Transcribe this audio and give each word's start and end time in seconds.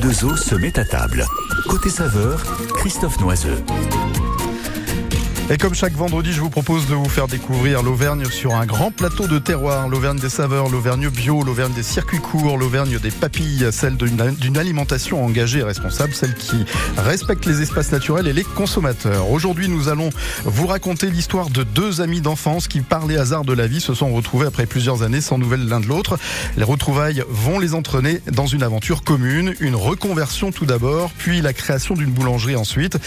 H2O 0.00 0.34
se 0.34 0.54
met 0.54 0.78
à 0.78 0.84
table. 0.84 1.26
Côté 1.68 1.90
saveur, 1.90 2.42
Christophe 2.78 3.20
Noiseux. 3.20 3.62
Et 5.52 5.58
comme 5.58 5.74
chaque 5.74 5.94
vendredi, 5.94 6.32
je 6.32 6.40
vous 6.40 6.48
propose 6.48 6.86
de 6.86 6.94
vous 6.94 7.08
faire 7.08 7.26
découvrir 7.26 7.82
l'Auvergne 7.82 8.24
sur 8.26 8.54
un 8.54 8.66
grand 8.66 8.92
plateau 8.92 9.26
de 9.26 9.40
terroir. 9.40 9.88
L'Auvergne 9.88 10.20
des 10.20 10.28
saveurs, 10.28 10.68
l'Auvergne 10.68 11.08
bio, 11.08 11.42
l'Auvergne 11.42 11.72
des 11.72 11.82
circuits 11.82 12.20
courts, 12.20 12.56
l'Auvergne 12.56 13.00
des 13.00 13.10
papilles, 13.10 13.66
celle 13.72 13.96
d'une 13.96 14.56
alimentation 14.56 15.24
engagée 15.24 15.58
et 15.58 15.64
responsable, 15.64 16.14
celle 16.14 16.34
qui 16.34 16.64
respecte 16.96 17.46
les 17.46 17.62
espaces 17.62 17.90
naturels 17.90 18.28
et 18.28 18.32
les 18.32 18.44
consommateurs. 18.44 19.28
Aujourd'hui, 19.28 19.68
nous 19.68 19.88
allons 19.88 20.10
vous 20.44 20.68
raconter 20.68 21.10
l'histoire 21.10 21.50
de 21.50 21.64
deux 21.64 22.00
amis 22.00 22.20
d'enfance 22.20 22.68
qui, 22.68 22.80
par 22.80 23.08
les 23.08 23.16
hasards 23.16 23.44
de 23.44 23.52
la 23.52 23.66
vie, 23.66 23.80
se 23.80 23.92
sont 23.92 24.12
retrouvés 24.14 24.46
après 24.46 24.66
plusieurs 24.66 25.02
années 25.02 25.20
sans 25.20 25.36
nouvelles 25.36 25.66
l'un 25.66 25.80
de 25.80 25.86
l'autre. 25.86 26.16
Les 26.58 26.64
retrouvailles 26.64 27.24
vont 27.28 27.58
les 27.58 27.74
entraîner 27.74 28.20
dans 28.30 28.46
une 28.46 28.62
aventure 28.62 29.02
commune, 29.02 29.56
une 29.58 29.74
reconversion 29.74 30.52
tout 30.52 30.66
d'abord, 30.66 31.10
puis 31.18 31.40
la 31.40 31.52
création 31.52 31.96
d'une 31.96 32.12
boulangerie 32.12 32.54
ensuite. 32.54 32.98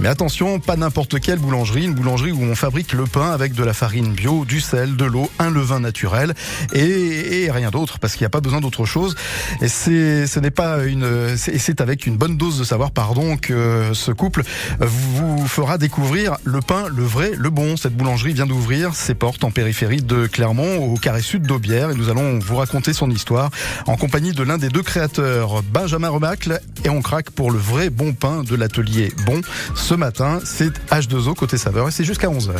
Mais 0.00 0.08
attention, 0.08 0.60
pas 0.60 0.76
n'importe 0.76 1.20
quelle 1.20 1.38
boulangerie 1.38 1.89
boulangerie 1.94 2.32
où 2.32 2.42
on 2.42 2.54
fabrique 2.54 2.92
le 2.92 3.04
pain 3.04 3.30
avec 3.30 3.54
de 3.54 3.64
la 3.64 3.72
farine 3.72 4.12
bio, 4.12 4.44
du 4.44 4.60
sel, 4.60 4.96
de 4.96 5.04
l'eau, 5.04 5.30
un 5.38 5.50
levain 5.50 5.80
naturel 5.80 6.34
et, 6.72 7.50
rien 7.50 7.70
d'autre 7.70 7.98
parce 7.98 8.14
qu'il 8.14 8.22
n'y 8.22 8.26
a 8.26 8.30
pas 8.30 8.40
besoin 8.40 8.60
d'autre 8.60 8.84
chose. 8.84 9.16
Et 9.60 9.68
c'est, 9.68 10.26
ce 10.26 10.38
n'est 10.40 10.50
pas 10.50 10.84
une, 10.84 11.36
c'est 11.36 11.80
avec 11.80 12.06
une 12.06 12.16
bonne 12.16 12.36
dose 12.36 12.58
de 12.58 12.64
savoir, 12.64 12.90
pardon, 12.90 13.36
que 13.36 13.90
ce 13.92 14.12
couple 14.12 14.42
vous 14.80 15.46
fera 15.46 15.78
découvrir 15.78 16.36
le 16.44 16.60
pain, 16.60 16.84
le 16.94 17.02
vrai, 17.02 17.32
le 17.36 17.50
bon. 17.50 17.76
Cette 17.76 17.96
boulangerie 17.96 18.34
vient 18.34 18.46
d'ouvrir 18.46 18.94
ses 18.94 19.14
portes 19.14 19.44
en 19.44 19.50
périphérie 19.50 20.02
de 20.02 20.26
Clermont, 20.26 20.92
au 20.92 20.96
carré 20.96 21.22
sud 21.22 21.42
d'Aubière, 21.42 21.90
et 21.90 21.94
nous 21.94 22.08
allons 22.08 22.38
vous 22.38 22.56
raconter 22.56 22.92
son 22.92 23.10
histoire 23.10 23.50
en 23.86 23.96
compagnie 23.96 24.32
de 24.32 24.42
l'un 24.42 24.58
des 24.58 24.68
deux 24.68 24.82
créateurs, 24.82 25.62
Benjamin 25.62 26.08
Remacle, 26.08 26.60
et 26.84 26.88
on 26.88 27.02
craque 27.02 27.30
pour 27.30 27.50
le 27.50 27.58
vrai 27.58 27.90
bon 27.90 28.12
pain 28.12 28.42
de 28.42 28.54
l'atelier 28.54 29.12
Bon. 29.26 29.40
Ce 29.74 29.94
matin, 29.94 30.40
c'est 30.44 30.72
H2O 30.90 31.34
côté 31.34 31.58
saveur 31.58 31.79
et 31.88 31.90
c'est 31.90 32.04
jusqu'à 32.04 32.28
11h. 32.28 32.52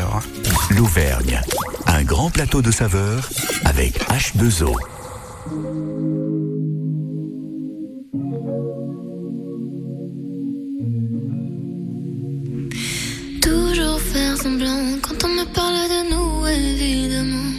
L'Auvergne, 0.71 1.41
un 1.87 2.03
grand 2.05 2.31
plateau 2.31 2.63
de 2.63 2.71
saveurs 2.71 3.29
avec 3.65 3.99
H2O. 4.09 4.75
Toujours 13.43 14.01
faire 14.01 14.37
semblant 14.37 14.99
quand 15.03 15.25
on 15.25 15.29
me 15.29 15.45
parle 15.53 15.75
de 15.95 16.01
nous, 16.13 16.47
évidemment. 16.47 17.53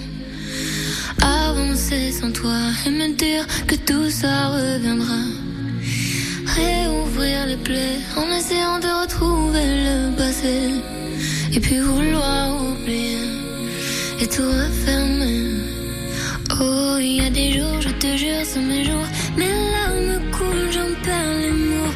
Avancer 1.22 2.12
sans 2.12 2.32
toi 2.32 2.58
et 2.86 2.90
me 2.90 3.14
dire 3.16 3.46
que 3.68 3.76
tout 3.76 4.10
ça 4.10 4.50
reviendra. 4.50 5.22
Réouvrir 6.46 7.46
les 7.48 7.58
plaies 7.58 8.00
en 8.18 8.28
essayant 8.32 8.80
de 8.80 9.02
retrouver 9.04 9.66
le 9.66 10.16
passé 10.16 11.01
et 11.54 11.60
puis 11.60 11.80
vouloir 11.80 12.56
oublier 12.62 13.18
et 14.22 14.28
tout 14.28 14.44
refermer. 14.44 15.42
Oh, 16.60 16.98
il 17.00 17.24
y 17.24 17.26
a 17.26 17.30
des 17.30 17.52
jours, 17.54 17.82
je 17.82 17.90
te 17.90 18.16
jure, 18.16 18.44
c'est 18.44 18.60
mes 18.60 18.84
jours, 18.86 19.08
mes 19.38 19.54
larmes 19.74 20.22
coulent, 20.32 20.72
j'en 20.72 20.92
perds 21.04 21.38
les 21.42 21.52
mots. 21.52 21.94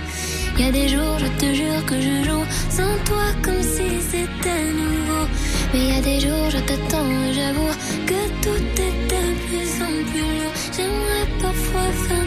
Il 0.58 0.66
y 0.66 0.68
a 0.68 0.72
des 0.72 0.88
jours, 0.88 1.18
je 1.20 1.28
te 1.42 1.54
jure 1.54 1.86
que 1.86 1.96
je 1.96 2.16
joue 2.28 2.46
sans 2.70 2.96
toi 3.06 3.26
comme 3.42 3.62
si 3.62 3.88
c'était 4.12 4.66
nouveau. 4.82 5.26
Mais 5.74 5.80
il 5.80 5.94
y 5.94 5.98
a 5.98 6.02
des 6.02 6.20
jours, 6.20 6.50
je 6.50 6.58
t'attends 6.58 7.34
j'avoue 7.34 7.74
que 8.10 8.20
tout 8.44 8.82
est 8.86 8.98
de 9.12 9.24
plus 9.46 9.72
en 9.88 9.96
plus 10.10 10.30
lourd. 10.40 10.56
J'aimerais 10.76 11.28
parfois 11.42 11.90
faire 12.08 12.25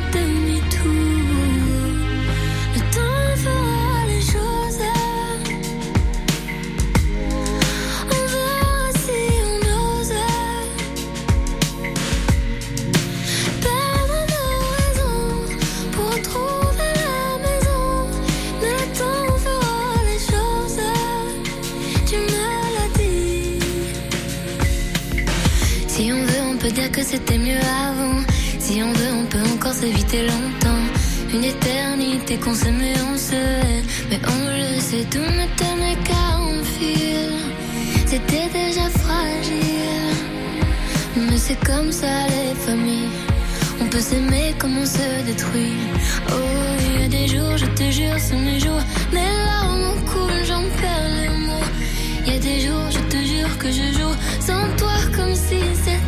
c'était 27.10 27.38
mieux 27.38 27.62
avant. 27.88 28.20
Si 28.58 28.82
on 28.82 28.92
veut, 28.92 29.12
on 29.20 29.24
peut 29.24 29.46
encore 29.54 29.72
s'éviter 29.72 30.22
longtemps. 30.26 30.84
Une 31.32 31.44
éternité 31.44 32.36
qu'on 32.36 32.54
s'aimait, 32.54 33.00
on 33.10 33.16
se 33.16 33.42
Mais 34.10 34.20
on 34.34 34.40
le 34.58 34.80
sait, 34.80 35.06
tout 35.10 35.30
ne 35.40 35.46
tenait 35.62 35.98
qu'à 36.04 36.26
un 36.50 36.62
fil. 36.74 37.32
C'était 38.06 38.48
déjà 38.60 38.86
fragile. 39.02 40.16
Mais 41.16 41.38
c'est 41.38 41.60
comme 41.64 41.90
ça 41.90 42.14
les 42.28 42.54
familles. 42.66 43.12
On 43.80 43.86
peut 43.86 44.00
s'aimer 44.00 44.54
comme 44.58 44.76
on 44.76 44.86
se 44.86 45.08
détruit. 45.24 45.78
Oh, 46.28 46.32
il 46.86 47.02
y 47.02 47.04
a 47.06 47.08
des 47.08 47.26
jours, 47.26 47.56
je 47.56 47.66
te 47.78 47.90
jure, 47.90 48.18
c'est 48.18 48.36
mes 48.36 48.60
jours. 48.60 48.82
Mais 49.14 49.28
larmes 49.46 49.94
coulent, 50.10 50.44
j'en 50.46 50.64
perds 50.80 51.10
les 51.22 51.46
mots. 51.46 51.68
Il 52.26 52.34
y 52.34 52.36
a 52.36 52.38
des 52.38 52.60
jours, 52.66 52.90
je 52.90 53.02
te 53.12 53.18
jure 53.32 53.58
que 53.58 53.68
je 53.68 53.86
joue 53.98 54.14
sans 54.40 54.64
toi 54.76 54.96
comme 55.16 55.34
si 55.34 55.60
c'était. 55.84 56.07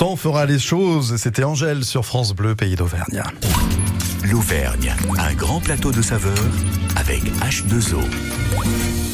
temps 0.00 0.16
fera 0.16 0.46
les 0.46 0.58
choses. 0.58 1.16
C'était 1.18 1.44
Angèle 1.44 1.84
sur 1.84 2.06
France 2.06 2.32
Bleu, 2.32 2.54
pays 2.54 2.74
d'Auvergne. 2.74 3.22
L'Auvergne, 4.24 4.94
un 5.18 5.34
grand 5.34 5.60
plateau 5.60 5.92
de 5.92 6.00
saveurs 6.00 6.32
avec 6.96 7.22
H2O. 7.42 9.09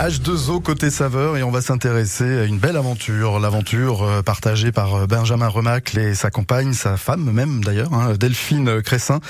H2O 0.00 0.62
côté 0.62 0.88
saveur 0.88 1.36
et 1.36 1.42
on 1.42 1.50
va 1.50 1.60
s'intéresser 1.60 2.38
à 2.38 2.44
une 2.44 2.56
belle 2.56 2.78
aventure, 2.78 3.38
l'aventure 3.38 4.02
euh, 4.02 4.22
partagée 4.22 4.72
par 4.72 4.94
euh, 4.94 5.06
Benjamin 5.06 5.46
Remacle 5.46 5.98
et 5.98 6.14
sa 6.14 6.30
compagne, 6.30 6.72
sa 6.72 6.96
femme 6.96 7.30
même 7.30 7.62
d'ailleurs, 7.62 7.92
hein, 7.92 8.14
Delphine 8.18 8.80
Cressin. 8.80 9.20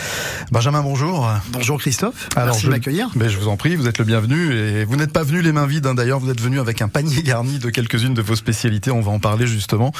Benjamin, 0.53 0.81
bonjour. 0.83 1.29
Bonjour 1.51 1.81
Christophe, 1.81 2.29
Alors, 2.37 2.55
merci 2.55 2.67
de 2.67 2.71
m'accueillir. 2.71 3.09
Mais 3.17 3.29
je 3.29 3.37
vous 3.39 3.49
en 3.49 3.57
prie, 3.57 3.75
vous 3.75 3.89
êtes 3.89 3.99
le 3.99 4.05
bienvenu 4.05 4.55
et 4.55 4.85
vous 4.85 4.95
n'êtes 4.95 5.13
pas 5.13 5.25
venu 5.25 5.43
les 5.43 5.51
mains 5.51 5.67
vides 5.67 5.89
hein, 5.89 5.95
d'ailleurs, 5.95 6.21
vous 6.21 6.31
êtes 6.31 6.41
venu 6.41 6.61
avec 6.61 6.83
un 6.83 6.89
panier 6.89 7.25
garni 7.25 7.59
de 7.59 7.69
quelques-unes 7.69 8.15
de 8.15 8.23
vos 8.23 8.37
spécialités, 8.37 8.93
on 8.93 9.01
va 9.01 9.11
en 9.11 9.19
parler 9.19 9.49
justement. 9.49 9.91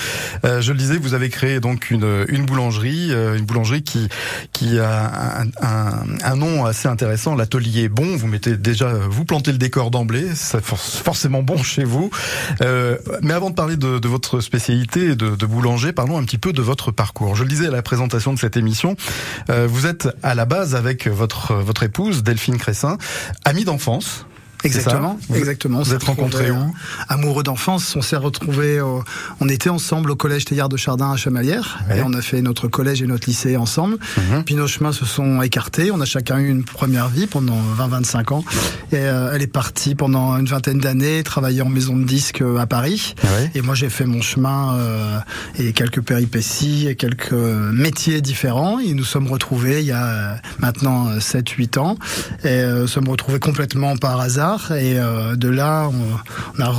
Euh, 0.45 0.61
je 0.61 0.71
le 0.71 0.79
disais, 0.79 0.99
vous 0.99 1.15
avez 1.15 1.31
créé 1.31 1.59
donc 1.59 1.91
une, 1.91 2.27
une 2.29 2.47
boulangerie, 2.47 3.11
une 3.11 3.45
boulangerie 3.45 3.83
qui, 3.83 4.09
qui 4.53 4.79
a 4.79 5.41
un, 5.41 5.47
un, 5.67 6.05
un 6.23 6.37
nom 6.37 6.65
assez 6.65 6.87
intéressant, 6.87 7.35
l'atelier 7.35 7.89
Bon, 7.89 8.17
vous 8.17 8.29
mettez 8.29 8.57
déjà, 8.57 8.93
vous 8.93 9.25
plantez 9.25 9.51
le 9.51 9.59
décor 9.59 9.91
d'emblée, 9.91 10.29
forcément 10.61 11.43
bon 11.43 11.63
chez 11.63 11.85
vous. 11.85 12.11
Euh, 12.61 12.99
mais 13.23 13.35
avant 13.35 13.51
de 13.51 13.55
parler 13.55 13.77
de, 13.77 13.99
de 13.99 14.09
votre 14.09 14.41
spécialité 14.41 15.15
de, 15.15 15.47
boulanger, 15.47 15.93
parlons 15.93 16.19
un 16.19 16.25
petit 16.25 16.39
peu 16.39 16.53
de 16.53 16.63
votre 16.63 16.91
parcours. 16.91 17.35
Je 17.35 17.43
le 17.43 17.49
disais 17.49 17.67
à 17.67 17.71
la 17.71 17.83
présentation 17.83 18.33
de 18.33 18.39
cette 18.39 18.57
émission, 18.57 18.97
euh, 19.51 19.67
vous 19.69 19.87
êtes 19.87 20.09
à 20.23 20.35
la 20.35 20.45
base 20.45 20.75
avec 20.75 21.07
votre 21.07 21.55
votre 21.55 21.83
épouse 21.83 22.23
Delphine 22.23 22.59
Cressin, 22.59 22.99
amie 23.45 23.65
d'enfance. 23.65 24.27
Exactement, 24.65 25.19
exactement. 25.35 25.83
Vous 25.83 25.95
êtes 25.95 26.03
rencontrés 26.03 26.51
où 26.51 26.75
Amoureux 27.09 27.43
d'enfance, 27.43 27.97
on 27.97 28.03
s'est 28.03 28.17
retrouvés, 28.17 28.81
on 29.41 29.49
était 29.49 29.71
ensemble 29.71 30.11
au 30.11 30.17
collège 30.17 30.45
Théard 30.45 30.69
de 30.69 30.77
Chardin 30.77 31.13
à 31.13 31.17
Chamalières, 31.17 31.81
et 31.95 32.03
on 32.03 32.13
a 32.13 32.23
fait 32.23 32.43
notre 32.43 32.69
collège 32.69 33.03
et 33.03 33.07
notre 33.07 33.27
lycée 33.27 33.57
ensemble. 33.57 33.99
Mhm. 34.17 34.45
Puis 34.45 34.55
nos 34.55 34.67
chemins 34.67 34.93
se 34.93 35.05
sont 35.05 35.43
écartés, 35.43 35.91
on 35.91 36.01
a 36.01 36.05
chacun 36.05 36.39
eu 36.39 36.49
une 36.49 36.65
première 36.65 37.09
vie 37.09 37.27
pendant 37.27 37.59
20-25 37.79 38.33
ans. 38.33 38.45
Et 38.93 38.97
euh, 38.97 39.33
elle 39.33 39.43
est 39.43 39.47
partie 39.47 39.95
pendant 39.95 40.37
une 40.37 40.47
vingtaine 40.47 40.79
d'années, 40.79 41.23
travailler 41.23 41.63
en 41.63 41.69
maison 41.69 41.97
de 41.97 42.05
disques 42.05 42.43
à 42.59 42.67
Paris. 42.67 43.15
Ah 43.23 43.27
et 43.55 43.63
moi 43.63 43.75
j'ai 43.75 43.89
fait 43.89 44.07
mon 44.07 44.21
chemin 44.21 44.75
euh, 44.75 45.19
et 45.59 45.73
quelques 45.73 46.03
péripéties 46.03 46.89
et 46.89 46.97
quelques 46.97 47.33
métiers 47.33 48.21
différents. 48.21 48.79
Et 48.79 48.95
nous 48.95 49.05
sommes 49.05 49.29
retrouvés 49.29 49.81
il 49.81 49.87
y 49.87 49.93
a 49.93 50.37
maintenant 50.59 51.19
7-8 51.19 51.79
ans. 51.79 51.97
Et 52.45 52.63
nous 52.65 52.89
sommes 52.89 53.09
retrouvés 53.09 53.39
complètement 53.39 53.97
par 53.97 54.21
hasard 54.21 54.50
et 54.71 54.99
euh, 54.99 55.37
de 55.37 55.49
là, 55.49 55.89
on, 55.89 56.63
a 56.63 56.73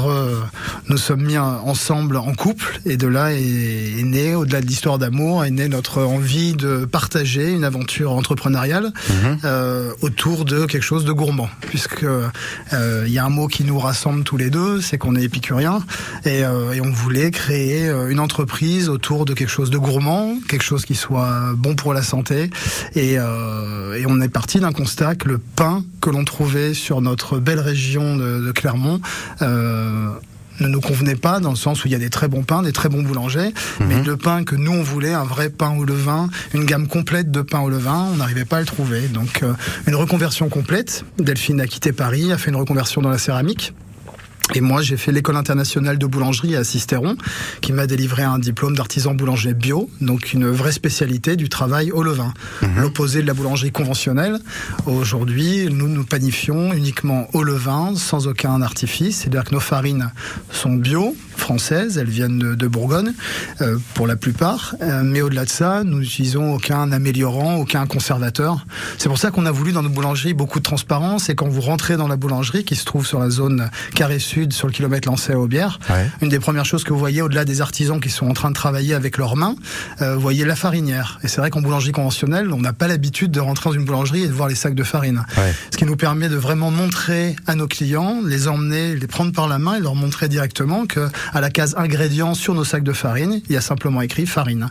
nous 0.89 0.97
sommes 0.97 1.23
mis 1.23 1.37
ensemble 1.37 2.17
en 2.17 2.33
couple. 2.33 2.79
Et 2.85 2.97
de 2.97 3.07
là 3.07 3.33
est, 3.33 4.03
né, 4.03 4.35
au-delà 4.35 4.61
de 4.61 4.65
l'histoire 4.65 4.97
d'amour, 4.97 5.45
est 5.45 5.51
née 5.51 5.67
notre 5.67 6.01
envie 6.01 6.53
de 6.53 6.85
partager 6.85 7.51
une 7.51 7.63
aventure 7.63 8.11
entrepreneuriale 8.11 8.91
mhm. 9.09 9.37
euh, 9.45 9.91
autour 10.01 10.45
de 10.45 10.65
quelque 10.65 10.83
chose 10.83 11.05
de 11.05 11.11
gourmand. 11.11 11.49
Puisque 11.61 12.03
euh, 12.03 13.03
il 13.05 13.13
y 13.13 13.19
a 13.19 13.25
un 13.25 13.29
mot 13.29 13.47
qui 13.47 13.63
nous 13.63 13.79
rassemble 13.79 14.23
tous 14.23 14.37
les 14.37 14.49
deux, 14.49 14.81
c'est 14.81 14.97
qu'on 14.97 15.15
est 15.15 15.23
épicuriens. 15.23 15.83
Et, 16.25 16.39
et, 16.39 16.81
on 16.81 16.91
voulait 16.91 17.31
créer 17.31 17.89
une 18.09 18.19
entreprise 18.19 18.89
autour 18.89 19.25
de 19.25 19.33
quelque 19.33 19.49
chose 19.49 19.69
de 19.69 19.77
gourmand, 19.77 20.35
quelque 20.47 20.63
chose 20.63 20.85
qui 20.85 20.95
soit 20.95 21.53
bon 21.55 21.75
pour 21.75 21.93
la 21.93 22.01
santé. 22.01 22.49
Et, 22.95 23.13
et 23.13 24.05
on 24.07 24.21
est 24.21 24.29
parti 24.29 24.59
d'un 24.59 24.71
constat 24.71 25.15
que 25.15 25.27
le 25.27 25.37
pain 25.37 25.83
que 26.01 26.09
l'on 26.09 26.25
trouvait 26.25 26.73
sur 26.73 27.01
notre 27.01 27.37
belle 27.37 27.60
région 27.61 28.15
de, 28.17 28.51
Clermont 28.51 28.99
euh, 29.41 30.09
ne 30.59 30.67
nous 30.67 30.81
convenait 30.81 31.15
pas 31.15 31.39
dans 31.39 31.49
le 31.49 31.55
sens 31.55 31.83
où 31.83 31.87
il 31.87 31.91
y 31.91 31.95
a 31.95 31.99
des 31.99 32.09
très 32.09 32.27
bons 32.27 32.43
pains, 32.43 32.61
des 32.61 32.71
très 32.71 32.89
bons 32.89 33.01
boulangers, 33.01 33.53
mhm. 33.79 33.87
mais 33.87 34.03
le 34.03 34.17
pain 34.17 34.43
que 34.43 34.55
nous 34.55 34.71
on 34.71 34.83
voulait, 34.83 35.13
un 35.13 35.23
vrai 35.23 35.49
pain 35.49 35.75
au 35.77 35.85
levain, 35.85 36.29
une 36.53 36.65
gamme 36.65 36.87
complète 36.87 37.31
de 37.31 37.41
pain 37.41 37.61
au 37.61 37.69
levain, 37.69 38.07
on 38.13 38.17
n'arrivait 38.17 38.45
pas 38.45 38.57
à 38.57 38.59
le 38.59 38.65
trouver. 38.65 39.07
Donc 39.07 39.43
euh, 39.43 39.53
une 39.87 39.95
reconversion 39.95 40.49
complète. 40.49 41.05
Delphine 41.17 41.61
a 41.61 41.67
quitté 41.67 41.91
Paris, 41.91 42.31
a 42.31 42.37
fait 42.37 42.49
une 42.49 42.57
reconversion 42.57 43.01
dans 43.01 43.09
la 43.09 43.17
céramique. 43.17 43.73
Et 44.53 44.61
moi, 44.61 44.81
j'ai 44.81 44.97
fait 44.97 45.11
l'école 45.11 45.37
internationale 45.37 45.97
de 45.97 46.05
boulangerie 46.05 46.55
à 46.55 46.63
Sisteron, 46.63 47.15
qui 47.61 47.71
m'a 47.71 47.87
délivré 47.87 48.23
un 48.23 48.37
diplôme 48.37 48.75
d'artisan 48.75 49.13
boulanger 49.13 49.53
bio, 49.53 49.89
donc 50.01 50.33
une 50.33 50.47
vraie 50.47 50.71
spécialité 50.71 51.35
du 51.35 51.47
travail 51.47 51.91
au 51.91 52.03
levain. 52.03 52.33
Mhm. 52.61 52.81
L'opposé 52.81 53.21
de 53.21 53.27
la 53.27 53.33
boulangerie 53.33 53.71
conventionnelle. 53.71 54.39
Aujourd'hui, 54.85 55.67
nous 55.71 55.87
nous 55.87 56.03
panifions 56.03 56.73
uniquement 56.73 57.27
au 57.33 57.43
levain, 57.43 57.93
sans 57.95 58.27
aucun 58.27 58.61
artifice. 58.61 59.19
C'est-à-dire 59.19 59.45
que 59.45 59.53
nos 59.53 59.61
farines 59.61 60.11
sont 60.51 60.73
bio, 60.73 61.15
françaises, 61.41 61.97
elles 61.97 62.09
viennent 62.09 62.55
de, 62.55 62.67
Bourgogne, 62.67 63.13
euh, 63.61 63.77
pour 63.93 64.07
la 64.07 64.15
plupart. 64.15 64.75
Euh, 64.81 65.01
mais 65.03 65.21
au-delà 65.21 65.45
de 65.45 65.49
ça, 65.49 65.83
nous 65.83 65.99
n'utilisons 65.99 66.53
aucun 66.53 66.91
améliorant, 66.91 67.55
aucun 67.55 67.85
conservateur. 67.85 68.65
C'est 68.97 69.09
pour 69.09 69.17
ça 69.17 69.31
qu'on 69.31 69.45
a 69.45 69.51
voulu 69.51 69.73
dans 69.73 69.83
nos 69.83 69.89
boulangeries 69.89 70.33
beaucoup 70.33 70.59
de 70.59 70.63
transparence. 70.63 71.29
Et 71.29 71.35
quand 71.35 71.49
vous 71.49 71.61
rentrez 71.61 71.97
dans 71.97 72.07
la 72.07 72.15
boulangerie, 72.15 72.63
qui 72.63 72.75
se 72.75 72.85
trouve 72.85 73.05
sur 73.05 73.19
la 73.19 73.29
zone 73.29 73.69
carré 73.95 74.19
sud, 74.19 74.53
sur 74.53 74.67
le 74.67 74.73
kilomètre 74.73 75.07
lancé 75.07 75.33
à 75.33 75.39
Aubière. 75.39 75.79
Une 76.21 76.29
des 76.29 76.39
premières 76.39 76.65
choses 76.65 76.83
que 76.83 76.93
vous 76.93 76.99
voyez 76.99 77.21
au-delà 77.21 77.45
des 77.45 77.61
artisans 77.61 77.99
qui 77.99 78.09
sont 78.09 78.27
en 78.27 78.33
train 78.33 78.49
de 78.49 78.55
travailler 78.55 78.93
avec 78.93 79.17
leurs 79.17 79.35
mains, 79.35 79.55
euh, 80.01 80.15
vous 80.15 80.21
voyez 80.21 80.45
la 80.45 80.55
farinière. 80.55 81.19
Et 81.23 81.27
c'est 81.27 81.41
vrai 81.41 81.49
qu'en 81.49 81.61
boulangerie 81.61 81.91
conventionnelle, 81.91 82.51
on 82.53 82.59
n'a 82.59 82.73
pas 82.73 82.87
l'habitude 82.87 83.31
de 83.31 83.39
rentrer 83.39 83.69
dans 83.69 83.75
une 83.75 83.85
boulangerie 83.85 84.23
et 84.23 84.27
de 84.27 84.33
voir 84.33 84.47
les 84.47 84.55
sacs 84.55 84.75
de 84.75 84.83
farine. 84.83 85.25
Ce 85.71 85.77
qui 85.77 85.85
nous 85.85 85.95
permet 85.95 86.29
de 86.29 86.35
vraiment 86.35 86.71
montrer 86.71 87.35
à 87.47 87.55
nos 87.55 87.67
clients, 87.67 88.19
les 88.25 88.47
emmener, 88.47 88.95
les 88.95 89.07
prendre 89.07 89.31
par 89.31 89.47
la 89.47 89.59
main 89.59 89.75
et 89.75 89.79
leur 89.79 89.95
montrer 89.95 90.27
directement 90.27 90.85
que 90.85 91.07
à 91.31 91.41
la 91.41 91.49
case 91.49 91.75
ingrédients 91.77 92.33
sur 92.33 92.53
nos 92.53 92.63
sacs 92.63 92.83
de 92.83 92.93
farine, 92.93 93.41
il 93.47 93.53
y 93.53 93.57
a 93.57 93.61
simplement 93.61 94.01
écrit 94.01 94.25
farine. 94.25 94.69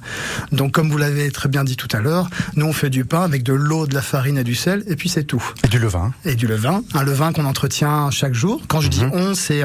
Donc 0.52 0.72
comme 0.72 0.90
vous 0.90 0.98
l'avez 0.98 1.30
très 1.30 1.48
bien 1.48 1.64
dit 1.64 1.76
tout 1.76 1.88
à 1.92 2.00
l'heure, 2.00 2.28
nous 2.56 2.66
on 2.66 2.72
fait 2.72 2.90
du 2.90 3.04
pain 3.04 3.22
avec 3.22 3.42
de 3.42 3.52
l'eau, 3.52 3.86
de 3.86 3.94
la 3.94 4.02
farine 4.02 4.38
et 4.38 4.44
du 4.44 4.54
sel 4.54 4.84
et 4.86 4.96
puis 4.96 5.08
c'est 5.08 5.24
tout. 5.24 5.42
Et 5.64 5.68
du 5.68 5.78
levain. 5.78 6.12
Et 6.24 6.34
du 6.34 6.46
levain, 6.46 6.82
un 6.94 7.02
levain 7.02 7.32
qu'on 7.32 7.44
entretient 7.44 8.10
chaque 8.10 8.34
jour. 8.34 8.62
Quand 8.68 8.80
je 8.80 8.88
dis 8.88 9.04
mhm. 9.04 9.12
on, 9.12 9.34
c'est 9.34 9.62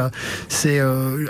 c'est 0.49 0.79
euh, 0.79 1.25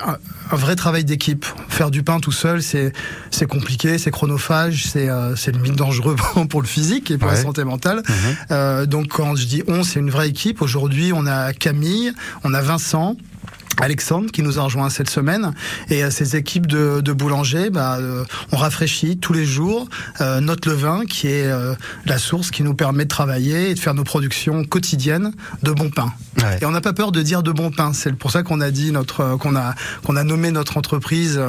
un, 0.52 0.56
vrai 0.56 0.76
travail 0.76 1.04
d'équipe. 1.04 1.46
Faire 1.70 1.92
du 1.92 2.04
pain 2.04 2.20
tout 2.20 2.32
seul, 2.32 2.62
c'est 2.62 2.94
c'est 3.32 3.48
compliqué, 3.48 3.98
c'est 3.98 4.12
chronophage, 4.12 4.86
c'est 4.86 5.10
euh, 5.10 5.36
c'est 5.36 5.52
limite 5.52 5.76
dangereux 5.76 6.16
pour 6.50 6.62
le 6.62 6.68
physique 6.68 7.12
et 7.12 7.18
pour 7.18 7.30
la 7.30 7.36
santé 7.36 7.64
mentale. 7.64 7.98
Mhm. 8.08 8.36
Euh, 8.52 8.86
donc 8.86 9.08
quand 9.10 9.36
je 9.36 9.46
dis 9.46 9.64
on, 9.68 9.84
c'est 9.84 10.00
une 10.00 10.10
vraie 10.10 10.30
équipe. 10.30 10.62
Aujourd'hui, 10.62 11.12
on 11.14 11.26
a 11.26 11.54
Camille, 11.54 12.14
on 12.44 12.54
a 12.54 12.62
Vincent. 12.62 13.16
Alexandre 13.80 14.32
qui 14.32 14.42
nous 14.42 14.60
a 14.60 14.64
rejoint 14.64 14.90
cette 14.90 15.10
semaine 15.10 15.54
et 15.90 16.04
à 16.04 16.12
ses 16.12 16.36
équipes 16.36 16.68
de, 16.68 17.02
de 17.02 17.14
boulangers, 17.14 17.70
bah, 17.70 17.98
euh, 18.00 18.24
on 18.52 18.58
rafraîchit 18.58 19.18
tous 19.18 19.34
les 19.34 19.46
jours 19.46 19.88
euh, 20.22 20.40
notre 20.40 20.70
levain 20.70 21.06
qui 21.06 21.28
est 21.28 21.48
euh, 21.48 21.76
la 22.06 22.18
source 22.18 22.52
qui 22.52 22.64
nous 22.64 22.74
permet 22.74 23.04
de 23.04 23.10
travailler 23.10 23.72
et 23.72 23.74
de 23.76 23.80
faire 23.80 23.94
nos 23.94 24.04
productions 24.04 24.64
quotidiennes 24.64 25.32
de 25.64 25.72
bon 25.72 25.90
pain. 25.90 26.14
Et 26.62 26.66
on 26.66 26.72
n'a 26.72 26.82
pas 26.82 26.94
peur 26.94 27.12
de 27.12 27.22
dire 27.22 27.44
de 27.44 27.52
bon 27.52 27.72
pain. 27.72 27.94
C'est 27.94 28.14
pour 28.14 28.32
ça 28.32 28.44
qu'on 28.44 28.62
a 28.62 28.72
dit 28.72 28.92
notre 28.92 29.38
qu'on 29.38 29.56
a 29.56 29.74
qu'on 30.04 30.16
a 30.16 30.24
nommé 30.24 30.52
notre 30.52 30.78
entreprise 30.78 31.42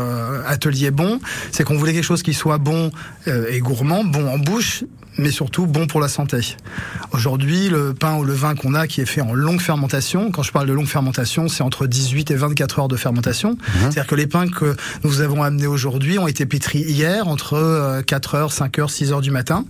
Atelier 0.47 0.91
Bon. 0.91 1.21
C'est 1.51 1.65
qu'on 1.65 1.77
voulait 1.77 1.93
quelque 1.93 2.05
chose 2.05 2.23
qui 2.23 2.35
soit 2.35 2.59
bon 2.59 2.91
et 3.27 3.59
gourmand, 3.59 4.05
bon 4.05 4.29
en 4.29 4.39
bouche, 4.39 4.85
mais 5.19 5.31
surtout 5.31 5.67
bon 5.67 5.87
pour 5.87 6.01
la 6.01 6.09
santé. 6.09 6.57
Aujourd'hui, 7.13 7.69
le 7.69 7.95
pain 7.95 8.15
au 8.15 8.25
levain 8.25 8.55
qu'on 8.55 8.75
a, 8.75 8.87
qui 8.87 9.01
est 9.01 9.07
fait 9.07 9.21
en 9.21 9.35
longue 9.35 9.61
fermentation, 9.61 10.31
quand 10.31 10.43
je 10.43 10.53
parle 10.53 10.67
de 10.67 10.73
longue 10.73 10.87
fermentation, 10.87 11.49
c'est 11.49 11.63
entre 11.63 11.87
18 11.87 12.16
et 12.31 12.35
24 12.35 12.81
heures 12.81 12.89
de 12.89 12.97
fermentation. 12.97 13.51
Mhm. 13.51 13.59
C'est-à-dire 13.81 14.07
que 14.07 14.15
les 14.15 14.27
pains 14.27 14.49
que 14.49 14.77
nous 15.05 15.21
avons 15.21 15.43
amenés 15.43 15.67
aujourd'hui 15.67 16.19
ont 16.19 16.27
été 16.27 16.47
pétris 16.47 16.81
hier 16.81 17.29
entre 17.29 18.03
4 18.07 18.35
euh, 18.35 18.39
heures, 18.39 18.53
5 18.53 18.79
heures, 18.79 18.91
6 18.91 19.13
heures 19.13 19.21
du 19.21 19.31
matin. 19.31 19.65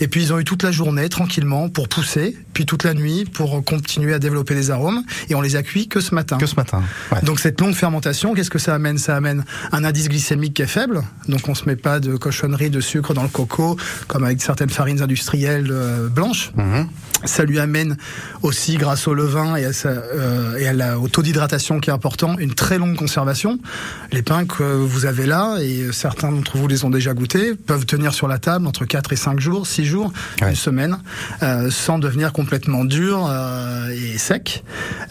Et 0.00 0.08
puis 0.08 0.22
ils 0.22 0.32
ont 0.32 0.38
eu 0.38 0.44
toute 0.44 0.62
la 0.62 0.70
journée 0.70 1.08
tranquillement 1.08 1.68
pour 1.68 1.88
pousser, 1.88 2.36
puis 2.54 2.66
toute 2.66 2.84
la 2.84 2.94
nuit 2.94 3.24
pour 3.24 3.64
continuer 3.64 4.14
à 4.14 4.18
développer 4.18 4.54
des 4.54 4.70
arômes. 4.70 5.02
Et 5.28 5.34
on 5.34 5.40
les 5.40 5.56
a 5.56 5.62
cuits 5.62 5.88
que 5.88 6.00
ce 6.00 6.14
matin. 6.14 6.38
Que 6.38 6.46
ce 6.46 6.56
matin. 6.56 6.82
Donc 7.22 7.40
cette 7.40 7.60
longue 7.60 7.74
fermentation, 7.74 8.34
qu'est-ce 8.34 8.50
que 8.50 8.58
ça 8.58 8.74
amène? 8.74 8.98
Ça 8.98 9.16
amène 9.16 9.44
un 9.72 9.84
indice 9.84 10.08
glycémique 10.08 10.54
qui 10.54 10.62
est 10.62 10.66
faible. 10.66 11.02
Donc 11.28 11.48
on 11.48 11.54
se 11.54 11.64
met 11.66 11.76
pas 11.76 12.00
de 12.00 12.16
cochonnerie 12.16 12.70
de 12.70 12.80
sucre 12.80 13.14
dans 13.14 13.22
le 13.22 13.28
coco, 13.28 13.76
comme 14.06 14.24
avec 14.24 14.40
certaines 14.42 14.70
farines 14.70 15.02
industrielles 15.02 15.68
euh, 15.70 16.08
blanches. 16.08 16.52
Mhm. 16.56 16.88
Ça 17.24 17.44
lui 17.44 17.58
amène 17.58 17.96
aussi, 18.42 18.76
grâce 18.76 19.08
au 19.08 19.14
levain 19.14 19.56
et, 19.56 19.64
à 19.64 19.70
euh, 19.86 20.56
et 20.56 20.68
à 20.68 20.72
la, 20.72 20.98
au 20.98 21.08
taux 21.08 21.22
d'hydratation 21.22 21.80
qui 21.80 21.87
est 21.88 21.92
important, 21.92 22.36
une 22.38 22.54
très 22.54 22.78
longue 22.78 22.96
conservation. 22.96 23.58
Les 24.12 24.22
pains 24.22 24.44
que 24.44 24.62
vous 24.62 25.06
avez 25.06 25.26
là, 25.26 25.58
et 25.60 25.92
certains 25.92 26.30
d'entre 26.30 26.56
vous 26.56 26.68
les 26.68 26.84
ont 26.84 26.90
déjà 26.90 27.14
goûtés, 27.14 27.54
peuvent 27.54 27.86
tenir 27.86 28.14
sur 28.14 28.28
la 28.28 28.38
table 28.38 28.66
entre 28.66 28.84
4 28.84 29.12
et 29.12 29.16
5 29.16 29.40
jours, 29.40 29.66
6 29.66 29.84
jours, 29.84 30.12
une 30.42 30.54
semaine, 30.54 30.98
euh, 31.42 31.70
sans 31.70 31.98
devenir 31.98 32.32
complètement 32.32 32.84
durs 32.84 33.30
et 33.90 34.18
secs. 34.18 34.62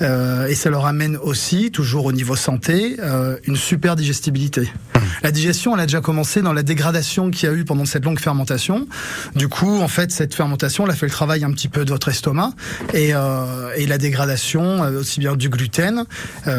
et 0.02 0.56
ça 0.56 0.70
leur 0.70 0.86
amène 0.86 1.18
aussi, 1.18 1.72
toujours 1.72 2.06
au 2.06 2.12
niveau 2.12 2.36
santé, 2.36 2.98
une 3.46 3.56
super 3.56 3.96
digestibilité. 3.96 4.62
Mhm. 4.62 5.02
La 5.24 5.32
digestion, 5.32 5.74
elle 5.76 5.82
a 5.82 5.86
déjà 5.86 6.02
commencé 6.02 6.42
dans 6.42 6.54
la 6.54 6.64
dégradation 6.64 7.32
qu'il 7.32 7.50
y 7.50 7.52
a 7.52 7.56
eu 7.56 7.66
pendant 7.66 7.86
cette 7.86 8.06
longue 8.06 8.20
fermentation. 8.20 8.88
Du 9.36 9.48
coup, 9.48 9.82
en 9.82 9.88
fait, 9.88 10.12
cette 10.12 10.34
fermentation, 10.34 10.86
elle 10.86 10.92
a 10.92 10.96
fait 10.96 11.06
le 11.06 11.12
travail 11.12 11.44
un 11.44 11.52
petit 11.52 11.68
peu 11.68 11.86
de 11.86 11.92
votre 11.92 12.10
estomac 12.10 12.52
et, 12.94 13.14
euh, 13.14 13.72
et 13.76 13.88
la 13.88 13.98
dégradation, 13.98 14.84
euh, 14.84 15.00
aussi 15.00 15.20
bien 15.20 15.36
du 15.36 15.50
gluten, 15.50 16.06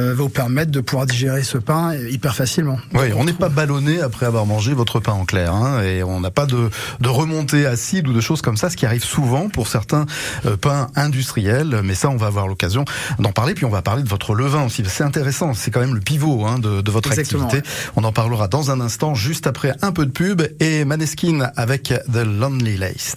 euh, 0.09 0.15
va 0.15 0.23
vous 0.23 0.29
permettre 0.29 0.71
de 0.71 0.81
pouvoir 0.81 1.07
digérer 1.07 1.43
ce 1.43 1.59
pain 1.59 1.95
hyper 1.95 2.35
facilement. 2.35 2.79
Oui, 2.95 3.13
on 3.17 3.25
n'est 3.25 3.33
pas 3.33 3.49
ballonné 3.49 4.01
après 4.01 4.27
avoir 4.27 4.47
mangé 4.47 4.73
votre 4.75 5.01
pain 5.01 5.13
en 5.13 5.25
clair, 5.25 5.55
hein, 5.55 5.83
et 5.83 6.03
on 6.03 6.21
n'a 6.21 6.31
pas 6.31 6.47
de, 6.47 6.71
de 7.01 7.09
remontée 7.09 7.67
acide 7.67 8.09
ou 8.09 8.13
de 8.13 8.21
choses 8.21 8.43
comme 8.43 8.57
ça, 8.57 8.71
ce 8.71 8.77
qui 8.77 8.87
arrive 8.87 9.05
souvent 9.05 9.49
pour 9.49 9.69
certains 9.69 10.07
euh, 10.47 10.57
pains 10.57 10.89
industriels. 10.97 11.81
Mais 11.85 11.95
ça, 11.95 12.11
on 12.11 12.17
va 12.17 12.27
avoir 12.27 12.49
l'occasion 12.49 12.85
d'en 13.19 13.33
parler. 13.33 13.55
Puis 13.55 13.65
on 13.65 13.71
va 13.71 13.83
parler 13.83 14.03
de 14.03 14.09
votre 14.09 14.35
levain 14.35 14.65
aussi. 14.65 14.83
C'est 14.87 15.05
intéressant, 15.05 15.55
c'est 15.55 15.71
quand 15.71 15.81
même 15.81 15.95
le 15.95 16.01
pivot 16.01 16.47
hein, 16.47 16.59
de, 16.59 16.81
de, 16.81 16.91
votre 16.91 17.13
activité. 17.13 17.63
On 17.97 18.05
en 18.05 18.13
parlera 18.13 18.49
dans 18.49 18.71
un 18.71 18.81
instant, 18.81 19.15
juste 19.15 19.47
après 19.47 19.75
un 19.83 19.93
peu 19.93 20.07
de 20.07 20.11
pub 20.11 20.43
et 20.61 20.85
Maneskin 20.85 21.51
avec 21.57 21.95
The 22.13 22.25
Lonely 22.25 22.77
Lace. 22.77 23.17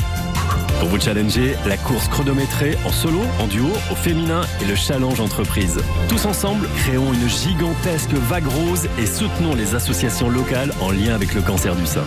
Pour 0.81 0.89
vous 0.89 0.99
challenger, 0.99 1.55
la 1.67 1.77
course 1.77 2.07
chronométrée 2.07 2.75
en 2.87 2.91
solo, 2.91 3.21
en 3.39 3.45
duo, 3.45 3.69
au 3.91 3.95
féminin 3.95 4.41
et 4.59 4.65
le 4.65 4.73
challenge 4.73 5.19
entreprise. 5.19 5.77
Tous 6.09 6.25
ensemble, 6.25 6.67
créons 6.75 7.13
une 7.13 7.29
gigantesque 7.29 8.13
vague 8.13 8.47
rose 8.47 8.87
et 8.97 9.05
soutenons 9.05 9.53
les 9.53 9.75
associations 9.75 10.27
locales 10.27 10.73
en 10.81 10.89
lien 10.89 11.13
avec 11.13 11.35
le 11.35 11.41
cancer 11.43 11.75
du 11.75 11.85
sein. 11.85 12.03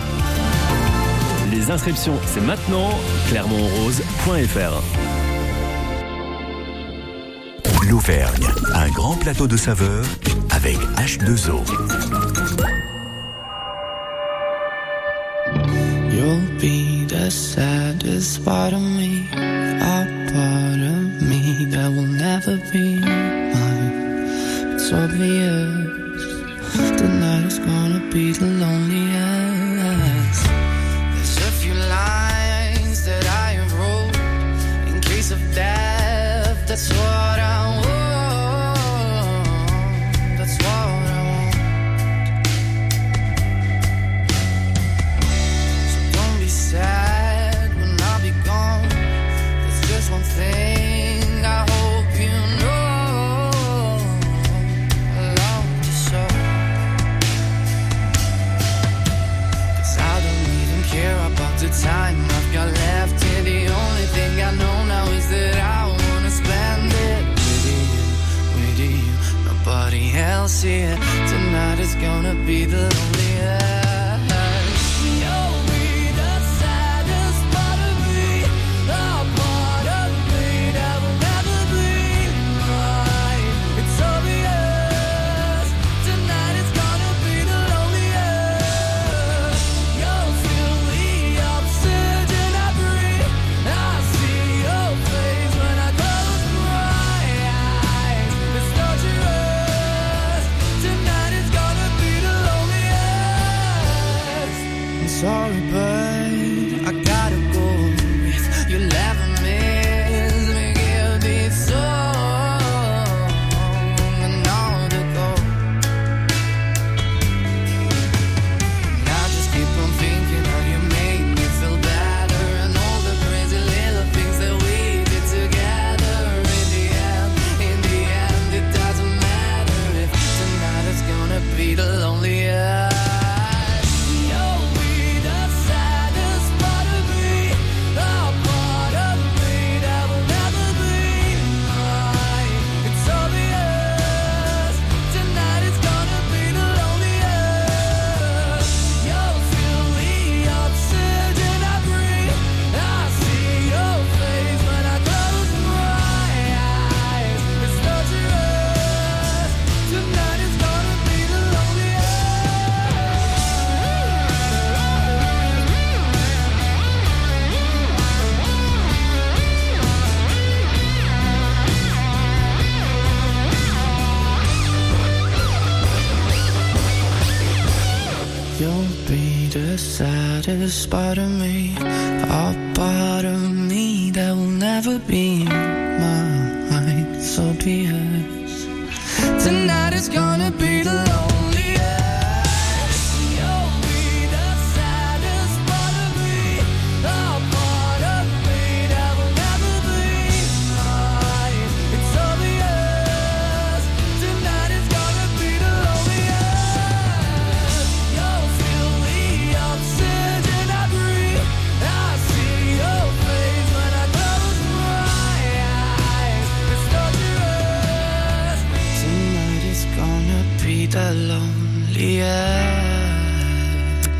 Les 1.51 1.71
inscriptions, 1.71 2.19
c'est 2.25 2.41
maintenant, 2.41 2.89
clermontrose.fr. 3.29 4.83
L'Auvergne, 7.89 8.47
un 8.73 8.89
grand 8.89 9.15
plateau 9.15 9.47
de 9.47 9.55
saveurs 9.55 10.03
avec 10.49 10.77
H2O. 10.97 11.61
The 17.25 17.31
saddest 17.31 18.45
part 18.45 18.71
of 18.71 18.79
me, 18.79 19.44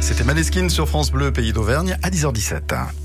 C'était 0.01 0.23
Maneskin 0.23 0.69
sur 0.69 0.87
France 0.87 1.11
Bleu, 1.11 1.31
pays 1.31 1.53
d'Auvergne, 1.53 1.97
à 2.03 2.09
10h17. 2.09 3.04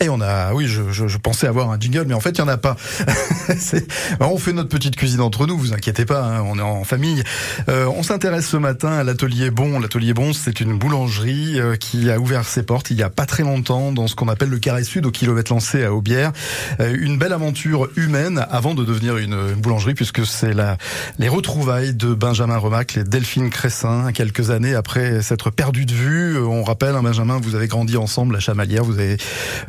Et 0.00 0.10
on 0.10 0.20
a, 0.20 0.52
oui, 0.52 0.66
je, 0.66 0.92
je, 0.92 1.08
je 1.08 1.16
pensais 1.16 1.46
avoir 1.46 1.70
un 1.70 1.80
jingle, 1.80 2.04
mais 2.06 2.12
en 2.12 2.20
fait, 2.20 2.36
il 2.36 2.42
n'y 2.42 2.48
en 2.48 2.52
a 2.52 2.58
pas. 2.58 2.76
C'est- 3.58 3.90
on 4.20 4.36
fait 4.36 4.52
notre 4.52 4.68
petite 4.68 4.94
cuisine 4.94 5.22
entre 5.22 5.46
nous, 5.46 5.56
vous 5.56 5.72
inquiétez 5.72 6.04
pas, 6.04 6.22
hein, 6.22 6.42
on 6.46 6.58
est 6.58 6.62
en 6.62 6.84
famille. 6.84 7.22
Euh, 7.70 7.86
on 7.86 8.02
s'intéresse 8.02 8.46
ce 8.46 8.58
matin 8.58 8.92
à 8.92 9.04
l'atelier 9.04 9.50
Bon. 9.50 9.78
L'atelier 9.80 10.12
Bon, 10.12 10.34
c'est 10.34 10.60
une 10.60 10.76
boulangerie 10.76 11.58
euh, 11.58 11.76
qui 11.76 12.10
a 12.10 12.18
ouvert 12.18 12.44
ses 12.44 12.62
portes 12.62 12.90
il 12.90 12.98
y 12.98 13.02
a 13.02 13.08
pas 13.08 13.24
très 13.24 13.42
longtemps 13.42 13.90
dans 13.90 14.06
ce 14.06 14.14
qu'on 14.14 14.28
appelle 14.28 14.50
le 14.50 14.58
Carré 14.58 14.84
Sud, 14.84 15.06
au 15.06 15.10
kilomètre 15.10 15.50
lancé 15.50 15.82
à 15.84 15.94
Aubière. 15.94 16.32
Euh, 16.80 16.94
une 16.98 17.16
belle 17.16 17.32
aventure 17.32 17.88
humaine 17.96 18.44
avant 18.50 18.74
de 18.74 18.84
devenir 18.84 19.16
une, 19.16 19.32
une 19.32 19.60
boulangerie, 19.62 19.94
puisque 19.94 20.26
c'est 20.26 20.52
la, 20.52 20.76
les 21.18 21.28
retrouvailles 21.28 21.94
de 21.94 22.12
Benjamin 22.12 22.58
Remacle 22.58 22.98
et 22.98 23.04
Delphine 23.04 23.48
Cressin, 23.48 24.12
quelques 24.12 24.50
années 24.50 24.74
après 24.74 25.22
s'être 25.22 25.48
perdu 25.50 25.86
de 25.86 25.94
vue. 25.94 26.36
Euh, 26.36 26.42
On 26.44 26.64
rappelle, 26.64 26.94
hein, 26.96 27.02
Benjamin, 27.02 27.40
vous 27.42 27.54
avez 27.54 27.66
grandi 27.66 27.96
ensemble 27.96 28.36
à 28.36 28.40
Chamalières, 28.40 28.84
vous 28.84 28.98
avez 28.98 29.16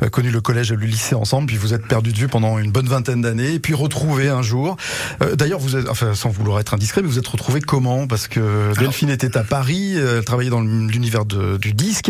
euh, 0.02 0.08
connu 0.18 0.30
le 0.32 0.40
collège 0.40 0.72
et 0.72 0.74
le 0.74 0.84
lycée 0.84 1.14
ensemble, 1.14 1.46
puis 1.46 1.56
vous 1.56 1.74
êtes 1.74 1.86
perdu 1.86 2.12
de 2.12 2.18
vue 2.18 2.26
pendant 2.26 2.58
une 2.58 2.72
bonne 2.72 2.88
vingtaine 2.88 3.20
d'années, 3.22 3.54
et 3.54 3.58
puis 3.60 3.72
retrouvés 3.72 4.28
un 4.28 4.42
jour. 4.42 4.76
Euh, 5.22 5.36
D'ailleurs, 5.36 5.60
vous 5.60 5.76
êtes, 5.76 5.88
enfin, 5.88 6.12
sans 6.14 6.28
vouloir 6.30 6.58
être 6.58 6.74
indiscret, 6.74 7.02
mais 7.02 7.06
vous 7.08 7.20
êtes 7.20 7.26
retrouvés 7.28 7.60
comment? 7.60 8.08
Parce 8.08 8.26
que 8.26 8.76
Delphine 8.80 9.10
était 9.10 9.36
à 9.38 9.44
Paris, 9.44 9.92
euh, 9.94 10.18
elle 10.18 10.24
travaillait 10.24 10.50
dans 10.50 10.60
l'univers 10.60 11.24
du 11.24 11.72
disque. 11.72 12.08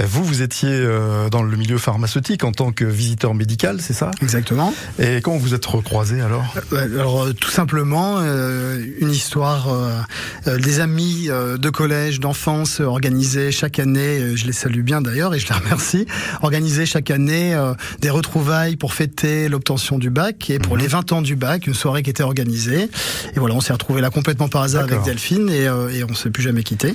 Euh, 0.00 0.02
Vous, 0.04 0.24
vous 0.24 0.42
étiez 0.42 0.68
euh, 0.72 1.28
dans 1.28 1.44
le 1.44 1.56
milieu 1.56 1.78
pharmaceutique 1.78 2.42
en 2.42 2.50
tant 2.50 2.72
que 2.72 2.84
visiteur 2.84 3.34
médical, 3.34 3.76
c'est 3.80 3.92
ça? 3.92 4.10
Exactement. 4.20 4.74
Et 4.98 5.20
comment 5.20 5.36
vous 5.36 5.54
êtes 5.54 5.64
recroisés 5.66 6.20
alors? 6.22 6.52
Ouais, 6.72 6.78
Alors 6.98 7.22
euh, 7.22 7.32
tout 7.34 7.50
simplement 7.52 8.16
euh, 8.18 8.82
une 9.00 9.10
histoire 9.12 9.68
euh, 9.72 9.92
euh, 10.48 10.58
des 10.58 10.80
amis 10.80 11.26
euh, 11.28 11.56
de 11.56 11.70
collège, 11.70 12.18
d'enfance 12.18 12.80
euh, 12.80 12.84
organisés 12.86 13.52
chaque 13.52 13.78
année. 13.78 14.18
euh, 14.18 14.34
je 14.34 14.44
les 14.46 14.52
salue 14.52 14.80
bien 14.82 15.00
d'ailleurs 15.00 15.34
et 15.34 15.38
je 15.38 15.46
les 15.46 15.54
remercie. 15.54 16.06
Organisés 16.42 16.86
chaque 16.86 17.12
année 17.12 17.43
organiser 17.52 17.54
euh, 17.54 17.74
des 18.00 18.10
retrouvailles 18.10 18.76
pour 18.76 18.94
fêter 18.94 19.48
l'obtention 19.48 19.98
du 19.98 20.10
bac 20.10 20.50
et 20.50 20.58
pour 20.58 20.74
Mhm. 20.76 20.80
les 20.82 20.88
20 20.88 21.12
ans 21.12 21.22
du 21.22 21.36
bac, 21.36 21.66
une 21.66 21.74
soirée 21.74 22.02
qui 22.02 22.10
était 22.10 22.22
organisée. 22.22 22.88
Et 23.34 23.38
voilà, 23.38 23.54
on 23.54 23.60
s'est 23.60 23.72
retrouvé 23.72 24.00
là 24.00 24.10
complètement 24.10 24.48
par 24.48 24.62
hasard 24.62 24.84
avec. 24.84 25.02
Delphine 25.02 25.48
et, 25.50 25.66
euh, 25.66 25.88
et 25.90 26.04
on 26.04 26.14
s'est 26.14 26.30
plus 26.30 26.42
jamais 26.42 26.62
quitté. 26.62 26.94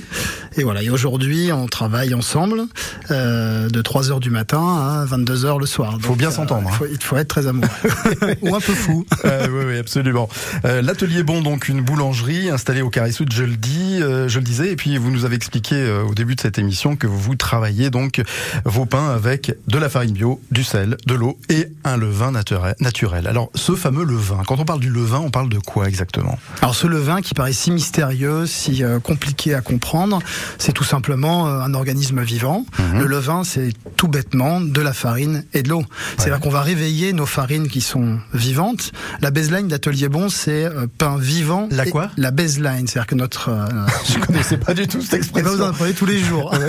Et 0.56 0.64
voilà, 0.64 0.82
et 0.82 0.90
aujourd'hui, 0.90 1.52
on 1.52 1.66
travaille 1.66 2.14
ensemble 2.14 2.62
euh, 3.10 3.68
de 3.68 3.82
3 3.82 4.10
heures 4.10 4.20
du 4.20 4.30
matin 4.30 4.60
à 5.00 5.04
22 5.06 5.44
heures 5.44 5.58
le 5.58 5.66
soir. 5.66 5.98
Faut 6.00 6.14
bien 6.14 6.30
s'entendre, 6.30 6.68
Il 6.68 6.72
hein. 6.72 6.76
faut, 6.78 6.86
il 6.90 7.02
faut 7.02 7.16
être 7.16 7.28
très 7.28 7.46
amoureux 7.46 7.68
ou 8.42 8.54
un 8.54 8.60
peu 8.60 8.74
fou. 8.74 9.04
Euh, 9.26 9.46
oui, 9.50 9.64
oui, 9.74 9.78
absolument. 9.78 10.28
L'atelier 10.64 11.22
Bon, 11.22 11.42
donc 11.42 11.68
une 11.68 11.82
boulangerie 11.82 12.48
installée 12.48 12.80
au 12.80 12.88
Carré 12.88 13.12
Sud, 13.12 13.32
je 13.32 13.44
le 13.44 13.56
dis, 13.56 13.98
je 13.98 14.38
le 14.38 14.44
disais, 14.44 14.72
et 14.72 14.76
puis 14.76 14.96
vous 14.96 15.10
nous 15.10 15.24
avez 15.26 15.36
expliqué 15.36 15.90
au 16.08 16.14
début 16.14 16.36
de 16.36 16.40
cette 16.40 16.58
émission 16.58 16.96
que 16.96 17.06
vous 17.06 17.34
travaillez 17.34 17.90
donc 17.90 18.22
vos 18.64 18.86
pains 18.86 19.10
avec 19.10 19.54
de 19.68 19.78
la 19.78 19.88
farine 19.90 20.14
bio, 20.14 20.39
du 20.50 20.64
sel, 20.64 20.96
de 21.06 21.14
l'eau 21.14 21.38
et 21.48 21.68
un 21.84 21.96
levain 21.96 22.32
naturel. 22.32 23.26
Alors, 23.26 23.50
ce 23.54 23.74
fameux 23.74 24.04
levain, 24.04 24.42
quand 24.46 24.58
on 24.58 24.64
parle 24.64 24.80
du 24.80 24.90
levain, 24.90 25.18
on 25.18 25.30
parle 25.30 25.48
de 25.48 25.58
quoi 25.58 25.88
exactement? 25.88 26.38
Alors 26.62 26.74
ce 26.74 26.86
levain 26.86 27.20
qui 27.22 27.34
paraît 27.34 27.52
si 27.52 27.70
mystérieux, 27.70 28.46
si 28.46 28.82
euh, 28.82 29.00
compliqué 29.00 29.54
à 29.54 29.60
comprendre, 29.60 30.20
c'est 30.58 30.72
tout 30.72 30.84
simplement 30.84 31.48
euh, 31.48 31.60
un 31.60 31.74
organisme 31.74 32.22
vivant. 32.22 32.66
Mhm. 32.78 33.00
Le 33.00 33.06
levain, 33.06 33.44
c'est 33.44 33.72
tout 33.96 34.08
bêtement 34.08 34.60
de 34.60 34.80
la 34.80 34.92
farine 34.92 35.44
et 35.54 35.62
de 35.62 35.68
l'eau. 35.68 35.84
C'est-à-dire 36.16 36.40
qu'on 36.40 36.50
va 36.50 36.62
réveiller 36.62 37.12
nos 37.12 37.26
farines 37.26 37.68
qui 37.68 37.80
sont 37.80 38.18
vivantes. 38.34 38.92
La 39.20 39.30
baseline 39.30 39.68
d'Atelier 39.68 40.08
Bon, 40.08 40.28
c'est 40.28 40.64
euh, 40.64 40.86
pain 40.98 41.16
vivant. 41.18 41.68
La 41.70 41.86
quoi? 41.86 42.10
La 42.16 42.30
baseline, 42.30 42.86
c'est-à-dire 42.86 43.06
que 43.06 43.14
notre... 43.14 43.50
Je 44.08 44.18
connaissais 44.18 44.56
pas 44.56 44.74
du 44.74 44.86
tout 44.88 45.00
cette 45.00 45.24
eh 45.36 45.42
ben, 45.42 45.42
vous 45.42 45.48
en 45.48 45.52
expression. 45.52 45.66
apprenez 45.66 45.92
tous 45.94 46.06
les 46.06 46.18
jours. 46.18 46.54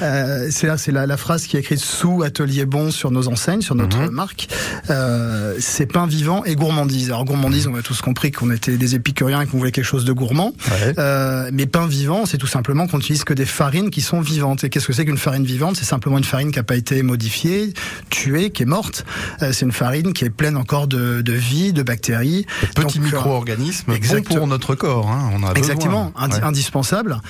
Ouais, 0.00 0.50
c'est 0.50 0.92
la, 0.92 1.06
la 1.06 1.16
phrase 1.16 1.46
qui 1.46 1.56
est 1.56 1.60
écrite 1.60 1.78
sous 1.78 2.22
Atelier 2.22 2.64
Bon 2.66 2.90
sur 2.96 3.10
nos 3.10 3.28
enseignes, 3.28 3.60
sur 3.62 3.74
notre 3.74 3.98
Mhm. 3.98 4.10
marque. 4.10 4.48
Euh, 4.90 5.54
c'est 5.60 5.86
pain 5.86 6.06
vivant 6.06 6.44
et 6.44 6.54
gourmandise. 6.56 7.08
Alors 7.10 7.24
gourmandise, 7.24 7.66
on 7.68 7.74
a 7.76 7.82
tous 7.82 8.00
compris 8.00 8.32
qu'on 8.32 8.50
était 8.50 8.76
des 8.76 8.94
épicuriens 8.94 9.40
et 9.42 9.46
qu'on 9.46 9.58
voulait 9.58 9.72
quelque 9.72 9.84
chose 9.84 10.04
de 10.04 10.12
gourmand. 10.12 10.52
Ouais. 10.70 10.94
Euh, 10.98 11.50
mais 11.52 11.66
pain 11.66 11.86
vivant, 11.86 12.26
c'est 12.26 12.38
tout 12.38 12.46
simplement 12.46 12.86
qu'on 12.86 12.98
utilise 12.98 13.24
que 13.24 13.34
des 13.34 13.44
farines 13.44 13.90
qui 13.90 14.00
sont 14.00 14.20
vivantes. 14.20 14.64
Et 14.64 14.70
qu'est-ce 14.70 14.86
que 14.86 14.92
c'est 14.92 15.04
qu'une 15.04 15.18
farine 15.18 15.44
vivante? 15.44 15.76
C'est 15.76 15.84
simplement 15.84 16.18
une 16.18 16.24
farine 16.24 16.50
qui 16.50 16.58
n'a 16.58 16.62
pas 16.64 16.76
été 16.76 17.02
modifiée, 17.02 17.72
tuée, 18.10 18.50
qui 18.50 18.62
est 18.62 18.66
morte. 18.66 19.04
Euh, 19.42 19.52
c'est 19.52 19.66
une 19.66 19.72
farine 19.72 20.12
qui 20.12 20.24
est 20.24 20.30
pleine 20.30 20.56
encore 20.56 20.86
de, 20.86 21.20
de 21.22 21.32
vie, 21.32 21.72
de 21.72 21.82
bactéries. 21.82 22.46
Petit 22.74 22.98
Donc, 22.98 23.04
micro-organisme, 23.06 23.84
bon 23.88 23.94
exactement. 23.94 24.38
pour 24.40 24.46
notre 24.46 24.74
corps. 24.74 25.10
Hein, 25.10 25.30
on 25.34 25.42
a 25.46 25.52
Exactement, 25.54 26.06
besoin. 26.14 26.24
indi- 26.24 26.36
Ouais. 26.36 26.44
indispensable. 26.44 27.20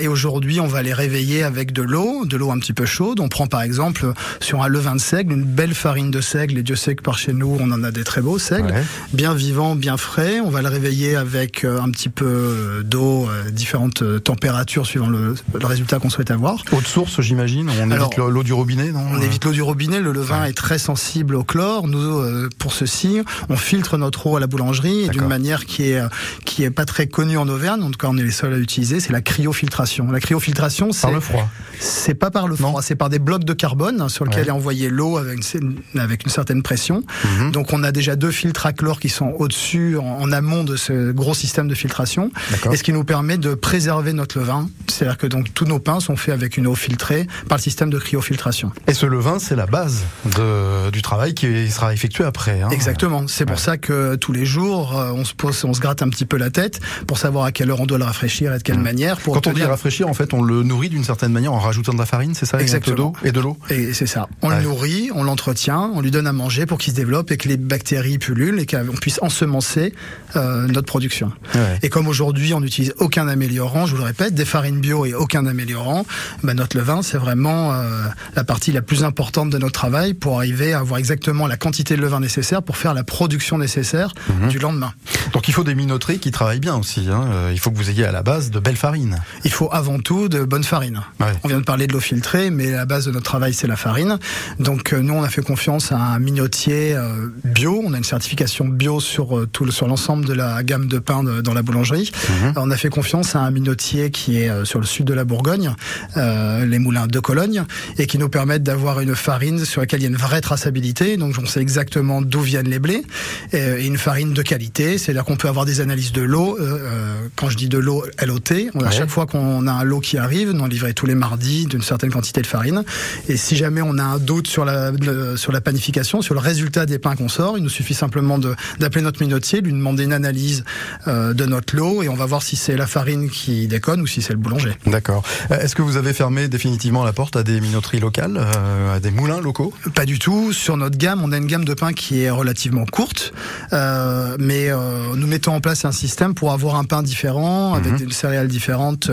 Et 0.00 0.08
aujourd'hui, 0.08 0.60
on 0.60 0.66
va 0.66 0.82
les 0.82 0.92
réveiller 0.94 1.42
avec 1.42 1.72
de 1.72 1.82
l'eau, 1.82 2.24
de 2.24 2.36
l'eau 2.36 2.50
un 2.50 2.58
petit 2.58 2.72
peu 2.72 2.86
chaude. 2.86 3.20
On 3.20 3.28
prend 3.28 3.46
par 3.46 3.62
exemple 3.62 4.12
sur 4.40 4.62
un 4.70 4.72
levain 4.72 4.94
de 4.94 5.00
seigle, 5.00 5.32
une 5.32 5.44
belle 5.44 5.74
farine 5.74 6.10
de 6.10 6.20
seigle. 6.20 6.58
Et 6.58 6.62
Dieu 6.62 6.76
sait 6.76 6.94
que 6.94 7.02
par 7.02 7.18
chez 7.18 7.32
nous, 7.32 7.56
on 7.60 7.70
en 7.72 7.82
a 7.82 7.90
des 7.90 8.04
très 8.04 8.20
beaux 8.20 8.38
seigles, 8.38 8.68
Ouais. 8.72 8.84
bien 9.12 9.34
vivants, 9.34 9.74
bien 9.74 9.96
frais. 9.96 10.40
On 10.40 10.50
va 10.50 10.62
le 10.62 10.68
réveiller 10.68 11.16
avec 11.16 11.64
euh, 11.64 11.80
un 11.80 11.90
petit 11.90 12.08
peu 12.08 12.24
euh, 12.26 12.82
d'eau, 12.82 13.28
euh, 13.28 13.50
différentes 13.50 14.04
températures 14.22 14.86
suivant 14.86 15.08
le, 15.08 15.34
le 15.58 15.66
résultat 15.66 15.98
qu'on 15.98 16.10
souhaite 16.10 16.30
avoir. 16.30 16.62
Eau 16.72 16.80
de 16.80 16.86
source, 16.86 17.20
j'imagine. 17.20 17.68
On 17.68 17.90
Alors, 17.90 18.06
évite 18.12 18.18
l'eau 18.18 18.42
du 18.44 18.52
robinet, 18.52 18.92
non 18.92 19.04
On 19.12 19.20
évite 19.20 19.44
l'eau 19.44 19.52
du 19.52 19.62
robinet, 19.62 20.00
le 20.00 20.12
levain 20.12 20.44
est 20.44 20.52
très 20.56 20.78
sensible 20.78 21.34
au 21.34 21.42
chlore. 21.44 21.88
Nous, 21.88 22.48
pour 22.58 22.72
ceci, 22.72 23.20
on 23.48 23.56
filtre 23.56 23.98
notre 23.98 24.26
eau 24.28 24.36
à 24.36 24.40
la 24.40 24.46
boulangerie 24.46 25.04
et 25.04 25.08
d'une 25.08 25.26
manière 25.26 25.66
qui 25.66 25.90
est 25.90 26.00
qui 26.44 26.62
est 26.62 26.70
pas 26.70 26.84
très 26.84 27.06
connue 27.08 27.36
en 27.38 27.48
Auvergne. 27.48 27.82
En 27.82 27.90
tout 27.90 27.98
cas, 27.98 28.08
on 28.08 28.16
est 28.16 28.22
les 28.22 28.30
seuls 28.30 28.52
à 28.54 28.56
l'utiliser. 28.56 29.00
C'est 29.00 29.12
la 29.12 29.20
cryofiltration. 29.22 30.10
La 30.10 30.20
cryofiltration, 30.20 30.92
c'est 30.92 31.02
Par 31.02 31.10
le 31.12 31.20
froid. 31.20 31.48
c'est 31.80 32.14
pas 32.14 32.30
par 32.30 32.46
le 32.46 32.54
froid, 32.56 32.80
c'est 32.82 32.94
par 32.94 33.08
des 33.08 33.18
blocs 33.18 33.44
de 33.44 33.52
carbone 33.52 34.08
sur 34.08 34.24
lesquels 34.24 34.42
Ouais. 34.42 34.48
est 34.48 34.52
envoyée 34.60 34.90
l'eau 34.90 35.16
avec 35.16 35.38
une, 35.54 35.76
avec 35.98 36.24
une 36.24 36.30
certaine 36.30 36.62
pression. 36.62 37.02
Mhm. 37.24 37.50
Donc 37.52 37.72
on 37.72 37.82
a 37.82 37.92
déjà 37.92 38.14
deux 38.16 38.30
filtres 38.30 38.66
à 38.66 38.72
chlore 38.72 39.00
qui 39.00 39.08
sont 39.08 39.32
au-dessus, 39.38 39.96
en, 39.98 40.04
en 40.20 40.32
amont 40.32 40.64
de 40.64 40.76
ce 40.76 41.10
gros 41.12 41.34
système 41.34 41.66
de 41.68 41.74
filtration, 41.74 42.30
et 42.70 42.76
ce 42.76 42.82
qui 42.82 42.92
nous 42.92 43.04
permet 43.04 43.38
de 43.38 43.54
préserver 43.54 44.12
notre 44.12 44.38
levain. 44.38 44.68
C'est-à-dire 44.88 45.16
que 45.18 45.26
donc 45.26 45.52
tous 45.54 45.64
nos 45.64 45.78
pains 45.78 46.00
sont 46.00 46.16
faits 46.16 46.34
avec 46.34 46.56
une 46.58 46.66
eau 46.66 46.74
filtrée 46.74 47.26
par 47.48 47.58
le 47.58 47.62
système 47.62 47.90
de 47.90 47.98
cryofiltration. 47.98 48.70
Et 48.86 48.94
ce 48.94 49.06
levain, 49.06 49.38
c'est 49.38 49.56
la 49.56 49.66
base 49.66 50.04
de, 50.36 50.90
du 50.90 51.02
travail 51.02 51.34
qui 51.34 51.70
sera 51.70 51.92
effectué 51.94 52.24
après. 52.24 52.60
hein. 52.62 52.68
Exactement. 52.70 53.26
C'est 53.26 53.46
pour 53.46 53.56
Ouais. 53.56 53.62
ça 53.62 53.76
que 53.78 54.16
tous 54.16 54.32
les 54.32 54.44
jours, 54.46 54.98
euh, 54.98 55.12
on 55.14 55.24
se 55.24 55.34
pose, 55.34 55.64
on 55.64 55.72
se 55.74 55.80
gratte 55.80 56.02
un 56.02 56.08
petit 56.10 56.26
peu 56.26 56.36
la 56.36 56.50
tête 56.50 56.80
pour 57.06 57.18
savoir 57.18 57.44
à 57.46 57.52
quelle 57.52 57.70
heure 57.70 57.80
on 57.80 57.86
doit 57.86 57.98
le 57.98 58.04
rafraîchir 58.04 58.52
et 58.54 58.58
de 58.58 58.62
quelle 58.62 58.78
manière. 58.78 59.16
Pour 59.18 59.34
Mmh. 59.36 59.40
Quand 59.40 59.50
on 59.50 59.52
dit 59.54 59.64
rafraîchir, 59.64 60.08
en 60.08 60.14
fait, 60.14 60.34
on 60.34 60.42
le 60.42 60.62
nourrit 60.62 60.88
d'une 60.90 61.04
certaine 61.04 61.32
manière 61.32 61.52
en 61.52 61.58
rajoutant 61.58 61.92
de 61.92 61.98
la 61.98 62.04
farine, 62.06 62.34
c'est 62.34 62.46
ça 62.46 62.60
Exactement. 62.60 63.12
Et 63.24 63.32
de 63.32 63.40
l'eau? 63.40 63.56
Et 63.70 63.92
c'est 63.94 64.06
ça. 64.06 64.28
On 64.42 64.49
Ouais. 64.50 64.58
le 64.58 64.62
nourrit, 64.64 65.10
on 65.14 65.22
l'entretient, 65.24 65.90
on 65.94 66.00
lui 66.00 66.10
donne 66.10 66.26
à 66.26 66.32
manger 66.32 66.66
pour 66.66 66.78
qu'il 66.78 66.92
se 66.92 66.96
développe 66.96 67.30
et 67.30 67.36
que 67.36 67.48
les 67.48 67.56
bactéries 67.56 68.18
pullulent 68.18 68.58
et 68.60 68.66
qu'on 68.66 68.94
puisse 69.00 69.18
ensemencer 69.22 69.94
euh, 70.36 70.66
notre 70.66 70.86
production. 70.86 71.32
Ouais. 71.54 71.78
Et 71.82 71.88
comme 71.88 72.06
aujourd'hui 72.08 72.52
on 72.54 72.60
n'utilise 72.60 72.92
aucun 72.98 73.26
améliorant, 73.28 73.86
je 73.86 73.92
vous 73.92 73.98
le 73.98 74.04
répète, 74.04 74.34
des 74.34 74.44
farines 74.44 74.80
bio 74.80 75.06
et 75.06 75.14
aucun 75.14 75.46
améliorant, 75.46 76.04
ben 76.42 76.54
notre 76.54 76.76
levain 76.76 77.02
c'est 77.02 77.18
vraiment 77.18 77.72
euh, 77.72 78.06
la 78.36 78.44
partie 78.44 78.72
la 78.72 78.82
plus 78.82 79.04
importante 79.04 79.50
de 79.50 79.58
notre 79.58 79.72
travail 79.72 80.14
pour 80.14 80.36
arriver 80.36 80.72
à 80.72 80.80
avoir 80.80 80.98
exactement 80.98 81.46
la 81.46 81.56
quantité 81.56 81.96
de 81.96 82.02
levain 82.02 82.20
nécessaire 82.20 82.62
pour 82.62 82.76
faire 82.76 82.94
la 82.94 83.04
production 83.04 83.58
nécessaire 83.58 84.12
Mhm. 84.28 84.48
du 84.48 84.58
lendemain. 84.58 84.92
Donc 85.32 85.48
il 85.48 85.54
faut 85.54 85.64
des 85.64 85.74
minoteries 85.74 86.18
qui 86.18 86.30
travaillent 86.30 86.60
bien 86.60 86.76
aussi. 86.76 87.06
hein. 87.10 87.24
Euh, 87.32 87.50
Il 87.52 87.58
faut 87.58 87.70
que 87.70 87.76
vous 87.76 87.90
ayez 87.90 88.04
à 88.04 88.12
la 88.12 88.22
base 88.22 88.50
de 88.50 88.58
belles 88.60 88.76
farines. 88.76 89.18
Il 89.44 89.50
faut 89.50 89.68
avant 89.72 89.98
tout 89.98 90.28
de 90.28 90.44
bonnes 90.44 90.64
farines. 90.64 91.00
Ouais. 91.20 91.26
On 91.44 91.48
vient 91.48 91.58
de 91.58 91.64
parler 91.64 91.86
de 91.86 91.92
l'eau 91.92 92.00
filtrée, 92.00 92.50
mais 92.50 92.70
la 92.70 92.84
base 92.86 93.06
de 93.06 93.10
notre 93.10 93.24
travail, 93.24 93.52
c'est 93.54 93.66
la 93.66 93.76
farine. 93.76 94.18
Donc 94.58 94.92
euh, 94.92 95.00
nous, 95.00 95.14
on 95.14 95.22
a 95.22 95.28
fait 95.28 95.42
confiance 95.42 95.92
à 95.92 95.96
un 95.98 96.18
minotier 96.18 96.94
euh, 96.94 97.28
bio. 97.44 97.82
On 97.84 97.92
a 97.94 97.98
une 97.98 98.04
certification 98.04 98.66
bio 98.68 99.00
sur 99.00 99.38
euh, 99.38 99.46
tout 99.50 99.64
le- 99.64 99.72
sur 99.72 99.86
l'ensemble 99.86 100.24
de 100.26 100.32
la 100.32 100.62
gamme 100.62 100.86
de 100.88 100.98
pain 100.98 101.22
de- 101.22 101.40
dans 101.40 101.54
la 101.54 101.62
boulangerie. 101.62 102.10
Mhm. 102.28 102.52
On 102.56 102.70
a 102.70 102.76
fait 102.76 102.88
confiance 102.90 103.36
à 103.36 103.40
un 103.40 103.50
minotier 103.50 104.10
qui 104.10 104.38
est 104.38 104.50
sur 104.64 104.80
le 104.80 104.86
sud 104.86 105.06
de 105.06 105.14
la 105.14 105.24
Bourgogne, 105.24 105.72
euh, 106.16 106.66
les 106.66 106.78
moulins 106.78 107.06
de 107.06 107.20
Cologne, 107.20 107.64
et 107.98 108.06
qui 108.06 108.18
nous 108.18 108.28
permettent 108.28 108.62
d'avoir 108.62 109.00
une 109.00 109.14
farine 109.14 109.64
sur 109.64 109.80
laquelle 109.80 110.00
il 110.00 110.04
y 110.04 110.06
a 110.06 110.10
une 110.10 110.16
vraie 110.16 110.40
traçabilité. 110.40 111.16
Donc 111.16 111.34
on 111.42 111.46
sait 111.46 111.60
exactement 111.60 112.22
d'où 112.22 112.40
viennent 112.40 112.68
les 112.68 112.78
blés 112.78 113.04
et, 113.52 113.86
une 113.86 113.96
farine 113.98 114.32
de 114.32 114.42
qualité. 114.42 114.98
C'est-à-dire 114.98 115.24
qu'on 115.24 115.36
peut 115.36 115.48
avoir 115.48 115.64
des 115.66 115.80
analyses 115.80 116.12
de 116.12 116.22
l'eau. 116.22 116.56
euh, 116.60 117.14
quand 117.36 117.48
je 117.50 117.56
dis 117.56 117.68
de 117.68 117.78
l'eau, 117.78 118.04
LOT, 118.24 118.70
on, 118.74 118.80
à 118.80 118.90
chaque 118.90 119.10
fois 119.10 119.26
qu'on 119.26 119.66
a 119.66 119.72
un 119.72 119.84
lot 119.84 120.00
qui 120.00 120.18
arrive, 120.18 120.50
nous 120.52 120.60
on 120.62 120.66
livrait 120.66 120.92
tous 120.92 121.06
les 121.06 121.14
mardis 121.14 121.66
d'une 121.66 121.82
certaine 121.82 122.10
quantité 122.10 122.40
de 122.42 122.46
farine. 122.46 122.84
Et 123.28 123.36
si 123.36 123.56
jamais 123.56 123.80
on 123.82 123.98
a 123.98 124.02
un 124.04 124.18
doute 124.30 124.46
sur 124.46 124.64
la, 124.64 124.92
le- 124.92 125.36
sur 125.36 125.50
la 125.50 125.60
panification, 125.60 126.22
sur 126.22 126.34
le 126.34 126.40
résultat 126.40 126.86
des 126.86 127.00
pains 127.00 127.16
qu'on 127.16 127.28
sort, 127.28 127.58
il 127.58 127.64
nous 127.64 127.68
suffit 127.80 127.94
simplement 127.94 128.38
d'appeler 128.78 129.02
notre 129.02 129.20
minotier, 129.20 129.60
lui 129.60 129.72
demander 129.72 130.04
une 130.04 130.12
analyse 130.12 130.62
euh, 131.08 131.34
de 131.34 131.44
notre 131.46 131.74
lot 131.76 132.04
et 132.04 132.08
on 132.08 132.14
va 132.14 132.26
voir 132.26 132.42
si 132.42 132.54
c'est 132.54 132.76
la 132.76 132.86
farine 132.86 133.28
qui 133.28 133.66
déconne 133.66 134.00
ou 134.00 134.06
si 134.06 134.22
c'est 134.22 134.32
le 134.32 134.38
boulanger. 134.38 134.72
D'accord. 134.86 135.24
Euh, 135.50 135.58
Est-ce 135.58 135.74
que 135.74 135.82
vous 135.82 135.96
avez 135.96 136.12
fermé 136.12 136.46
définitivement 136.46 137.02
la 137.02 137.12
porte 137.12 137.34
à 137.34 137.42
des 137.42 137.60
minoteries 137.60 137.98
locales, 137.98 138.36
euh, 138.38 138.94
à 138.96 139.00
des 139.00 139.10
moulins 139.10 139.40
locaux? 139.40 139.72
Pas 139.96 140.04
du 140.06 140.20
tout. 140.20 140.52
Sur 140.52 140.76
notre 140.76 140.96
gamme, 140.96 141.22
on 141.24 141.32
a 141.32 141.36
une 141.36 141.46
gamme 141.46 141.64
de 141.64 141.74
pain 141.74 141.92
qui 141.92 142.22
est 142.22 142.30
relativement 142.30 142.84
courte, 142.86 143.32
euh, 143.72 144.36
mais 144.38 144.68
nous 145.16 145.26
mettons 145.26 145.54
en 145.56 145.60
place 145.60 145.84
un 145.84 145.92
système 145.92 146.34
pour 146.34 146.52
avoir 146.52 146.76
un 146.76 146.84
pain 146.84 147.02
différent, 147.02 147.74
avec 147.74 147.96
des 147.96 148.12
céréales 148.12 148.48
différentes 148.48 149.10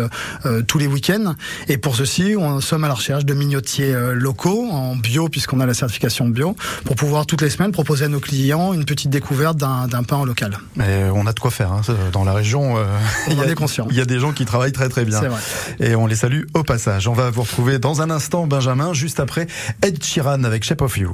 tous 0.67 0.77
les 0.77 0.87
week-ends. 0.87 1.33
Et 1.69 1.77
pour 1.79 1.95
ceci, 1.95 2.35
on 2.37 2.61
sommes 2.61 2.83
à 2.83 2.87
la 2.87 2.93
recherche 2.93 3.25
de 3.25 3.33
mignotiers 3.33 3.93
euh, 3.95 4.13
locaux, 4.13 4.67
en 4.71 4.96
bio, 4.97 5.29
puisqu'on 5.29 5.59
a 5.59 5.65
la 5.65 5.73
certification 5.73 6.27
bio, 6.27 6.55
pour 6.85 6.95
pouvoir 6.95 7.25
toutes 7.25 7.41
les 7.41 7.49
semaines 7.49 7.71
proposer 7.71 8.05
à 8.05 8.07
nos 8.07 8.19
clients 8.19 8.73
une 8.73 8.85
petite 8.85 9.09
découverte 9.09 9.57
d'un 9.57 9.87
d'un 9.87 10.03
pain 10.03 10.23
local. 10.25 10.57
Et 10.77 11.03
on 11.13 11.25
a 11.27 11.33
de 11.33 11.39
quoi 11.39 11.51
faire 11.51 11.71
hein, 11.71 11.81
dans 12.11 12.23
la 12.23 12.33
région. 12.33 12.77
euh, 12.77 12.83
On 13.27 13.31
il 13.31 13.37
y 13.37 13.39
en 13.39 13.43
a- 13.43 13.47
est 13.47 13.55
conscient. 13.55 13.87
Il 13.89 13.95
y 13.95 14.01
a 14.01 14.05
des 14.05 14.19
gens 14.19 14.33
qui 14.33 14.45
travaillent 14.45 14.71
très 14.71 14.89
très 14.89 15.05
bien. 15.05 15.19
C'est 15.19 15.27
vrai. 15.27 15.39
Et 15.79 15.95
on 15.95 16.07
les 16.07 16.15
salue 16.15 16.43
au 16.53 16.63
passage. 16.63 17.07
On 17.07 17.13
va 17.13 17.29
vous 17.29 17.41
retrouver 17.43 17.79
dans 17.79 18.01
un 18.01 18.09
instant, 18.09 18.47
Benjamin, 18.47 18.93
juste 18.93 19.19
après 19.19 19.47
Ed 19.81 20.03
Sheeran 20.03 20.43
avec 20.43 20.63
Shape 20.63 20.81
of 20.81 20.97
You. 20.97 21.13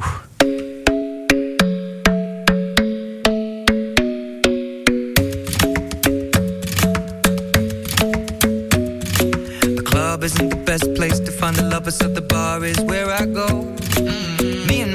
The 8.46 9.84
club 9.86 10.24
isn't 10.24 10.50
the 10.50 10.56
best 10.66 10.94
place 10.96 11.20
to 11.20 11.32
find 11.32 11.56
the 11.56 11.64
lovers, 11.64 11.96
so 11.96 12.08
the 12.08 12.22
bar 12.22 12.64
is 12.64 12.80
where 12.82 13.10
I 13.10 13.26
go. 13.26 13.73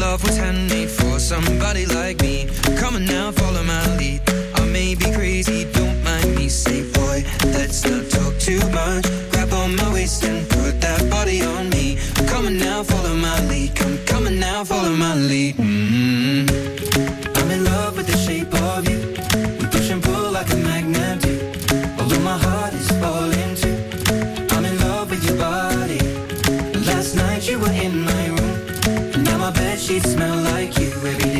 Love 0.00 0.24
was 0.24 0.38
handmade 0.38 0.88
for 0.88 1.18
somebody 1.18 1.84
like 1.84 2.22
me. 2.22 2.48
Come 2.78 2.94
on 2.94 3.04
now, 3.04 3.30
follow 3.32 3.62
my 3.62 3.96
lead. 3.98 4.22
I 4.54 4.64
may 4.64 4.94
be 4.94 5.12
crazy, 5.12 5.66
don't 5.72 6.02
mind 6.02 6.34
me. 6.36 6.48
Say, 6.48 6.90
boy, 6.90 7.22
let's 7.52 7.84
not 7.84 8.08
talk 8.08 8.38
too 8.38 8.60
much. 8.70 9.04
Grab 9.30 9.52
on 9.52 9.76
my 9.76 9.92
waist 9.92 10.24
and 10.24 10.48
put 10.48 10.80
that 10.80 11.10
body 11.10 11.42
on 11.42 11.68
me. 11.68 11.98
Come 12.28 12.46
on 12.46 12.56
now, 12.56 12.82
follow 12.82 13.14
my 13.14 13.38
lead. 13.48 13.76
Come, 13.76 13.98
come 14.06 14.26
on 14.26 14.40
now, 14.40 14.64
follow 14.64 14.96
my 14.96 15.14
lead. 15.16 15.56
mm 15.56 16.49
I'm 16.49 16.49
sheets 29.90 30.12
smell 30.12 30.36
like 30.52 30.78
you. 30.78 30.90
Every 31.04 31.30
day 31.34 31.39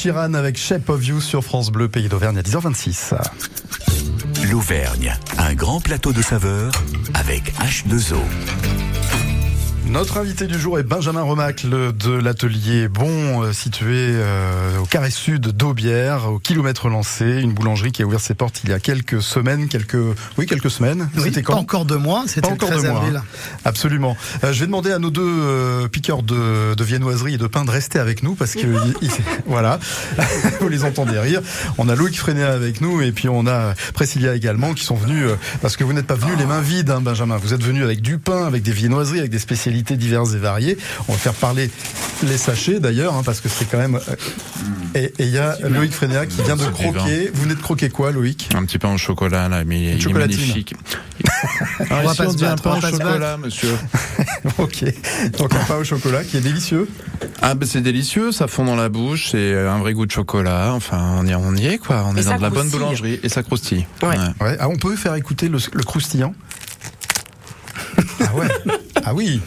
Sheeran 0.00 0.32
avec 0.32 0.56
Shape 0.56 0.88
of 0.88 1.06
You 1.06 1.20
sur 1.20 1.44
France 1.44 1.70
Bleu, 1.70 1.90
pays 1.90 2.08
d'Auvergne 2.08 2.38
à 2.38 2.40
10h26. 2.40 3.16
L'Auvergne, 4.50 5.14
un 5.36 5.52
grand 5.52 5.78
plateau 5.82 6.14
de 6.14 6.22
saveurs 6.22 6.72
avec 7.12 7.52
H2O. 7.58 8.16
Notre 9.90 10.18
invité 10.18 10.46
du 10.46 10.56
jour 10.56 10.78
est 10.78 10.84
Benjamin 10.84 11.22
Remacle 11.22 11.92
de 11.92 12.12
l'atelier 12.12 12.86
Bon, 12.86 13.42
euh, 13.42 13.52
situé 13.52 13.86
euh, 14.10 14.78
au 14.78 14.84
carré 14.84 15.10
sud 15.10 15.48
d'Aubière, 15.48 16.30
au 16.30 16.38
kilomètre 16.38 16.88
lancé, 16.88 17.40
une 17.40 17.52
boulangerie 17.52 17.90
qui 17.90 18.02
a 18.02 18.06
ouvert 18.06 18.20
ses 18.20 18.34
portes 18.34 18.60
il 18.62 18.70
y 18.70 18.72
a 18.72 18.78
quelques 18.78 19.20
semaines, 19.20 19.66
quelques 19.66 19.96
oui 20.38 20.46
quelques 20.46 20.70
semaines. 20.70 21.08
Oui, 21.16 21.22
C'était 21.24 21.42
pas 21.42 21.54
quand 21.54 21.58
encore 21.58 21.84
deux 21.86 21.98
mois, 21.98 22.22
c'était 22.28 22.46
le 22.46 22.54
encore 22.54 22.68
13 22.70 22.82
deux 22.82 22.88
mois. 22.90 23.00
avril. 23.00 23.16
hein. 23.16 23.24
Absolument. 23.64 24.16
Euh, 24.44 24.52
je 24.52 24.60
vais 24.60 24.66
demander 24.66 24.92
à 24.92 25.00
nos 25.00 25.10
deux 25.10 25.22
euh, 25.26 25.88
piqueurs 25.88 26.22
de, 26.22 26.74
de 26.74 26.84
viennoiserie 26.84 27.34
et 27.34 27.38
de 27.38 27.48
pain 27.48 27.64
de 27.64 27.70
rester 27.72 27.98
avec 27.98 28.22
nous 28.22 28.36
parce 28.36 28.52
que 28.54 28.60
il- 28.60 28.96
il- 29.02 29.10
voilà, 29.46 29.80
vous 30.60 30.68
les 30.68 30.84
entendez 30.84 31.18
rire. 31.18 31.40
On 31.78 31.88
a 31.88 31.96
Loïc 31.96 32.16
Freinet 32.16 32.44
avec 32.44 32.80
nous 32.80 33.02
et 33.02 33.10
puis 33.10 33.28
on 33.28 33.44
a 33.48 33.74
Priscilla 33.92 34.36
également 34.36 34.72
qui 34.72 34.84
sont 34.84 34.94
venus 34.96 35.24
euh, 35.26 35.34
parce 35.62 35.76
que 35.76 35.82
vous 35.82 35.92
n'êtes 35.94 36.06
pas 36.06 36.14
venus 36.14 36.38
les 36.38 36.46
mains 36.46 36.60
vides, 36.60 36.90
hein, 36.90 37.00
Benjamin. 37.00 37.38
Vous 37.38 37.54
êtes 37.54 37.62
venus 37.64 37.82
avec 37.82 38.00
du 38.02 38.18
pain, 38.18 38.46
avec 38.46 38.62
des 38.62 38.72
viennoiseries, 38.72 39.18
avec 39.18 39.32
des 39.32 39.38
spécialités 39.40 39.79
diverses 39.82 40.34
et 40.34 40.38
variées. 40.38 40.76
On 41.08 41.12
va 41.12 41.18
faire 41.18 41.32
parler 41.34 41.70
les 42.22 42.36
sachets 42.38 42.80
d'ailleurs 42.80 43.14
hein, 43.14 43.22
parce 43.24 43.40
que 43.40 43.48
c'est 43.48 43.64
quand 43.70 43.78
même. 43.78 43.96
euh, 43.96 44.00
et 44.94 45.12
il 45.18 45.28
y 45.30 45.38
a 45.38 45.56
Loïc 45.68 45.92
Freinet 45.92 46.26
qui 46.26 46.42
vient 46.42 46.56
de 46.56 46.64
croquer. 46.64 47.30
Vous 47.32 47.42
venez 47.42 47.54
de 47.54 47.60
croquer 47.60 47.88
quoi, 47.90 48.10
Loïc? 48.12 48.48
Un 48.54 48.64
petit 48.64 48.78
pain 48.78 48.92
au 48.92 48.98
chocolat 48.98 49.48
là, 49.48 49.64
mais 49.64 49.94
il 49.96 50.08
est 50.08 50.12
magnifique. 50.12 50.74
On 51.90 52.02
va 52.02 52.14
pas 52.14 52.26
on 52.28 52.32
dit 52.34 52.44
un 52.44 52.56
pain 52.56 52.78
au 52.78 52.80
chocolat, 52.80 53.36
monsieur. 53.36 53.74
Ok. 54.58 54.84
Donc 55.38 55.54
un 55.54 55.64
pain 55.64 55.76
au 55.76 55.84
chocolat 55.84 56.24
qui 56.24 56.36
est 56.38 56.40
délicieux. 56.40 56.88
Ah 57.42 57.54
ben 57.54 57.66
c'est 57.66 57.80
délicieux, 57.82 58.32
ça 58.32 58.46
fond 58.46 58.64
dans 58.64 58.76
la 58.76 58.88
bouche, 58.88 59.28
c'est 59.32 59.54
un 59.56 59.78
vrai 59.78 59.92
goût 59.92 60.06
de 60.06 60.10
chocolat. 60.12 60.72
Enfin, 60.72 61.16
on 61.18 61.26
y, 61.26 61.34
on 61.34 61.54
y 61.54 61.66
est 61.66 61.78
quoi. 61.78 62.04
On 62.06 62.16
est 62.16 62.24
dans 62.24 62.36
de 62.36 62.42
la 62.42 62.50
bonne 62.50 62.68
boulangerie 62.68 63.20
et 63.22 63.28
ça 63.28 63.42
croustille. 63.42 63.86
Ouais. 64.02 64.16
Ouais. 64.40 64.56
Ah, 64.58 64.68
on 64.68 64.76
peut 64.76 64.96
faire 64.96 65.14
écouter 65.14 65.48
le, 65.48 65.58
le 65.72 65.82
croustillant? 65.82 66.34
Ah 68.20 68.34
ouais 68.34 68.48
Ah 69.10 69.14
oui 69.14 69.40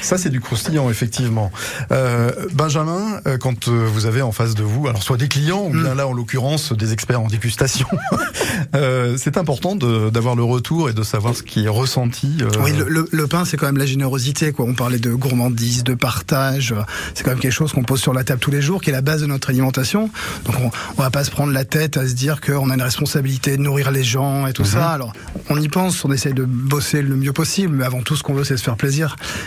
Ça 0.00 0.16
c'est 0.16 0.30
du 0.30 0.40
croustillant 0.40 0.88
effectivement. 0.88 1.52
Euh, 1.90 2.30
Benjamin, 2.54 3.20
euh, 3.26 3.36
quand 3.36 3.68
euh, 3.68 3.86
vous 3.92 4.06
avez 4.06 4.22
en 4.22 4.32
face 4.32 4.54
de 4.54 4.62
vous, 4.62 4.88
alors 4.88 5.02
soit 5.02 5.18
des 5.18 5.28
clients 5.28 5.66
ou 5.66 5.70
bien 5.70 5.94
là 5.94 6.06
en 6.08 6.14
l'occurrence 6.14 6.72
des 6.72 6.94
experts 6.94 7.20
en 7.20 7.26
dégustation, 7.26 7.86
euh, 8.74 9.16
c'est 9.18 9.36
important 9.36 9.76
d'avoir 9.76 10.34
le 10.34 10.44
retour 10.44 10.88
et 10.88 10.94
de 10.94 11.02
savoir 11.02 11.36
ce 11.36 11.42
qui 11.42 11.64
est 11.64 11.68
ressenti. 11.68 12.38
euh, 12.40 12.48
Oui, 12.64 12.72
le, 12.72 12.88
le- 12.88 13.08
le 13.10 13.26
pain, 13.26 13.44
c'est 13.44 13.56
quand 13.58 13.66
même 13.66 13.76
la 13.76 13.84
générosité. 13.86 14.52
Quoi. 14.52 14.64
On 14.66 14.74
parlait 14.74 14.98
de 14.98 15.12
gourmandise, 15.12 15.84
de 15.84 15.94
partage. 15.94 16.74
C'est 17.14 17.22
quand 17.22 17.30
même 17.32 17.40
quelque 17.40 17.52
chose 17.52 17.72
qu'on 17.72 17.82
pose 17.84 18.00
sur 18.00 18.14
la 18.14 18.24
table 18.24 18.40
tous 18.40 18.50
les 18.50 18.62
jours, 18.62 18.80
qui 18.80 18.88
est 18.90 18.92
la 18.94 19.02
base 19.02 19.20
de 19.20 19.26
notre 19.26 19.50
alimentation. 19.50 20.08
Donc, 20.46 20.56
on, 20.60 20.70
on 20.96 21.02
va 21.02 21.10
pas 21.10 21.24
se 21.24 21.30
prendre 21.30 21.52
la 21.52 21.64
tête 21.66 21.98
à 21.98 22.08
se 22.08 22.14
dire 22.14 22.40
qu'on 22.40 22.70
a 22.70 22.74
une 22.74 22.82
responsabilité 22.82 23.56
de 23.58 23.62
nourrir 23.62 23.90
les 23.90 24.04
gens 24.04 24.46
et 24.46 24.52
tout 24.54 24.64
ça. 24.64 24.90
Alors, 24.90 25.12
on 25.50 25.60
y 25.60 25.68
pense, 25.68 26.02
on 26.06 26.12
essaye 26.12 26.32
de 26.32 26.44
bosser 26.44 27.02
le 27.02 27.16
mieux 27.16 27.32
possible, 27.34 27.74
mais 27.76 27.84
avant 27.84 28.00
tout, 28.02 28.16
ce 28.16 28.22
qu'on 28.22 28.34
veut, 28.34 28.44
c'est 28.44 28.56
se 28.56 28.62
faire 28.62 28.76
plaisir. 28.76 29.01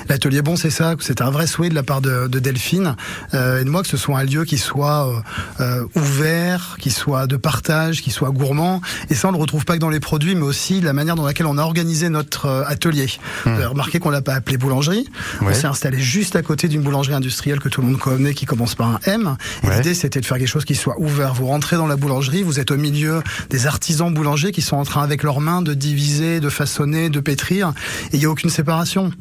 L'atelier 0.10 0.42
bon, 0.42 0.56
c'est 0.56 0.70
ça. 0.70 0.96
C'est 1.00 1.22
un 1.22 1.30
vrai 1.30 1.48
souhait 1.48 1.70
de 1.70 1.76
la 1.76 1.84
part 1.84 2.02
de, 2.02 2.28
de 2.28 2.40
Delphine 2.40 2.96
euh, 3.34 3.62
et 3.62 3.64
de 3.64 3.70
moi 3.70 3.82
que 3.82 3.88
ce 3.88 3.98
soit 3.98 4.18
un 4.20 4.24
lieu 4.24 4.46
qui 4.46 4.58
soit 4.58 5.08
euh, 5.08 5.20
euh, 5.60 5.86
ouvert, 5.96 6.78
qui 6.80 6.92
soit 6.92 7.28
de 7.28 7.38
partage, 7.38 8.02
qui 8.02 8.12
soit 8.12 8.30
gourmand. 8.30 8.82
Et 9.10 9.16
ça, 9.16 9.28
on 9.30 9.32
le 9.32 9.38
retrouve 9.38 9.66
pas 9.66 9.76
que 9.76 9.80
dans 9.80 9.90
les 9.90 10.00
produits, 10.00 10.36
mais 10.36 10.44
aussi 10.44 10.82
la 10.82 10.94
manière 10.94 11.16
dans 11.16 11.26
laquelle 11.26 11.46
on 11.46 11.58
a 11.58 11.64
organisé 11.64 12.10
notre 12.10 12.66
atelier. 12.68 13.08
Vous 13.46 13.52
avez 13.52 13.66
remarqué 13.66 14.00
qu'on 14.00 14.10
l'a 14.10 14.22
pas 14.22 14.34
appelé 14.34 14.58
boulangerie. 14.58 15.08
Ouais. 15.42 15.48
On 15.52 15.54
s'est 15.54 15.68
installé 15.68 16.00
juste 16.00 16.36
à 16.36 16.42
côté 16.42 16.68
d'une 16.68 16.82
boulangerie 16.82 17.16
industrielle 17.16 17.60
que 17.60 17.70
tout 17.70 17.82
le 17.82 17.88
monde 17.88 18.00
connaît, 18.00 18.34
qui 18.34 18.46
commence 18.46 18.76
par 18.76 18.88
un 18.88 19.00
M. 19.06 19.36
Et 19.64 19.68
Ouais. 19.68 19.78
l'idée, 19.78 19.94
c'était 19.94 20.20
de 20.22 20.26
faire 20.26 20.38
quelque 20.38 20.48
chose 20.48 20.66
qui 20.66 20.76
soit 20.76 20.96
ouvert. 21.00 21.34
Vous 21.34 21.48
rentrez 21.48 21.76
dans 21.76 21.88
la 21.88 21.96
boulangerie, 21.96 22.44
vous 22.44 22.60
êtes 22.60 22.72
au 22.72 22.78
milieu 22.78 23.22
des 23.50 23.68
artisans 23.68 24.14
boulangers 24.14 24.52
qui 24.52 24.62
sont 24.62 24.78
en 24.78 24.84
train, 24.84 25.04
avec 25.04 25.24
leurs 25.24 25.40
mains, 25.42 25.62
de 25.62 25.74
diviser, 25.74 26.40
de 26.40 26.50
façonner, 26.50 27.10
de 27.10 27.20
pétrir. 27.20 27.74
Et 28.12 28.18
il 28.18 28.20
n'y 28.20 28.26
a 28.26 28.30
aucune 28.30 28.50
séparation. 28.50 29.12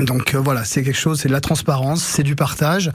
Donc 0.00 0.34
euh, 0.34 0.38
voilà, 0.38 0.64
c'est 0.64 0.82
quelque 0.82 0.98
chose, 0.98 1.20
c'est 1.20 1.28
de 1.28 1.32
la 1.34 1.40
transparence, 1.40 2.02
c'est 2.02 2.22
du 2.22 2.34
partage 2.34 2.90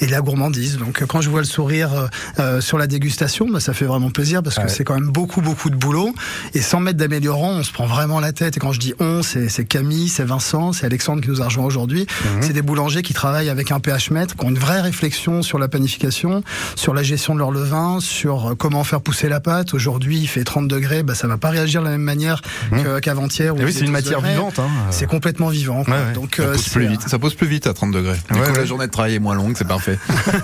et 0.00 0.06
de 0.06 0.10
la 0.10 0.20
gourmandise. 0.20 0.78
Donc 0.78 1.00
euh, 1.02 1.06
quand 1.06 1.20
je 1.20 1.30
vois 1.30 1.40
le 1.40 1.46
sourire 1.46 2.08
euh, 2.40 2.60
sur 2.60 2.76
la 2.76 2.86
dégustation, 2.88 3.46
bah, 3.48 3.60
ça 3.60 3.72
fait 3.72 3.84
vraiment 3.84 4.10
plaisir 4.10 4.42
parce 4.42 4.56
que 4.56 4.62
Ouais. 4.62 4.68
c'est 4.68 4.82
quand 4.84 4.94
même 4.94 5.08
beaucoup 5.08 5.40
beaucoup 5.42 5.70
de 5.70 5.76
boulot. 5.76 6.12
Et 6.54 6.60
sans 6.60 6.80
mettre 6.80 6.98
d'améliorant, 6.98 7.50
on 7.52 7.62
se 7.62 7.72
prend 7.72 7.86
vraiment 7.86 8.18
la 8.20 8.32
tête. 8.32 8.56
Et 8.56 8.60
quand 8.60 8.72
je 8.72 8.80
dis 8.80 8.94
on, 8.98 9.22
c'est 9.22 9.48
c'est 9.48 9.64
Camille, 9.64 10.08
c'est 10.08 10.24
Vincent, 10.24 10.72
c'est 10.72 10.86
Alexandre 10.86 11.22
qui 11.22 11.28
nous 11.28 11.40
a 11.40 11.44
rejoint 11.46 11.64
aujourd'hui. 11.64 12.06
C'est 12.40 12.52
des 12.52 12.62
boulangers 12.62 13.02
qui 13.02 13.14
travaillent 13.14 13.48
avec 13.48 13.70
un 13.70 13.78
pH 13.80 14.10
mètre, 14.10 14.34
qui 14.36 14.44
ont 14.44 14.48
une 14.50 14.58
vraie 14.58 14.80
réflexion 14.80 15.42
sur 15.42 15.58
la 15.58 15.68
panification, 15.68 16.42
sur 16.74 16.94
la 16.94 17.02
gestion 17.02 17.34
de 17.34 17.38
leur 17.38 17.52
levain, 17.52 17.98
sur 18.00 18.54
comment 18.58 18.82
faire 18.84 19.00
pousser 19.00 19.28
la 19.28 19.40
pâte. 19.40 19.72
Aujourd'hui, 19.74 20.18
il 20.18 20.26
fait 20.26 20.44
30 20.44 20.66
degrés, 20.68 21.02
bah, 21.02 21.14
ça 21.14 21.28
va 21.28 21.36
pas 21.38 21.50
réagir 21.50 21.80
de 21.80 21.86
la 21.86 21.92
même 21.92 22.00
manière 22.02 22.42
que- 22.72 22.98
qu'avant-hier. 22.98 23.54
il 23.56 23.64
oui, 23.64 23.72
c'est 23.72 23.80
une 23.80 23.86
12 23.86 23.92
matière 23.92 24.18
degrés. 24.18 24.32
vivante. 24.34 24.58
Hein. 24.58 24.68
C'est 24.90 25.06
complètement 25.06 25.48
vivant. 25.48 25.84
quoi. 25.84 25.94
Ouais, 25.94 26.00
ouais. 26.00 26.09
Donc 26.14 26.36
Ça 26.36 26.42
euh, 26.42 26.52
pose 26.52 26.60
c'est- 26.62 26.70
plus 26.70 26.86
vite. 26.88 27.00
Ça 27.08 27.18
pose 27.18 27.34
plus 27.34 27.46
vite 27.46 27.66
à 27.66 27.74
30 27.74 27.92
degrés. 27.92 28.16
Du 28.30 28.38
Ouais, 28.38 28.46
coup, 28.46 28.52
ouais. 28.52 28.58
la 28.58 28.64
journée 28.64 28.86
de 28.86 28.90
travail 28.90 29.14
est 29.14 29.18
moins 29.18 29.34
longue, 29.34 29.54
c'est 29.56 29.66
parfait. 29.66 29.98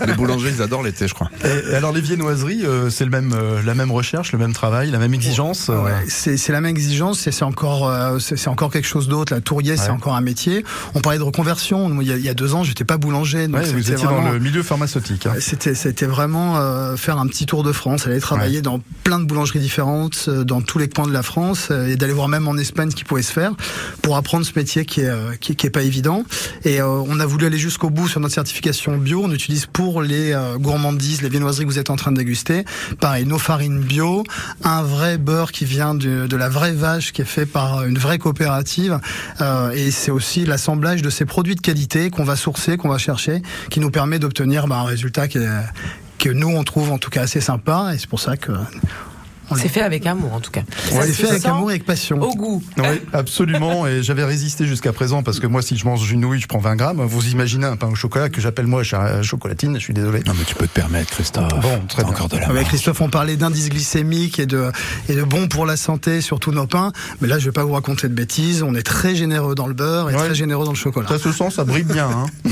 les 0.07 0.15
boulangers, 0.15 0.51
ils 0.55 0.63
adorent 0.63 0.83
l'été, 0.83 1.09
je 1.09 1.15
crois. 1.15 1.31
Et 1.45 1.75
alors 1.75 1.93
les 1.93 2.01
viennoiseries, 2.01 2.65
euh, 2.65 2.91
c'est 2.91 3.05
le 3.05 3.11
même, 3.11 3.33
euh, 3.35 3.63
la 3.65 3.75
même 3.75 3.91
recherche, 3.91 4.33
le 4.33 4.39
même 4.39 4.53
travail, 4.53 4.91
la 4.91 4.99
même 4.99 5.15
exigence. 5.15 5.69
Ouais, 5.69 5.93
c'est 6.09 6.37
c'est 6.37 6.53
la 6.53 6.61
même 6.61 6.71
exigence, 6.77 7.27
et 7.27 7.33
c'est 7.33 7.45
encore, 7.45 7.89
euh, 7.89 8.19
c'est 8.19 8.49
encore 8.49 8.71
quelque 8.71 8.89
chose 8.89 9.09
d'autre. 9.09 9.33
La 9.35 9.41
tourrier, 9.41 9.77
c'est 9.77 9.91
encore 9.91 10.15
un 10.17 10.21
métier. 10.21 10.65
On 10.95 11.01
parlait 11.01 11.19
de 11.19 11.23
reconversion. 11.25 12.01
Il 12.01 12.07
y 12.09 12.13
a, 12.13 12.17
il 12.17 12.25
y 12.25 12.29
a 12.29 12.35
deux 12.35 12.55
ans, 12.55 12.63
j'étais 12.65 12.85
pas 12.85 12.97
boulanger, 12.99 13.49
donc 13.49 13.61
ouais, 13.63 13.73
vous 13.73 13.79
étiez 13.81 13.95
vraiment- 13.97 14.23
dans 14.23 14.31
le 14.33 14.39
milieu 14.39 14.63
pharmaceutique. 14.63 15.27
hein. 15.27 15.35
C'était, 15.41 16.07
vraiment 16.07 16.57
euh, 16.57 16.97
faire 16.97 17.19
un 17.19 17.27
petit 17.27 17.47
tour 17.47 17.63
de 17.63 17.73
France, 17.73 18.07
aller 18.07 18.21
travailler 18.21 18.63
dans 18.63 18.81
plein 19.05 19.19
de 19.19 19.25
boulangeries 19.25 19.59
différentes, 19.61 20.29
dans 20.31 20.61
tous 20.61 20.79
les 20.79 20.89
coins 20.89 21.07
de 21.07 21.13
la 21.13 21.23
France, 21.23 21.71
et 21.71 21.97
d'aller 21.97 22.13
voir 22.13 22.29
même 22.29 22.47
en 22.49 22.57
Espagne 22.57 22.91
ce 22.91 22.97
qui 22.97 23.05
pouvait 23.05 23.23
se 23.23 23.33
faire 23.33 23.53
pour 24.03 24.17
apprendre 24.17 24.45
ce 24.47 24.53
métier 24.57 24.85
qui 24.85 25.01
est, 25.01 25.11
qui, 25.41 25.56
qui 25.57 25.67
est 25.67 25.71
pas 25.71 25.83
évident. 25.83 26.25
Et 26.65 26.81
euh, 26.81 26.87
on 26.87 27.21
a 27.21 27.27
voulu 27.27 27.47
aller 27.47 27.59
jusqu'au 27.59 27.91
bout 27.91 28.09
sur 28.09 28.21
notre 28.21 28.35
certification 28.35 28.97
bio. 28.99 29.23
On 29.25 29.33
utilise 29.33 29.67
pour 29.67 30.03
les 30.03 30.33
euh, 30.33 30.57
gourmandises, 30.59 31.23
les 31.23 31.29
viennoiseries 31.29 31.65
que 31.65 31.71
vous 31.71 31.79
êtes 31.79 31.91
en 31.91 31.97
train 31.97 32.13
de 32.13 32.17
déguster, 32.17 32.65
pareil, 33.01 33.27
nos 33.27 33.39
farines 33.39 33.81
bio, 33.81 34.25
un 34.65 34.83
vrai 34.83 35.19
beurre 35.19 35.53
qui 35.53 35.65
vient 35.65 35.95
de, 35.95 36.37
la 36.37 36.49
vraie 36.49 36.73
vache, 36.73 37.13
qui 37.13 37.23
est 37.23 37.27
fait 37.27 37.47
par 37.47 37.85
une 37.85 37.99
vraie 37.99 38.19
coopérative. 38.19 39.01
Euh, 39.41 39.71
et 39.71 39.91
c'est 39.91 40.11
aussi 40.11 40.45
l'assemblage 40.45 41.03
de 41.03 41.11
ces 41.11 41.25
produits 41.25 41.55
de 41.55 41.61
qualité 41.61 42.11
qu'on 42.11 42.25
va 42.25 42.37
sourcer, 42.37 42.77
qu'on 42.77 42.89
va 42.89 42.99
chercher, 42.99 43.43
qui 43.71 43.81
nous 43.81 43.91
permet 43.91 44.19
d'obtenir 44.19 44.67
bah, 44.67 44.77
un 44.77 44.85
résultat 44.85 45.29
qui 45.29 45.39
que 46.19 46.31
nous 46.31 46.49
on 46.49 46.65
trouve 46.65 46.93
en 46.93 46.99
tout 46.99 47.11
cas 47.11 47.23
assez 47.23 47.41
sympa. 47.41 47.91
Et 47.95 47.99
c'est 47.99 48.09
pour 48.09 48.21
ça 48.21 48.37
que 48.37 48.53
C'est 49.57 49.69
fait 49.69 49.83
avec 49.83 50.07
amour 50.07 50.33
en 50.35 50.41
tout 50.41 50.51
cas. 50.51 50.63
on 50.93 51.01
se 51.03 51.07
fait 51.13 51.29
avec 51.29 51.45
amour 51.47 51.71
et 51.71 51.75
avec 51.75 51.85
passion. 51.87 52.21
Au 52.21 52.35
goût. 52.35 52.63
Oui, 52.79 52.85
absolument. 53.13 53.87
Et 53.87 54.03
j'avais 54.03 54.25
résisté 54.25 54.67
jusqu'à 54.67 54.93
présent 54.93 55.23
parce 55.23 55.39
que 55.41 55.47
moi, 55.47 55.63
si 55.63 55.77
je 55.77 55.85
mange 55.85 56.11
une 56.11 56.21
nouille, 56.21 56.41
je 56.41 56.47
prends 56.49 56.59
20 56.59 56.77
grammes. 56.77 57.01
Vous 57.03 57.29
imaginez 57.29 57.67
un 57.67 57.77
pain 57.77 57.89
au 57.89 57.95
chocolat 57.95 58.29
que 58.29 58.41
j'appelle 58.41 58.67
moi 58.67 58.83
chocolatine. 59.23 59.75
Je 59.75 59.81
suis 59.81 59.95
désolé. 59.95 60.21
Non, 60.27 60.33
mais 60.39 60.45
tu 60.45 60.55
peux 60.55 60.67
te 60.67 60.73
permettre, 60.73 61.11
Christophe. 61.11 61.49
Bon, 61.61 61.81
très 61.89 62.03
bien. 62.03 62.13
encore 62.13 62.29
de 62.29 62.37
la. 62.39 62.65
Christophe, 62.65 63.01
on 63.01 63.09
parlait 63.09 63.37
d'indice 63.37 63.69
glycémique 63.69 64.39
et 64.39 64.47
de, 64.47 64.71
et 65.09 65.15
de 65.15 65.23
bon 65.23 65.47
pour 65.49 65.67
la 65.67 65.77
santé 65.77 66.21
sur 66.21 66.41
tous 66.41 66.51
nos 66.53 66.67
pains. 66.67 66.93
Mais 67.21 67.29
là, 67.29 67.39
je 67.39 67.45
vais 67.47 67.53
pas 67.53 67.65
vous 67.65 67.73
raconter 67.75 68.09
de 68.09 68.15
bêtises. 68.15 68.63
On 68.63 68.75
est 68.75 68.83
très 68.83 69.15
généreux 69.15 69.55
dans 69.55 69.67
le 69.67 69.75
beurre 69.75 70.11
et 70.11 70.15
Ouais. 70.17 70.25
très 70.27 70.35
généreux 70.35 70.65
dans 70.65 70.73
le 70.73 70.77
chocolat. 70.77 71.09
Ça 71.09 71.19
se 71.19 71.31
sent, 71.33 71.51
ça 71.51 71.65
brille 71.65 71.85
bien. 71.85 72.09
hein. 72.09 72.27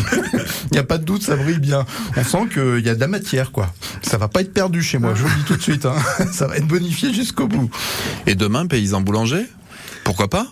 Il 0.71 0.75
n'y 0.75 0.79
a 0.79 0.85
pas 0.85 0.99
de 0.99 1.05
doute, 1.05 1.23
ça 1.23 1.37
brille 1.37 1.59
bien. 1.59 1.85
On 2.17 2.25
sent 2.25 2.47
qu'il 2.53 2.85
y 2.85 2.89
a 2.89 2.95
de 2.95 3.01
la 3.01 3.09
matière, 3.09 3.53
quoi. 3.53 3.73
Ça 4.03 4.19
va 4.19 4.29
pas 4.29 4.41
être 4.43 4.53
perdu 4.53 4.83
chez 4.83 4.99
moi, 4.99 5.13
je 5.15 5.23
vous 5.23 5.29
le 5.29 5.35
dis 5.37 5.45
tout 5.45 5.57
de 5.57 5.63
suite. 5.63 5.87
hein. 5.87 5.95
Ça 6.33 6.47
va 6.47 6.57
être 6.57 6.67
Et 8.27 8.35
demain, 8.35 8.67
paysan 8.67 9.01
boulanger 9.01 9.47
Pourquoi 10.05 10.29
pas? 10.29 10.49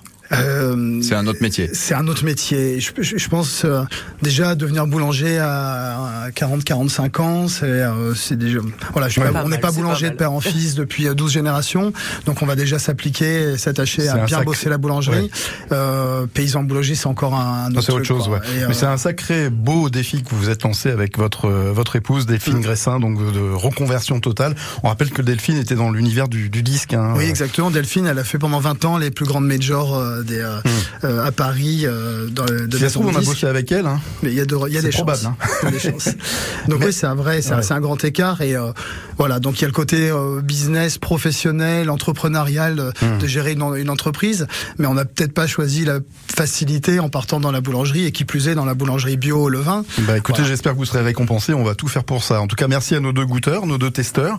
C'est 1.03 1.15
un 1.15 1.27
autre 1.27 1.41
métier. 1.43 1.71
C'est 1.73 1.95
un 1.95 2.07
autre 2.09 2.25
métier. 2.25 2.81
Je, 2.81 2.91
je- 2.99 3.17
je 3.19 3.29
pense 3.29 3.65
euh, 3.65 3.83
déjà 4.23 4.55
devenir 4.55 4.87
boulanger 4.87 5.39
à 5.39 6.29
40-45 6.35 7.21
ans, 7.21 7.49
c'est 7.49 7.65
euh, 7.65 8.15
c'est 8.15 8.37
déjà 8.39 8.59
voilà. 8.93 9.09
Je 9.09 9.21
Ouais. 9.21 9.29
on 9.45 9.49
n'est 9.49 9.59
pas 9.59 9.71
boulanger 9.71 10.07
pas 10.09 10.13
de 10.13 10.17
père 10.19 10.33
en 10.33 10.41
fils 10.53 10.75
depuis 10.75 11.07
euh, 11.07 11.15
12 11.15 11.31
générations, 11.33 11.93
donc 12.27 12.43
on 12.43 12.47
va 12.47 12.57
déjà 12.57 12.79
s'appliquer, 12.79 13.53
et 13.53 13.59
s'attacher 13.59 14.09
à 14.09 14.25
bien 14.25 14.39
sacré- 14.39 14.45
bosser 14.45 14.69
la 14.69 14.79
boulangerie. 14.79 15.21
Ouais. 15.23 15.31
Euh, 15.73 16.27
paysan 16.33 16.63
boulanger, 16.65 16.95
c'est 16.95 17.07
encore 17.07 17.35
un, 17.35 17.71
autre, 17.71 17.83
c'est 17.83 17.93
autre 17.93 18.05
chose, 18.05 18.25
quoi. 18.27 18.39
ouais. 18.39 18.47
Et, 18.57 18.59
Mais 18.61 18.65
euh, 18.65 18.73
c'est 18.73 18.87
un 18.87 18.97
sacré 18.97 19.51
beau 19.51 19.91
défi 19.91 20.23
que 20.23 20.31
vous 20.31 20.39
vous 20.39 20.51
êtes 20.51 20.63
lancé 20.65 20.91
avec 20.91 21.19
votre 21.19 21.47
euh, 21.47 21.73
votre 21.73 21.95
épouse 21.97 22.27
Delphine 22.27 22.59
Mm. 22.59 22.61
Gressin, 22.63 23.01
donc 23.01 23.19
de, 23.19 23.31
de 23.31 23.41
reconversion 23.53 24.19
totale. 24.21 24.55
On 24.83 24.89
rappelle 24.89 25.11
que 25.11 25.23
Delphine 25.23 25.57
était 25.59 25.75
dans 25.77 25.91
l'univers 25.91 26.29
du, 26.29 26.49
du 26.51 26.63
disque. 26.63 26.95
Hein. 26.95 27.15
Oui, 27.17 27.25
exactement. 27.25 27.71
Delphine, 27.71 28.07
elle 28.07 28.19
a 28.19 28.25
fait 28.25 28.39
pendant 28.39 28.59
20 28.61 28.85
ans 28.85 28.99
les 28.99 29.11
plus 29.11 29.25
grandes 29.27 29.47
majors 29.47 29.95
euh, 29.97 30.22
des, 30.25 30.39
euh, 30.41 30.59
euh, 31.05 31.25
à 31.25 31.33
Paris. 31.33 31.83
Euh, 31.85 32.27
dans, 32.29 32.45
le- 32.45 32.67
de 32.67 32.77
Si 32.77 32.83
ça 32.83 32.89
se 32.89 32.95
trouve, 32.95 33.07
on 33.07 33.17
a 33.17 33.21
bossé 33.21 33.47
avec 33.47 33.71
elle. 33.73 33.87
Hein. 33.87 34.01
Mais 34.23 34.31
il 34.31 34.37
y 34.37 34.41
a, 34.41 34.45
de- 34.45 34.57
il 34.69 34.75
y 34.75 34.79
a 34.79 34.81
C'est 34.81 34.89
des 34.89 34.93
probable, 34.93 35.21
chances. 35.23 35.33
hein. 35.65 35.71
Des 35.71 35.79
chances. 35.79 36.09
Donc 36.69 36.81
Mais- 36.81 36.87
oui, 36.87 36.93
c'est 36.93 37.07
un 37.07 37.15
vrai, 37.15 37.43
c'est 37.43 37.53
un- 37.53 37.57
Ouais. 37.57 37.63
c'est 37.63 37.75
un 37.75 37.81
grand 37.81 38.03
écart 38.05 38.41
et 38.43 38.57
euh, 38.57 38.73
voilà. 39.19 39.41
Donc 39.41 39.59
il 39.59 39.63
y 39.63 39.65
a 39.65 39.69
le 39.69 39.73
côté 39.75 40.11
euh, 40.11 40.41
business, 40.41 40.99
professionnel, 40.99 41.91
entrepreneurial 41.91 42.93
Hmm. 43.03 43.19
de 43.19 43.27
gérer 43.27 43.53
une, 43.53 43.63
une 43.77 43.91
entreprise, 43.91 44.47
mais 44.79 44.87
on 44.87 44.95
n'a 44.95 45.05
peut-être 45.05 45.33
pas 45.35 45.47
choisi 45.47 45.85
la 45.85 45.99
facilité 46.35 47.01
en 47.01 47.09
partant 47.09 47.41
dans 47.41 47.51
la 47.51 47.61
boulangerie 47.61 48.05
et 48.07 48.13
qui 48.13 48.25
plus 48.25 48.49
est 48.49 48.55
dans 48.55 48.65
la 48.65 48.75
boulangerie 48.75 49.17
bio 49.17 49.39
au 49.43 49.49
levain. 49.49 49.85
Bah 49.99 50.17
écoutez, 50.17 50.39
Voilà. 50.39 50.49
j'espère 50.49 50.73
que 50.73 50.79
vous 50.79 50.85
serez 50.85 51.03
récompensés. 51.03 51.53
On 51.55 51.65
va 51.65 51.75
tout 51.75 51.89
faire 51.89 52.05
pour 52.05 52.23
ça. 52.25 52.41
En 52.41 52.47
tout 52.47 52.57
cas, 52.57 52.69
merci 52.69 52.95
à 52.95 53.01
nos 53.01 53.13
deux 53.13 53.27
goûteurs, 53.27 53.67
nos 53.67 53.79
deux 53.79 53.91
testeurs, 53.91 54.39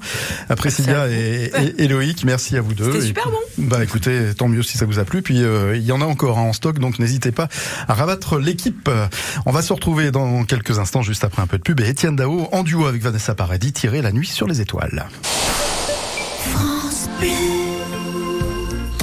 à 0.50 0.56
Priscilla 0.56 1.08
et, 1.10 1.52
et, 1.78 1.84
et 1.84 1.88
Loïc. 1.88 2.24
Merci 2.26 2.58
à 2.58 2.62
vous 2.62 2.74
deux. 2.74 2.86
C'était 2.92 3.06
super 3.06 3.26
bon. 3.30 3.38
Bah 3.58 3.84
écoutez, 3.84 4.34
tant 4.38 4.48
mieux 4.48 4.64
si 4.64 4.78
ça 4.78 4.86
vous 4.86 5.00
a 5.00 5.06
plu. 5.06 5.22
Puis 5.22 5.44
euh, 5.44 5.73
il 5.76 5.86
y 5.86 5.92
en 5.92 6.02
a 6.02 6.06
encore 6.06 6.38
hein, 6.38 6.44
en 6.44 6.54
stock, 6.54 6.80
donc 6.80 7.00
n'hésitez 7.00 7.32
pas 7.32 7.48
à 7.88 7.94
rabattre 7.94 8.38
l'équipe. 8.38 8.90
On 9.46 9.52
va 9.52 9.62
se 9.62 9.74
retrouver 9.74 10.12
dans 10.12 10.44
quelques 10.44 10.80
instants, 10.80 11.02
juste 11.02 11.24
après 11.24 11.42
un 11.42 11.48
peu 11.48 11.58
de 11.58 11.64
pub. 11.64 11.80
Et 11.80 11.90
Étienne 11.90 12.16
Dao 12.16 12.48
en 12.52 12.64
duo 12.64 12.86
avec 12.86 13.02
Vanessa 13.02 13.36
Paradis, 13.36 13.74
tirer 13.74 14.02
la 14.02 14.12
nuit 14.12 14.28
sur 14.28 14.48
les 14.48 14.62
étoiles. 14.62 15.06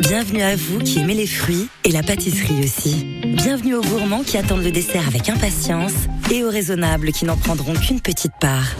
Bienvenue 0.00 0.42
à 0.42 0.56
vous 0.56 0.78
qui 0.78 0.98
aimez 0.98 1.14
les 1.14 1.26
fruits 1.26 1.68
et 1.84 1.90
la 1.90 2.02
pâtisserie 2.02 2.64
aussi. 2.64 3.04
Bienvenue 3.24 3.74
aux 3.74 3.82
gourmands 3.82 4.22
qui 4.22 4.36
attendent 4.36 4.64
le 4.64 4.70
dessert 4.70 5.06
avec 5.06 5.28
impatience 5.28 5.92
et 6.32 6.44
aux 6.44 6.50
raisonnables 6.50 7.12
qui 7.12 7.24
n'en 7.24 7.36
prendront 7.36 7.74
qu'une 7.74 8.00
petite 8.00 8.32
part. 8.40 8.74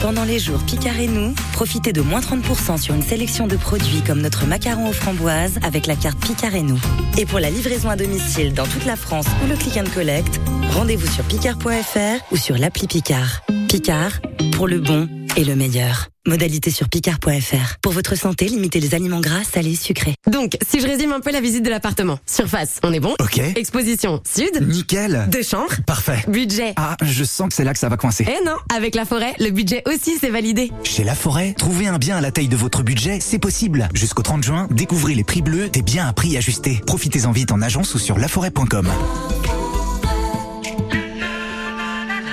Pendant 0.00 0.24
les 0.24 0.38
jours 0.38 0.60
Picard 0.64 0.98
et 0.98 1.06
nous, 1.06 1.34
profitez 1.52 1.92
de 1.92 2.00
moins 2.00 2.20
30% 2.20 2.78
sur 2.78 2.94
une 2.94 3.02
sélection 3.02 3.46
de 3.46 3.56
produits 3.56 4.02
comme 4.06 4.20
notre 4.20 4.46
macaron 4.46 4.88
aux 4.88 4.94
framboises 4.94 5.58
avec 5.62 5.86
la 5.86 5.96
carte 5.96 6.18
Picard 6.18 6.54
et 6.54 6.62
nous. 6.62 6.80
Et 7.18 7.26
pour 7.26 7.38
la 7.38 7.50
livraison 7.50 7.90
à 7.90 7.96
domicile 7.96 8.52
dans 8.52 8.66
toute 8.66 8.86
la 8.86 8.96
France 8.96 9.26
ou 9.44 9.48
le 9.48 9.56
click 9.56 9.76
and 9.76 9.90
collect, 9.94 10.40
rendez-vous 10.72 11.06
sur 11.06 11.24
picard.fr 11.24 12.32
ou 12.32 12.36
sur 12.36 12.56
l'appli 12.56 12.86
Picard. 12.86 13.42
Picard, 13.68 14.20
pour 14.52 14.66
le 14.66 14.80
bon 14.80 15.08
et 15.36 15.44
le 15.44 15.54
meilleur. 15.56 16.08
Modalité 16.26 16.70
sur 16.70 16.88
picard.fr. 16.88 17.78
Pour 17.82 17.92
votre 17.92 18.14
santé, 18.16 18.46
limitez 18.46 18.78
les 18.80 18.94
aliments 18.94 19.20
gras, 19.20 19.42
salés, 19.42 19.74
sucrés. 19.74 20.14
Donc, 20.30 20.56
si 20.68 20.80
je 20.80 20.86
résume 20.86 21.12
un 21.12 21.20
peu 21.20 21.32
la 21.32 21.40
visite 21.40 21.64
de 21.64 21.70
l'appartement. 21.70 22.18
Surface, 22.26 22.78
on 22.82 22.92
est 22.92 23.00
bon 23.00 23.14
Ok. 23.20 23.38
Exposition, 23.56 24.22
sud. 24.28 24.66
Nickel. 24.68 25.26
Deux 25.28 25.42
chambres. 25.42 25.74
Parfait. 25.86 26.24
Budget. 26.28 26.74
Ah, 26.76 26.96
je 27.02 27.24
sens 27.24 27.48
que 27.48 27.54
c'est 27.54 27.64
là 27.64 27.72
que 27.72 27.78
ça 27.78 27.88
va 27.88 27.96
coincer. 27.96 28.26
Eh 28.28 28.44
non, 28.44 28.56
avec 28.74 28.94
la 28.94 29.04
forêt, 29.04 29.34
le 29.38 29.50
budget 29.50 29.82
aussi 29.86 30.18
c'est 30.20 30.30
validé. 30.30 30.70
Chez 30.84 31.04
La 31.04 31.14
Forêt, 31.14 31.54
trouver 31.56 31.86
un 31.86 31.98
bien 31.98 32.16
à 32.18 32.20
la 32.20 32.30
taille 32.30 32.48
de 32.48 32.56
votre 32.56 32.82
budget, 32.82 33.18
c'est 33.20 33.38
possible. 33.38 33.88
Jusqu'au 33.94 34.22
30 34.22 34.42
juin, 34.42 34.68
découvrez 34.70 35.14
les 35.14 35.24
prix 35.24 35.42
bleus 35.42 35.68
des 35.68 35.82
biens 35.82 36.06
à 36.06 36.12
prix 36.12 36.36
ajustés. 36.36 36.80
Profitez-en 36.86 37.32
vite 37.32 37.52
en 37.52 37.62
agence 37.62 37.94
ou 37.94 37.98
sur 37.98 38.18
laforêt.com. 38.18 38.88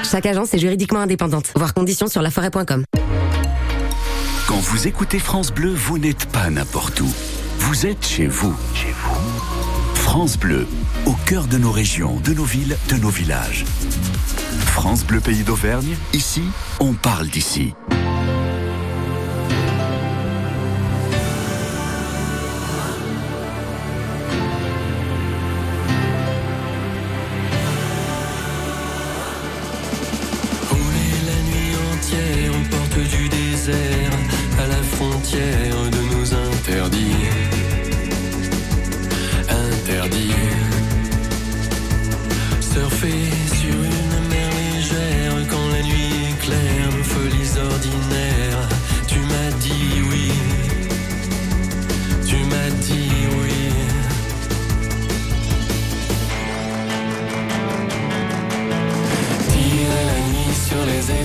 Chaque 0.09 0.25
agence 0.25 0.53
est 0.53 0.59
juridiquement 0.59 0.99
indépendante. 0.99 1.51
Voir 1.55 1.73
conditions 1.73 2.07
sur 2.07 2.21
laforêt.com. 2.21 2.85
Quand 4.47 4.59
vous 4.59 4.87
écoutez 4.87 5.19
France 5.19 5.51
Bleu, 5.51 5.73
vous 5.73 5.97
n'êtes 5.97 6.27
pas 6.27 6.49
n'importe 6.49 7.01
où. 7.01 7.13
Vous 7.59 7.85
êtes 7.85 8.05
chez 8.05 8.27
vous. 8.27 8.55
Chez 8.73 8.93
vous. 9.03 9.95
France 9.95 10.37
Bleu, 10.37 10.65
au 11.05 11.13
cœur 11.25 11.47
de 11.47 11.57
nos 11.57 11.71
régions, 11.71 12.21
de 12.21 12.33
nos 12.33 12.45
villes, 12.45 12.77
de 12.87 12.95
nos 12.95 13.09
villages. 13.09 13.65
France 14.65 15.03
Bleu 15.05 15.19
Pays 15.19 15.43
d'Auvergne, 15.43 15.97
ici, 16.13 16.43
on 16.79 16.93
parle 16.93 17.27
d'ici. 17.27 17.73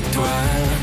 Étoiles. 0.02 0.78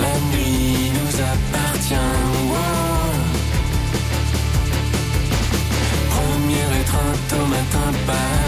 La 0.00 0.14
nuit 0.30 0.92
nous 0.96 1.14
appartient. 1.32 1.94
wow. 2.50 3.12
Première 6.10 6.80
étreinte 6.80 7.32
au 7.40 7.46
matin 7.46 7.98
pâle. 8.06 8.41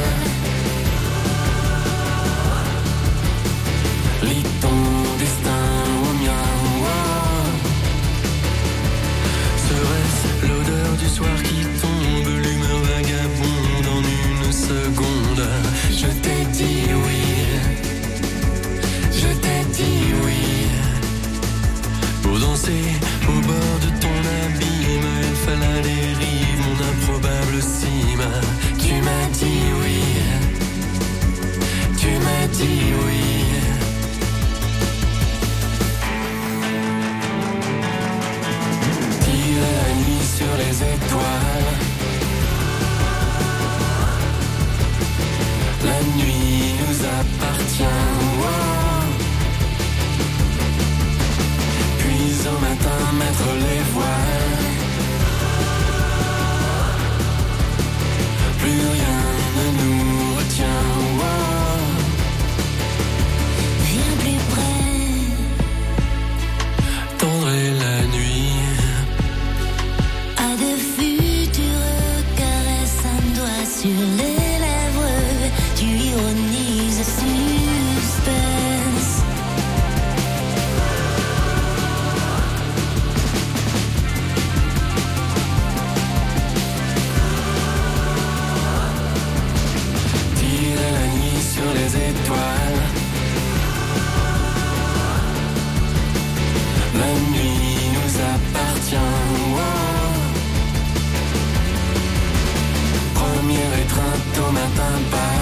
Étreinte 104.64 104.84
au 104.84 105.10
matin 105.10 105.33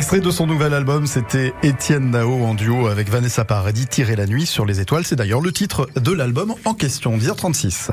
Extrait 0.00 0.20
de 0.20 0.30
son 0.30 0.46
nouvel 0.46 0.72
album, 0.72 1.06
c'était 1.06 1.52
Étienne 1.62 2.12
Nao 2.12 2.46
en 2.46 2.54
duo 2.54 2.86
avec 2.86 3.10
Vanessa 3.10 3.44
Paradis, 3.44 3.86
Tirer 3.86 4.16
la 4.16 4.24
nuit 4.24 4.46
sur 4.46 4.64
les 4.64 4.80
étoiles. 4.80 5.04
C'est 5.04 5.14
d'ailleurs 5.14 5.42
le 5.42 5.52
titre 5.52 5.90
de 5.94 6.10
l'album 6.10 6.54
en 6.64 6.72
question, 6.72 7.18
10h36. 7.18 7.90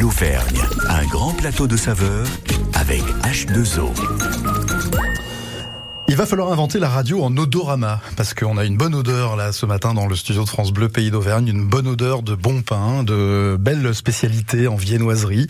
L'Auvergne, 0.00 0.60
un 0.88 1.04
grand 1.06 1.32
plateau 1.32 1.66
de 1.66 1.76
saveurs 1.76 2.28
avec 2.74 3.02
H2O. 3.24 4.57
Il 6.18 6.22
va 6.22 6.26
falloir 6.26 6.50
inventer 6.50 6.80
la 6.80 6.88
radio 6.88 7.22
en 7.22 7.36
odorama, 7.36 8.00
parce 8.16 8.34
qu'on 8.34 8.58
a 8.58 8.64
une 8.64 8.76
bonne 8.76 8.96
odeur 8.96 9.36
là 9.36 9.52
ce 9.52 9.66
matin 9.66 9.94
dans 9.94 10.08
le 10.08 10.16
studio 10.16 10.42
de 10.42 10.48
France 10.48 10.72
Bleu 10.72 10.88
Pays 10.88 11.12
d'Auvergne, 11.12 11.46
une 11.46 11.64
bonne 11.64 11.86
odeur 11.86 12.24
de 12.24 12.34
bon 12.34 12.60
pain, 12.62 13.04
de 13.04 13.56
belles 13.56 13.94
spécialités 13.94 14.66
en 14.66 14.74
viennoiserie. 14.74 15.46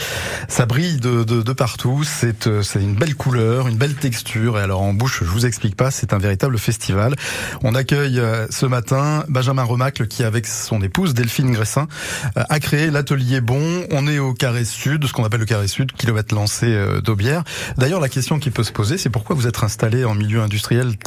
Ça 0.46 0.66
brille 0.66 0.98
de, 0.98 1.24
de, 1.24 1.40
de 1.40 1.52
partout, 1.54 2.04
c'est 2.04 2.46
euh, 2.48 2.62
une 2.78 2.94
belle 2.94 3.14
couleur, 3.14 3.66
une 3.66 3.78
belle 3.78 3.94
texture, 3.94 4.58
et 4.58 4.60
alors 4.60 4.82
en 4.82 4.92
bouche, 4.92 5.20
je 5.24 5.30
vous 5.30 5.46
explique 5.46 5.74
pas, 5.74 5.90
c'est 5.90 6.12
un 6.12 6.18
véritable 6.18 6.58
festival. 6.58 7.16
On 7.62 7.74
accueille 7.74 8.20
euh, 8.20 8.46
ce 8.50 8.66
matin 8.66 9.24
Benjamin 9.30 9.62
Remacle 9.62 10.06
qui, 10.06 10.22
avec 10.22 10.46
son 10.46 10.82
épouse 10.82 11.14
Delphine 11.14 11.50
Gressin, 11.50 11.88
euh, 12.36 12.42
a 12.46 12.60
créé 12.60 12.90
l'atelier 12.90 13.40
Bon. 13.40 13.86
On 13.90 14.06
est 14.06 14.18
au 14.18 14.34
carré 14.34 14.66
sud, 14.66 15.06
ce 15.06 15.14
qu'on 15.14 15.24
appelle 15.24 15.40
le 15.40 15.46
carré 15.46 15.66
sud, 15.66 15.92
kilomètre 15.92 16.34
lancé 16.34 16.78
d'Aubière. 17.02 17.42
D'ailleurs, 17.78 18.00
la 18.00 18.10
question 18.10 18.38
qui 18.38 18.50
peut 18.50 18.64
se 18.64 18.72
poser, 18.72 18.98
c'est 18.98 19.08
pourquoi 19.08 19.34
vous 19.34 19.46
êtes 19.46 19.64
installé 19.64 20.04
en 20.04 20.14
milieu 20.14 20.42
industriel, 20.42 20.57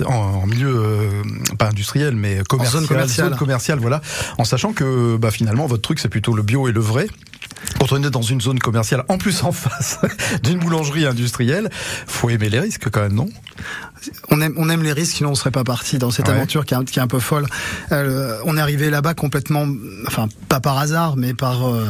en, 0.06 0.14
en 0.14 0.46
milieu 0.46 0.74
euh, 0.74 1.24
pas 1.58 1.70
industriel, 1.70 2.16
mais 2.16 2.42
commercial, 2.48 2.82
zone 2.82 2.88
commerciale. 2.88 3.30
zone 3.30 3.38
commerciale, 3.38 3.80
voilà, 3.80 4.02
en 4.38 4.44
sachant 4.44 4.74
que 4.74 5.18
bah, 5.18 5.32
finalement 5.32 5.68
votre 5.68 5.82
truc 5.82 6.00
c'est 6.00 6.10
plutôt 6.10 6.34
le 6.34 6.44
bio 6.44 6.68
et 6.68 6.72
le 6.72 6.80
vrai. 6.82 7.08
Quand 7.80 7.92
on 7.92 8.04
est 8.04 8.10
dans 8.10 8.22
une 8.22 8.42
zone 8.42 8.60
commerciale, 8.60 9.04
en 9.10 9.18
plus 9.18 9.44
en 9.44 9.52
face 9.52 10.00
d'une 10.44 10.60
boulangerie 10.60 11.06
industrielle, 11.06 11.70
faut 12.08 12.30
aimer 12.30 12.50
les 12.50 12.60
risques 12.60 12.90
quand 12.92 13.02
même, 13.02 13.14
non? 13.14 13.30
On 14.30 14.42
aime, 14.42 14.54
on 14.58 14.70
aime 14.70 14.82
les 14.84 14.94
risques, 14.94 15.18
sinon 15.18 15.32
on 15.32 15.36
serait 15.36 15.52
pas 15.52 15.64
parti 15.64 15.98
dans 16.00 16.10
cette 16.12 16.28
Ouais. 16.28 16.34
aventure 16.34 16.66
qui 16.66 16.74
est, 16.74 16.78
un- 16.78 16.84
qui 16.86 16.98
est 17.00 17.02
un 17.02 17.08
peu 17.08 17.20
folle. 17.20 17.46
Euh, 17.92 18.38
on 18.46 18.58
est 18.58 18.62
arrivé 18.62 18.90
là-bas 18.90 19.14
complètement, 19.14 19.68
enfin 20.08 20.28
pas 20.50 20.60
par 20.60 20.78
hasard, 20.80 21.18
mais 21.18 21.34
par 21.34 21.68
euh, 21.70 21.86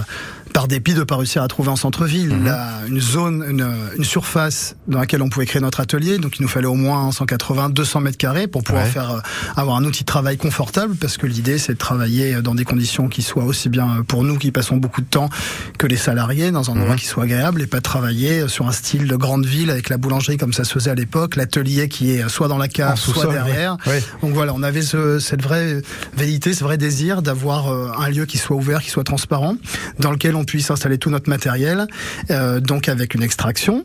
par 0.54 0.68
dépit 0.68 0.94
de 0.94 1.04
pas 1.04 1.16
réussir 1.16 1.42
à 1.44 1.48
trouver 1.48 1.70
en 1.70 1.78
centre-ville 1.78 2.44
là, 2.44 2.80
une 2.90 3.00
zone, 3.00 3.46
une, 3.48 3.66
une 3.98 4.04
surface 4.04 4.76
dans 4.90 5.00
laquelle 5.00 5.22
on 5.22 5.30
pouvait 5.30 5.46
créer 5.46 5.62
notre 5.62 5.80
atelier. 5.80 6.18
Donc 6.18 6.40
il 6.40 6.42
nous 6.42 6.50
fallait 6.50 6.68
au 6.68 6.74
moins 6.74 7.10
180, 7.14 7.70
200 7.70 8.02
mètres 8.02 8.18
carrés 8.18 8.48
pour 8.48 8.62
pouvoir 8.62 8.84
Ouais. 8.84 8.90
faire 8.92 9.12
euh, 9.12 9.20
avoir 9.56 9.78
un 9.78 9.86
outil 9.86 10.02
de 10.02 10.06
travail 10.08 10.36
confortable, 10.36 10.96
parce 10.98 11.16
que 11.16 11.26
l'idée 11.26 11.58
c'est 11.58 11.74
de 11.74 11.78
travailler 11.78 12.42
dans 12.42 12.54
des 12.56 12.66
conditions 12.66 13.08
qui 13.08 13.22
soient 13.22 13.46
aussi 13.46 13.70
bien 13.70 14.04
pour 14.06 14.26
nous 14.26 14.38
qui 14.38 14.52
passons 14.52 14.76
beaucoup 14.76 15.00
de 15.00 15.06
temps 15.08 15.30
que 15.78 15.88
les 15.88 15.98
salariés 15.98 16.52
dans 16.52 16.70
un 16.70 16.74
endroit 16.74 16.92
Mhm. 16.92 16.96
qui 17.00 17.06
soit 17.06 17.24
agréable 17.24 17.62
et 17.62 17.68
pas 17.68 17.82
travailler 17.82 18.48
sur 18.48 18.68
un 18.68 18.72
style 18.72 19.08
de 19.08 19.16
grande 19.16 19.46
ville 19.46 19.70
avec 19.70 19.90
la 19.90 19.98
boulangerie 19.98 20.38
comme 20.38 20.54
ça 20.54 20.64
se 20.64 20.74
faisait 20.74 20.92
à 20.92 20.96
l'époque, 20.96 21.36
l'atelier 21.36 21.88
qui 21.90 22.12
est 22.12 22.28
soit 22.30 22.48
dans 22.48 22.58
la 22.58 22.68
cave, 22.68 22.98
soit 22.98 23.26
derrière. 23.32 23.78
Donc 24.22 24.34
voilà, 24.34 24.54
on 24.54 24.64
avait 24.64 24.82
ce- 24.82 25.20
cette 25.20 25.42
vraie 25.42 25.82
vérité, 26.16 26.54
ce 26.54 26.64
vrai 26.64 26.78
désir 26.78 27.22
d'avoir 27.22 27.72
euh, 27.72 27.92
un 27.98 28.10
lieu 28.10 28.26
qui 28.26 28.38
soit 28.38 28.56
ouvert, 28.56 28.82
qui 28.82 28.90
soit 28.90 29.04
transparent, 29.04 29.56
dans 30.00 30.12
lequel 30.12 30.36
on 30.36 30.44
puisse 30.44 30.70
installer 30.72 30.98
tout 30.98 31.10
notre 31.10 31.30
matériel, 31.30 31.88
euh, 32.30 32.60
donc 32.60 32.90
avec 32.90 33.14
une 33.16 33.24
extraction 33.24 33.84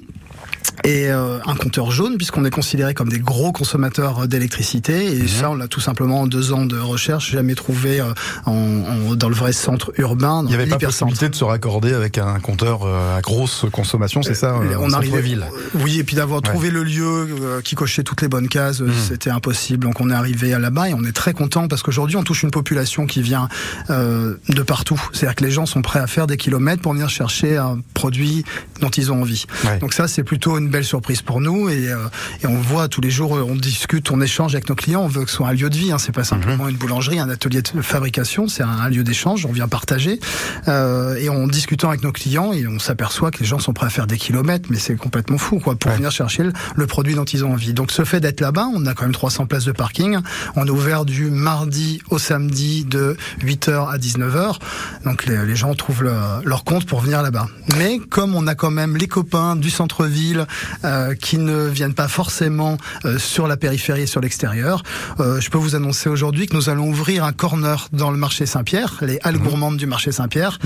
et 0.85 1.11
euh, 1.11 1.39
un 1.47 1.55
compteur 1.55 1.91
jaune 1.91 2.17
puisqu'on 2.17 2.45
est 2.45 2.51
considéré 2.51 2.95
comme 2.95 3.09
des 3.09 3.19
gros 3.19 3.53
consommateurs 3.53 4.29
d'électricité 4.29 5.07
et 5.17 5.23
Mhm. 5.23 5.29
ça 5.29 5.51
on 5.51 5.55
l'a 5.55 5.69
tout 5.69 5.81
simplement 5.81 6.21
en 6.23 6.27
deux 6.27 6.53
ans 6.53 6.65
de 6.67 6.79
recherche 6.79 7.31
jamais 7.33 7.55
trouvé 7.55 8.01
euh, 8.01 8.13
en, 8.45 8.53
en- 8.53 9.15
dans 9.15 9.29
le 9.29 9.35
vrai 9.35 9.53
centre 9.53 9.93
urbain 9.99 10.43
Il 10.45 10.49
n'y 10.49 10.55
avait 10.55 10.67
pas 10.67 10.79
possibilité 10.79 11.29
de 11.29 11.35
se 11.35 11.45
raccorder 11.45 11.93
avec 11.93 12.19
un 12.19 12.39
compteur 12.41 12.81
euh, 12.85 13.17
à 13.17 13.21
grosse 13.21 13.65
consommation, 13.73 14.23
c'est 14.23 14.35
ça, 14.35 14.55
on 14.57 14.93
arrivait, 14.93 15.11
centre-ville 15.11 15.47
oui, 15.75 15.99
et 15.99 16.05
puis 16.05 16.17
d'avoir 16.17 16.41
Ouais. 16.43 16.49
trouvé 16.51 16.71
le 16.71 16.83
lieu 16.85 17.61
qui 17.65 17.75
cochait 17.75 18.03
toutes 18.03 18.23
les 18.23 18.29
bonnes 18.29 18.49
cases, 18.49 18.81
Mhm. 18.81 18.93
c'était 19.09 19.31
impossible. 19.31 19.85
Donc 19.87 20.01
on 20.01 20.11
est 20.11 20.15
arrivé 20.15 20.51
là-bas 20.59 20.91
et 20.91 20.95
on 20.95 21.05
est 21.05 21.13
très 21.13 21.33
content 21.33 21.67
parce 21.69 21.83
qu'aujourd'hui 21.83 22.17
on 22.17 22.23
touche 22.25 22.43
une 22.43 22.51
population 22.51 23.07
qui 23.07 23.23
vient 23.23 23.49
de 23.89 24.63
partout. 24.63 25.01
C'est-à-dire 25.13 25.35
que 25.37 25.45
les 25.45 25.51
gens 25.51 25.67
sont 25.67 25.83
prêts 25.83 26.01
à 26.01 26.07
faire 26.07 26.27
des 26.27 26.37
kilomètres 26.37 26.83
pour 26.83 26.93
venir 26.93 27.09
chercher 27.09 27.57
un 27.57 27.79
produit 27.95 28.45
dont 28.81 28.91
ils 28.91 29.11
ont 29.13 29.21
envie. 29.23 29.47
Ouais. 29.65 29.79
Donc 29.79 29.93
ça 29.95 30.09
c'est 30.09 30.23
plutôt 30.25 30.59
une 30.59 30.66
une 30.67 30.73
belle 30.73 30.85
surprise 30.85 31.23
pour 31.23 31.41
nous 31.41 31.69
et, 31.69 31.91
euh, 31.91 31.97
et 32.43 32.47
on 32.47 32.61
voit 32.61 32.89
tous 32.89 33.01
les 33.01 33.11
jours, 33.11 33.37
euh, 33.37 33.47
on 33.49 33.55
discute, 33.55 34.11
on 34.11 34.21
échange 34.21 34.55
avec 34.55 34.69
nos 34.69 34.75
clients. 34.75 35.03
On 35.03 35.09
veut 35.09 35.25
que 35.25 35.31
ce 35.31 35.37
soit 35.37 35.49
un 35.49 35.53
lieu 35.53 35.71
de 35.71 35.77
vie. 35.77 35.93
Hein, 35.93 35.99
c'est 35.99 36.13
pas 36.13 36.25
simplement 36.25 36.69
une 36.69 36.77
boulangerie, 36.77 37.19
un 37.19 37.29
atelier 37.31 37.63
de 37.63 37.83
fabrication. 37.83 38.49
C'est 38.49 38.63
un, 38.63 38.69
un 38.69 38.89
lieu 38.89 39.05
d'échange. 39.05 39.47
On 39.47 39.53
vient 39.53 39.69
partager 39.69 40.19
euh, 40.69 41.15
et 41.17 41.29
en 41.29 41.47
discutant 41.47 41.89
avec 41.89 42.03
nos 42.03 42.13
clients, 42.13 42.53
et 42.53 42.67
on 42.67 42.79
s'aperçoit 42.79 43.31
que 43.31 43.39
les 43.39 43.47
gens 43.47 43.59
sont 43.59 43.73
prêts 43.73 43.87
à 43.87 43.91
faire 43.91 44.07
des 44.07 44.17
kilomètres, 44.19 44.69
mais 44.71 44.79
c'est 44.79 44.97
complètement 44.97 45.39
fou 45.39 45.59
quoi 45.61 45.77
pour 45.77 45.91
venir 45.93 46.11
chercher 46.11 46.43
le, 46.43 46.53
le 46.75 46.87
produit 46.87 47.15
dont 47.15 47.25
ils 47.25 47.45
ont 47.45 47.53
envie. 47.53 47.73
Donc 47.73 47.93
ce 47.93 48.05
fait 48.05 48.21
d'être 48.21 48.41
là-bas, 48.41 48.67
on 48.75 48.85
a 48.87 48.95
quand 48.95 49.05
même 49.05 49.13
300 49.13 49.47
places 49.47 49.65
de 49.65 49.73
parking. 49.73 50.19
On 50.57 50.67
est 50.67 50.71
ouvert 50.71 51.05
du 51.05 51.31
mardi 51.31 52.01
au 52.11 52.19
samedi 52.19 52.85
de 52.85 53.17
8h 53.43 53.89
à 53.91 53.99
19h. 53.99 54.57
Donc 55.05 55.27
les, 55.27 55.45
les 55.47 55.57
gens 55.57 55.75
trouvent 55.75 56.03
le- 56.03 56.13
leur 56.45 56.65
compte 56.65 56.87
pour 56.87 57.01
venir 57.01 57.23
là-bas. 57.23 57.47
Mais 57.79 57.99
comme 58.11 58.35
on 58.35 58.47
a 58.47 58.55
quand 58.55 58.71
même 58.71 58.97
les 58.97 59.07
copains 59.09 59.57
du 59.57 59.71
centre-ville 59.71 60.47
euh, 60.85 61.15
qui 61.15 61.39
ne 61.39 61.67
viennent 61.69 61.95
pas 61.95 62.09
forcément 62.09 62.77
euh, 63.05 63.19
sur 63.19 63.47
la 63.47 63.57
périphérie 63.57 64.03
et 64.03 64.07
sur 64.07 64.21
l'extérieur, 64.21 64.83
euh, 65.21 65.41
je 65.41 65.51
peux 65.51 65.59
vous 65.59 65.75
annoncer 65.75 66.09
aujourd'hui 66.09 66.47
que 66.47 66.55
nous 66.55 66.69
allons 66.69 66.89
ouvrir 66.89 67.25
un 67.25 67.33
corner 67.33 67.89
dans 67.93 68.11
le 68.11 68.17
marché 68.17 68.47
Saint-Pierre, 68.47 68.95
les 69.03 69.19
halles 69.23 69.39
gourmandes 69.39 69.77
du 69.77 69.87
marché 69.87 70.13
Saint-Pierre, 70.13 70.59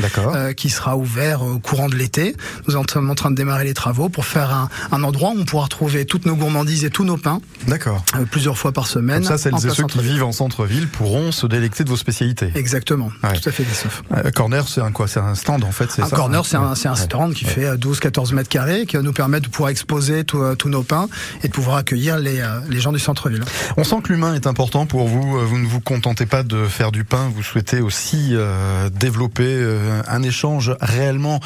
qui 0.57 0.70
sera 0.70 0.97
ouvert 0.97 1.43
au 1.43 1.59
courant 1.59 1.88
de 1.88 1.97
l'été. 1.97 2.36
Nous 2.66 2.74
sommes 2.88 3.11
en 3.11 3.14
train 3.14 3.30
de 3.30 3.36
démarrer 3.36 3.64
les 3.64 3.74
travaux 3.74 4.09
pour 4.09 4.24
faire 4.24 4.53
un, 4.53 4.68
un 4.93 5.03
endroit 5.03 5.30
où 5.30 5.41
on 5.41 5.45
pourra 5.45 5.64
retrouver 5.64 6.05
toutes 6.05 6.26
nos 6.26 6.36
gourmandises 6.36 6.84
et 6.84 6.91
tous 6.91 7.05
nos 7.05 7.16
pains. 7.16 7.41
D'accord. 7.66 8.05
Plusieurs 8.30 8.59
fois 8.59 8.72
par 8.72 8.86
semaine. 8.86 9.18
Comme 9.22 9.28
ça, 9.28 9.38
celles 9.38 9.55
et 9.55 9.70
ceux 9.70 9.84
qui 9.84 10.01
vivent 10.01 10.24
en 10.24 10.32
centre-ville 10.32 10.88
pourront 10.88 11.32
se 11.32 11.47
délecter 11.47 11.84
de 11.84 11.88
vos 11.91 11.97
spécialités. 11.97 12.51
Exactement. 12.55 13.11
Ouais. 13.22 13.38
Tout 13.38 13.49
à 13.49 13.53
fait, 13.53 13.64
Christophe. 13.64 14.03
Corner, 14.34 14.66
c'est 14.68 14.80
un 14.80 14.93
quoi? 14.93 15.09
C'est 15.09 15.20
un 15.20 15.34
stand 15.34 15.64
en 15.64 15.72
fait, 15.72 15.91
c'est 15.91 16.03
Un 16.03 16.07
ça? 16.07 16.16
corner, 16.16 16.45
c'est 16.47 16.57
un, 16.57 16.72
un 16.72 16.97
stand 16.97 17.34
qui 17.34 17.45
fait 17.45 17.74
12-14 17.76 18.34
mètres 18.34 18.49
carrés, 18.49 18.86
qui 18.86 18.97
va 18.97 19.03
nous 19.03 19.12
permettre 19.12 19.47
de 19.47 19.51
pouvoir 19.53 19.70
exposer 19.80 20.24
tous 20.24 20.42
euh, 20.42 20.54
tous 20.54 20.68
nos 20.68 20.82
pains 20.82 21.08
et 21.42 21.48
de 21.48 21.52
pouvoir 21.52 21.76
accueillir 21.76 22.18
les, 22.18 22.40
euh, 22.40 22.60
les 22.68 22.80
gens 22.80 22.92
du 22.92 22.98
centre-ville. 22.98 23.42
On 23.78 23.84
sent 23.84 23.96
que 24.04 24.12
l'humain 24.12 24.34
est 24.34 24.46
important 24.46 24.84
pour 24.84 25.08
vous. 25.08 25.38
Euh, 25.38 25.44
Vous 25.44 25.58
ne 25.58 25.66
vous 25.66 25.80
contentez 25.80 26.26
pas 26.26 26.42
de 26.42 26.66
faire 26.66 26.92
du 26.92 27.04
pain. 27.04 27.30
Vous 27.34 27.42
souhaitez 27.42 27.80
aussi 27.80 28.30
euh, 28.32 28.90
développer 28.90 29.44
euh, 29.46 30.02
un 30.06 30.22
échange 30.22 30.74
réellement 30.82 31.40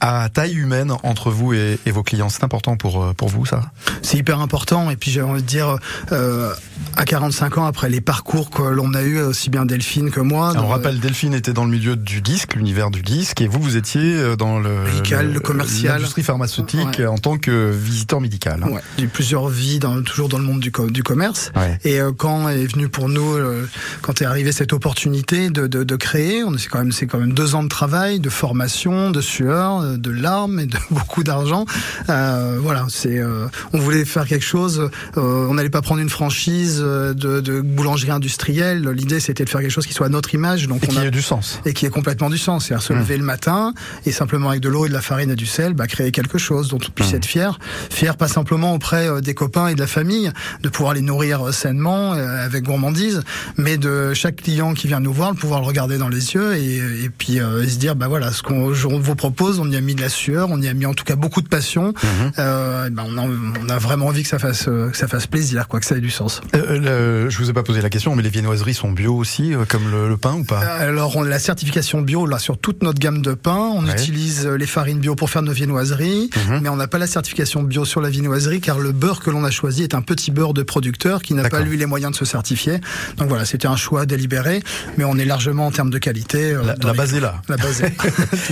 à 0.00 0.28
taille 0.32 0.54
humaine 0.54 0.92
entre 1.02 1.30
vous 1.30 1.52
et, 1.52 1.78
et 1.86 1.90
vos 1.90 2.02
clients. 2.04 2.28
C'est 2.28 2.44
important 2.44 2.76
pour 2.76 3.12
pour 3.14 3.28
vous, 3.28 3.44
ça 3.46 3.62
C'est 4.02 4.18
hyper 4.18 4.38
important. 4.40 4.90
Et 4.90 4.96
puis 4.96 5.10
j'ai 5.10 5.22
envie 5.22 5.42
de 5.42 5.46
dire, 5.46 5.78
euh, 6.12 6.52
à 6.96 7.04
45 7.04 7.58
ans, 7.58 7.64
après 7.66 7.88
les 7.88 8.00
parcours 8.00 8.50
que 8.50 8.62
l'on 8.62 8.94
a 8.94 9.02
eu, 9.02 9.20
aussi 9.20 9.50
bien 9.50 9.64
Delphine 9.64 10.10
que 10.10 10.20
moi. 10.20 10.52
On 10.56 10.68
rappelle, 10.68 11.00
Delphine 11.00 11.34
était 11.34 11.52
dans 11.52 11.64
le 11.64 11.70
milieu 11.70 11.96
du 11.96 12.20
disque, 12.20 12.54
l'univers 12.54 12.90
du 12.90 13.02
disque, 13.02 13.40
et 13.40 13.48
vous, 13.48 13.60
vous 13.60 13.76
étiez 13.76 14.36
dans 14.36 14.58
le 14.60 14.84
Médical, 14.84 15.32
le 15.32 15.40
commercial. 15.40 15.94
l'industrie 15.96 16.22
pharmaceutique 16.22 16.98
Ouais. 16.98 17.06
en 17.06 17.18
tant 17.18 17.38
que 17.38 17.63
visiteur 17.70 18.20
médical. 18.20 18.62
hein. 18.64 18.70
Ouais, 18.70 18.80
j'ai 18.98 19.04
eu 19.04 19.08
plusieurs 19.08 19.48
vies, 19.48 19.78
dans, 19.78 20.02
toujours 20.02 20.28
dans 20.28 20.38
le 20.38 20.44
monde 20.44 20.60
du, 20.60 20.70
co- 20.72 20.90
du 20.90 21.02
commerce. 21.02 21.52
Ouais. 21.56 21.78
Et 21.84 22.00
euh, 22.00 22.12
quand 22.16 22.48
est 22.48 22.66
venu 22.66 22.88
pour 22.88 23.08
nous, 23.08 23.34
euh, 23.34 23.68
quand 24.02 24.20
est 24.22 24.24
arrivée 24.24 24.52
cette 24.52 24.72
opportunité 24.72 25.50
de, 25.50 25.66
de, 25.66 25.84
de 25.84 25.96
créer, 25.96 26.44
on 26.44 26.56
c'est 26.58 26.68
quand 26.68 26.78
même 26.78 26.92
c'est 26.92 27.06
quand 27.06 27.18
même 27.18 27.32
deux 27.32 27.54
ans 27.54 27.62
de 27.62 27.68
travail, 27.68 28.20
de 28.20 28.30
formation, 28.30 29.10
de 29.10 29.20
sueur, 29.20 29.80
euh, 29.80 29.96
de 29.96 30.10
larmes 30.10 30.60
et 30.60 30.66
de 30.66 30.76
beaucoup 30.90 31.24
d'argent. 31.24 31.64
Euh, 32.08 32.58
voilà, 32.60 32.86
c'est 32.88 33.18
euh, 33.18 33.46
on 33.72 33.78
voulait 33.78 34.04
faire 34.04 34.26
quelque 34.26 34.44
chose. 34.44 34.90
euh, 35.16 35.46
on 35.48 35.54
n'allait 35.54 35.70
pas 35.70 35.82
prendre 35.82 36.00
une 36.00 36.10
franchise 36.10 36.78
de, 36.80 37.12
de 37.40 37.60
boulangerie 37.60 38.10
industrielle. 38.10 38.88
L'idée 38.90 39.20
c'était 39.20 39.44
de 39.44 39.48
faire 39.50 39.60
quelque 39.60 39.70
chose 39.70 39.86
qui 39.86 39.92
soit 39.92 40.06
à 40.06 40.10
notre 40.10 40.34
image. 40.34 40.68
Donc 40.68 40.84
Et 40.84 40.86
on 40.88 40.92
qui 40.92 40.98
a 40.98 41.04
ait 41.06 41.10
du 41.10 41.22
sens. 41.22 41.60
et 41.64 41.72
qui 41.74 41.86
ait 41.86 41.90
complètement 41.90 42.30
du 42.30 42.38
sens. 42.38 42.66
C'est-à-dire 42.66 42.82
se 42.82 42.92
Mmh. 42.94 42.98
lever 42.98 43.16
le 43.16 43.24
matin 43.24 43.72
et 44.06 44.12
simplement 44.12 44.50
avec 44.50 44.60
de 44.60 44.68
l'eau 44.68 44.86
et 44.86 44.88
de 44.88 44.94
la 44.94 45.00
farine 45.00 45.30
et 45.30 45.34
du 45.36 45.46
sel, 45.46 45.74
bah, 45.74 45.86
créer 45.88 46.12
quelque 46.12 46.38
chose 46.38 46.68
dont 46.68 46.78
on 46.86 46.90
puisse 46.90 47.12
Mmh. 47.12 47.16
être 47.16 47.26
fier. 47.26 47.53
Fier 47.90 48.16
pas 48.16 48.28
simplement 48.28 48.74
auprès 48.74 49.08
euh, 49.08 49.20
des 49.20 49.34
copains 49.34 49.68
et 49.68 49.74
de 49.74 49.80
la 49.80 49.86
famille, 49.86 50.30
de 50.62 50.68
pouvoir 50.68 50.94
les 50.94 51.00
nourrir 51.00 51.46
euh, 51.48 51.52
sainement, 51.52 52.14
euh, 52.14 52.44
avec 52.44 52.64
gourmandise, 52.64 53.22
mais 53.56 53.76
de 53.76 54.14
chaque 54.14 54.36
client 54.36 54.74
qui 54.74 54.86
vient 54.86 55.00
nous 55.00 55.12
voir, 55.12 55.34
de 55.34 55.38
pouvoir 55.38 55.60
le 55.60 55.66
regarder 55.66 55.98
dans 55.98 56.08
les 56.08 56.34
yeux 56.34 56.56
et, 56.56 56.76
et 57.04 57.08
puis 57.10 57.40
euh, 57.40 57.66
se 57.68 57.76
dire, 57.76 57.96
bah 57.96 58.08
voilà, 58.08 58.32
ce 58.32 58.42
qu'on 58.42 58.70
vous 58.72 59.14
propose, 59.16 59.58
on 59.60 59.70
y 59.70 59.76
a 59.76 59.80
mis 59.80 59.94
de 59.94 60.00
la 60.00 60.08
sueur, 60.08 60.48
on 60.50 60.60
y 60.60 60.68
a 60.68 60.74
mis 60.74 60.86
en 60.86 60.94
tout 60.94 61.04
cas 61.04 61.16
beaucoup 61.16 61.42
de 61.42 61.48
passion. 61.48 61.94
Euh, 62.38 62.86
et 62.86 62.90
ben, 62.90 63.04
on, 63.08 63.18
a, 63.18 63.22
on 63.64 63.68
a 63.68 63.78
vraiment 63.78 64.06
envie 64.06 64.22
que 64.22 64.28
ça 64.28 64.38
fasse, 64.38 64.64
que 64.64 64.96
ça 64.96 65.08
fasse 65.08 65.26
plaisir, 65.26 65.68
quoi, 65.68 65.80
que 65.80 65.86
ça 65.86 65.96
ait 65.96 66.00
du 66.00 66.10
sens. 66.10 66.40
Euh, 66.54 67.28
je 67.30 67.38
vous 67.38 67.50
ai 67.50 67.52
pas 67.52 67.62
posé 67.62 67.80
la 67.80 67.90
question, 67.90 68.14
mais 68.16 68.22
les 68.22 68.28
viennoiseries 68.30 68.74
sont 68.74 68.90
bio 68.92 69.14
aussi, 69.14 69.52
comme 69.68 69.90
le, 69.90 70.08
le 70.08 70.16
pain 70.16 70.34
ou 70.34 70.44
pas? 70.44 70.60
Alors, 70.60 71.16
on 71.16 71.24
a 71.24 71.28
la 71.28 71.38
certification 71.38 72.00
bio 72.02 72.26
là 72.26 72.38
sur 72.38 72.58
toute 72.58 72.82
notre 72.82 72.98
gamme 72.98 73.22
de 73.22 73.34
pain. 73.34 73.70
On 73.74 73.84
Ouais. 73.84 73.92
utilise 73.92 74.46
les 74.46 74.66
farines 74.66 74.98
bio 74.98 75.14
pour 75.14 75.28
faire 75.30 75.42
nos 75.42 75.52
viennoiseries, 75.52 76.30
Mhm. 76.48 76.60
mais 76.62 76.68
on 76.70 76.76
n'a 76.76 76.86
pas 76.88 76.98
la 76.98 77.06
certification 77.06 77.33
bio 77.64 77.84
sur 77.84 78.00
la 78.00 78.10
viennoiserie 78.10 78.60
car 78.60 78.78
le 78.78 78.92
beurre 78.92 79.20
que 79.20 79.30
l'on 79.30 79.44
a 79.44 79.50
choisi 79.50 79.82
est 79.82 79.94
un 79.94 80.02
petit 80.02 80.30
beurre 80.30 80.54
de 80.54 80.62
producteur 80.62 81.22
qui 81.22 81.34
n'a 81.34 81.48
pas 81.48 81.60
lui 81.60 81.76
les 81.76 81.86
moyens 81.86 82.12
de 82.12 82.16
se 82.16 82.24
certifier. 82.24 82.80
Donc 83.16 83.28
voilà, 83.28 83.44
c'était 83.44 83.66
un 83.68 83.76
choix 83.76 84.06
délibéré, 84.06 84.62
mais 84.96 85.04
on 85.04 85.16
est 85.18 85.24
largement 85.24 85.66
en 85.66 85.70
termes 85.70 85.90
de 85.90 85.98
qualité. 85.98 86.52
euh, 86.52 86.62
La, 86.64 86.74
dans 86.76 86.88
la 86.88 86.92
les 86.92 86.98
base 86.98 87.14
est 87.14 87.20
là. 87.20 87.42
La 87.48 87.56
base 87.56 87.82
est. 87.82 87.94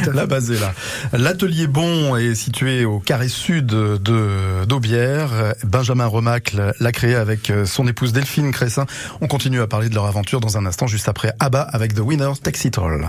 La 0.14 0.26
base 0.26 0.51
est 0.51 0.61
là. 0.61 0.74
L'atelier 1.12 1.66
Bon 1.66 2.16
est 2.16 2.35
situé 2.35 2.85
au 2.85 2.99
carré 3.01 3.28
sud 3.28 3.66
de 3.66 4.64
d'Aubière. 4.66 5.55
Benjamin 5.64 6.07
Remacle 6.07 6.72
l'a 6.78 6.93
créé 6.93 7.14
avec 7.14 7.51
euh, 7.51 7.64
son 7.66 7.87
épouse 7.87 8.12
Delphine 8.12 8.51
Cressin. 8.53 8.87
On 9.20 9.26
continue 9.28 9.61
à 9.61 9.66
parler 9.66 9.89
de 9.89 9.95
leur 9.95 10.07
aventure 10.07 10.41
dans 10.41 10.59
un 10.59 10.66
instant, 10.66 10.87
juste 10.87 11.09
après 11.09 11.33
ABBA 11.41 11.62
avec 11.62 11.95
The 11.95 12.01
Winner 12.01 12.33
Takes 12.43 12.64
It 12.64 12.78
All. 12.78 13.09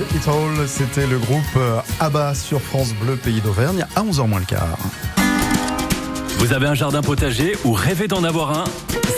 All, 0.00 0.68
c'était 0.68 1.06
le 1.06 1.18
groupe 1.18 1.42
euh, 1.56 1.80
ABBA 2.00 2.34
sur 2.34 2.60
France 2.60 2.92
Bleu 3.00 3.16
Pays 3.16 3.40
d'Auvergne 3.40 3.86
à 3.94 4.02
11h 4.02 4.28
moins 4.28 4.40
le 4.40 4.44
quart. 4.44 4.76
Vous 6.38 6.52
avez 6.52 6.66
un 6.66 6.74
jardin 6.74 7.00
potager 7.00 7.56
ou 7.64 7.72
rêvez 7.72 8.06
d'en 8.06 8.22
avoir 8.22 8.58
un? 8.58 8.64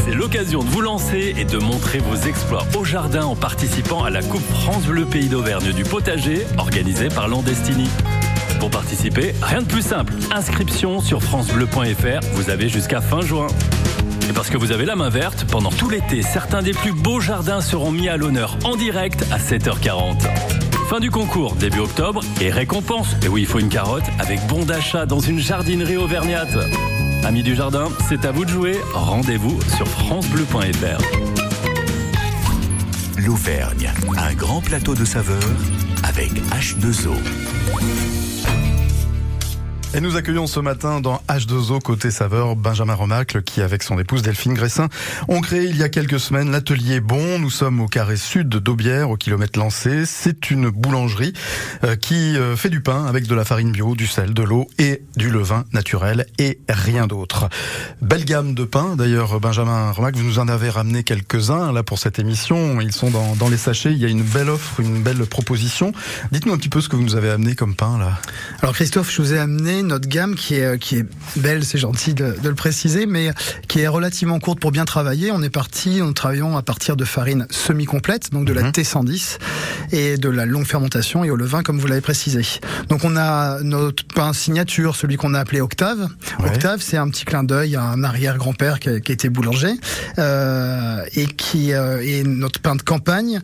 C'est 0.04 0.14
l'occasion 0.14 0.62
de 0.62 0.68
vous 0.68 0.80
lancer 0.80 1.34
et 1.36 1.44
de 1.44 1.58
montrer 1.58 1.98
vos 1.98 2.14
exploits 2.28 2.64
au 2.78 2.84
jardin 2.84 3.24
en 3.24 3.34
participant 3.34 4.04
à 4.04 4.10
la 4.10 4.22
Coupe 4.22 4.48
France 4.60 4.84
Bleu 4.84 5.04
Pays 5.04 5.28
d'Auvergne 5.28 5.72
du 5.72 5.82
potager 5.82 6.46
organisée 6.58 7.08
par 7.08 7.26
Landestini. 7.26 7.88
Pour 8.60 8.70
participer, 8.70 9.34
rien 9.42 9.62
de 9.62 9.66
plus 9.66 9.82
simple. 9.82 10.14
Inscription 10.32 11.00
sur 11.00 11.24
francebleu.fr, 11.24 12.20
vous 12.34 12.50
avez 12.50 12.68
jusqu'à 12.68 13.00
fin 13.00 13.20
juin. 13.20 13.48
Et 14.30 14.32
parce 14.32 14.48
que 14.48 14.56
vous 14.56 14.70
avez 14.70 14.84
la 14.84 14.94
main 14.94 15.08
verte, 15.08 15.44
pendant 15.50 15.70
tout 15.70 15.88
l'été, 15.88 16.22
certains 16.22 16.62
des 16.62 16.72
plus 16.72 16.92
beaux 16.92 17.18
jardins 17.18 17.60
seront 17.60 17.90
mis 17.90 18.08
à 18.08 18.16
l'honneur 18.16 18.56
en 18.64 18.76
direct 18.76 19.24
à 19.32 19.38
7h40. 19.38 20.28
Fin 20.88 21.00
du 21.00 21.10
concours, 21.10 21.54
début 21.54 21.80
octobre, 21.80 22.22
et 22.40 22.50
récompense. 22.50 23.14
Et 23.22 23.28
oui, 23.28 23.42
il 23.42 23.46
faut 23.46 23.58
une 23.58 23.68
carotte 23.68 24.06
avec 24.18 24.40
bon 24.46 24.64
d'achat 24.64 25.04
dans 25.04 25.20
une 25.20 25.38
jardinerie 25.38 25.98
auvergnate. 25.98 26.56
Amis 27.24 27.42
du 27.42 27.54
jardin, 27.54 27.88
c'est 28.08 28.24
à 28.24 28.32
vous 28.32 28.46
de 28.46 28.50
jouer. 28.50 28.80
Rendez-vous 28.94 29.60
sur 29.76 29.86
francebleu.fr. 29.86 31.02
L'Auvergne, 33.18 33.92
un 34.16 34.32
grand 34.32 34.62
plateau 34.62 34.94
de 34.94 35.04
saveurs 35.04 35.52
avec 36.04 36.32
H2O. 36.52 38.17
Et 39.94 40.02
nous 40.02 40.16
accueillons 40.16 40.46
ce 40.46 40.60
matin 40.60 41.00
dans 41.00 41.22
H2O 41.30 41.80
côté 41.80 42.10
saveur 42.10 42.56
Benjamin 42.56 42.92
Remacle 42.92 43.42
qui 43.42 43.62
avec 43.62 43.82
son 43.82 43.98
épouse 43.98 44.20
Delphine 44.20 44.52
Gressin 44.52 44.88
ont 45.28 45.40
créé 45.40 45.64
il 45.64 45.78
y 45.78 45.82
a 45.82 45.88
quelques 45.88 46.20
semaines 46.20 46.50
l'atelier 46.50 47.00
Bon. 47.00 47.38
Nous 47.38 47.48
sommes 47.48 47.80
au 47.80 47.86
carré 47.86 48.18
sud 48.18 48.50
d'Aubière 48.50 49.08
au 49.08 49.16
kilomètre 49.16 49.58
lancé. 49.58 50.04
C'est 50.04 50.50
une 50.50 50.68
boulangerie 50.68 51.32
euh, 51.84 51.96
qui 51.96 52.36
euh, 52.36 52.54
fait 52.54 52.68
du 52.68 52.82
pain 52.82 53.06
avec 53.06 53.26
de 53.26 53.34
la 53.34 53.46
farine 53.46 53.72
bio, 53.72 53.94
du 53.94 54.06
sel, 54.06 54.34
de 54.34 54.42
l'eau 54.42 54.68
et 54.78 55.04
du 55.16 55.30
levain 55.30 55.64
naturel 55.72 56.26
et 56.38 56.60
rien 56.68 57.06
d'autre. 57.06 57.48
Belle 58.02 58.26
gamme 58.26 58.52
de 58.52 58.64
pains 58.64 58.94
d'ailleurs 58.94 59.40
Benjamin 59.40 59.90
Remacle, 59.92 60.18
vous 60.18 60.24
nous 60.24 60.38
en 60.38 60.48
avez 60.48 60.68
ramené 60.68 61.02
quelques-uns 61.02 61.72
là 61.72 61.82
pour 61.82 61.98
cette 61.98 62.18
émission. 62.18 62.82
Ils 62.82 62.92
sont 62.92 63.10
dans, 63.10 63.36
dans 63.36 63.48
les 63.48 63.56
sachets. 63.56 63.92
Il 63.92 63.98
y 63.98 64.04
a 64.04 64.08
une 64.08 64.22
belle 64.22 64.50
offre, 64.50 64.80
une 64.80 65.02
belle 65.02 65.24
proposition. 65.24 65.92
Dites-nous 66.30 66.52
un 66.52 66.58
petit 66.58 66.68
peu 66.68 66.82
ce 66.82 66.90
que 66.90 66.96
vous 66.96 67.04
nous 67.04 67.16
avez 67.16 67.30
amené 67.30 67.54
comme 67.54 67.74
pain 67.74 67.98
là. 67.98 68.20
Alors 68.60 68.74
Christophe, 68.74 69.10
je 69.10 69.22
vous 69.22 69.32
ai 69.32 69.38
amené 69.38 69.78
notre 69.88 70.08
gamme 70.08 70.34
qui 70.34 70.54
est, 70.54 70.78
qui 70.78 70.98
est 70.98 71.06
belle, 71.36 71.64
c'est 71.64 71.78
gentil 71.78 72.14
de, 72.14 72.36
de, 72.42 72.48
le 72.48 72.54
préciser, 72.54 73.06
mais 73.06 73.30
qui 73.66 73.80
est 73.80 73.88
relativement 73.88 74.38
courte 74.38 74.60
pour 74.60 74.70
bien 74.70 74.84
travailler. 74.84 75.32
On 75.32 75.42
est 75.42 75.50
parti, 75.50 76.00
nous 76.00 76.12
travaillons 76.12 76.56
à 76.56 76.62
partir 76.62 76.96
de 76.96 77.04
farine 77.04 77.46
semi-complète, 77.50 78.30
donc 78.32 78.44
de 78.44 78.52
la 78.52 78.70
T110 78.70 79.38
et 79.92 80.16
de 80.16 80.28
la 80.28 80.46
longue 80.46 80.66
fermentation 80.66 81.24
et 81.24 81.30
au 81.30 81.36
levain, 81.36 81.62
comme 81.62 81.78
vous 81.78 81.86
l'avez 81.86 82.00
précisé. 82.00 82.42
Donc 82.88 83.04
on 83.04 83.16
a 83.16 83.60
notre 83.62 84.04
pain 84.04 84.32
signature, 84.32 84.96
celui 84.96 85.16
qu'on 85.16 85.34
a 85.34 85.40
appelé 85.40 85.60
Octave. 85.60 86.08
Ouais. 86.40 86.50
Octave, 86.50 86.80
c'est 86.82 86.96
un 86.96 87.08
petit 87.08 87.24
clin 87.24 87.44
d'œil 87.44 87.76
à 87.76 87.82
un 87.82 88.04
arrière-grand-père 88.04 88.80
qui, 88.80 89.00
qui, 89.00 89.12
était 89.12 89.28
boulanger 89.28 89.74
euh, 90.18 91.02
et 91.14 91.26
qui 91.26 91.72
euh, 91.72 92.00
est 92.02 92.22
notre 92.22 92.60
pain 92.60 92.76
de 92.76 92.82
campagne 92.82 93.40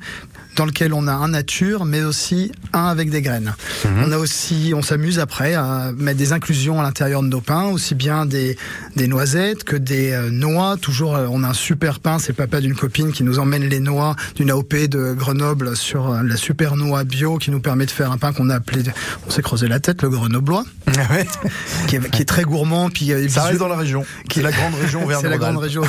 dans 0.57 0.67
lequel 0.67 0.93
on 0.93 1.07
a 1.07 1.13
un 1.13 1.29
nature, 1.29 1.85
mais 1.85 2.03
aussi 2.03 2.53
un 2.73 2.87
avec 2.87 3.11
des 3.11 3.23
graines. 3.23 3.55
Mmh. 3.85 3.89
On 4.07 4.13
a 4.13 4.19
aussi, 4.19 4.73
on 4.75 4.83
s'amuse 4.83 5.19
après 5.19 5.55
à 5.55 5.93
mettre 5.97 6.19
des 6.19 6.33
inclusions 6.33 6.81
à 6.81 6.83
l'intérieur 6.83 7.23
de 7.23 7.29
nos 7.29 7.41
pains, 7.41 7.65
aussi 7.65 7.95
bien 7.95 8.27
des, 8.27 8.57
des 8.97 9.07
noisettes 9.07 9.65
que 9.65 9.77
des 9.77 10.13
euh, 10.13 10.31
noix. 10.31 10.77
Toujours, 10.81 11.17
euh, 11.17 11.27
on 11.31 11.43
a 11.43 11.49
un 11.49 11.55
super 11.55 12.01
pain, 12.01 12.19
c'est 12.19 12.33
papa 12.33 12.61
d'une 12.61 12.75
copine 12.75 13.13
qui 13.13 13.25
nous 13.25 13.39
emmène 13.39 13.65
les 13.65 13.81
noix 13.81 14.17
d'une 14.37 14.51
AOP 14.51 14.75
de 14.89 15.13
Grenoble 15.13 15.77
sur 15.77 16.11
euh, 16.11 16.23
la 16.23 16.37
super 16.37 16.77
noix 16.77 17.05
bio 17.05 17.39
qui 17.39 17.51
nous 17.51 17.61
permet 17.61 17.87
de 17.87 17.91
faire 17.91 18.13
un 18.13 18.19
pain 18.19 18.33
qu'on 18.33 18.51
a 18.51 18.57
appelé, 18.57 18.83
on 19.27 19.31
s'est 19.31 19.43
creusé 19.43 19.69
la 19.69 19.81
tête, 19.81 20.03
le 20.03 20.11
grenoblois, 20.11 20.65
ouais. 20.87 21.27
qui, 21.89 21.97
est, 21.97 22.11
qui, 22.11 22.23
est, 22.23 22.27
très 22.27 22.45
gourmand. 22.45 22.91
Puis 22.91 23.13
ça 23.29 23.45
reste 23.45 23.59
dans 23.59 23.69
la 23.69 23.77
région, 23.77 24.05
qui 24.29 24.41
est 24.41 24.43
la 24.43 24.53
grande 24.53 24.75
région 24.75 25.01
c'est 25.21 25.29
la 25.29 25.39
grande 25.39 25.59
région 25.59 25.83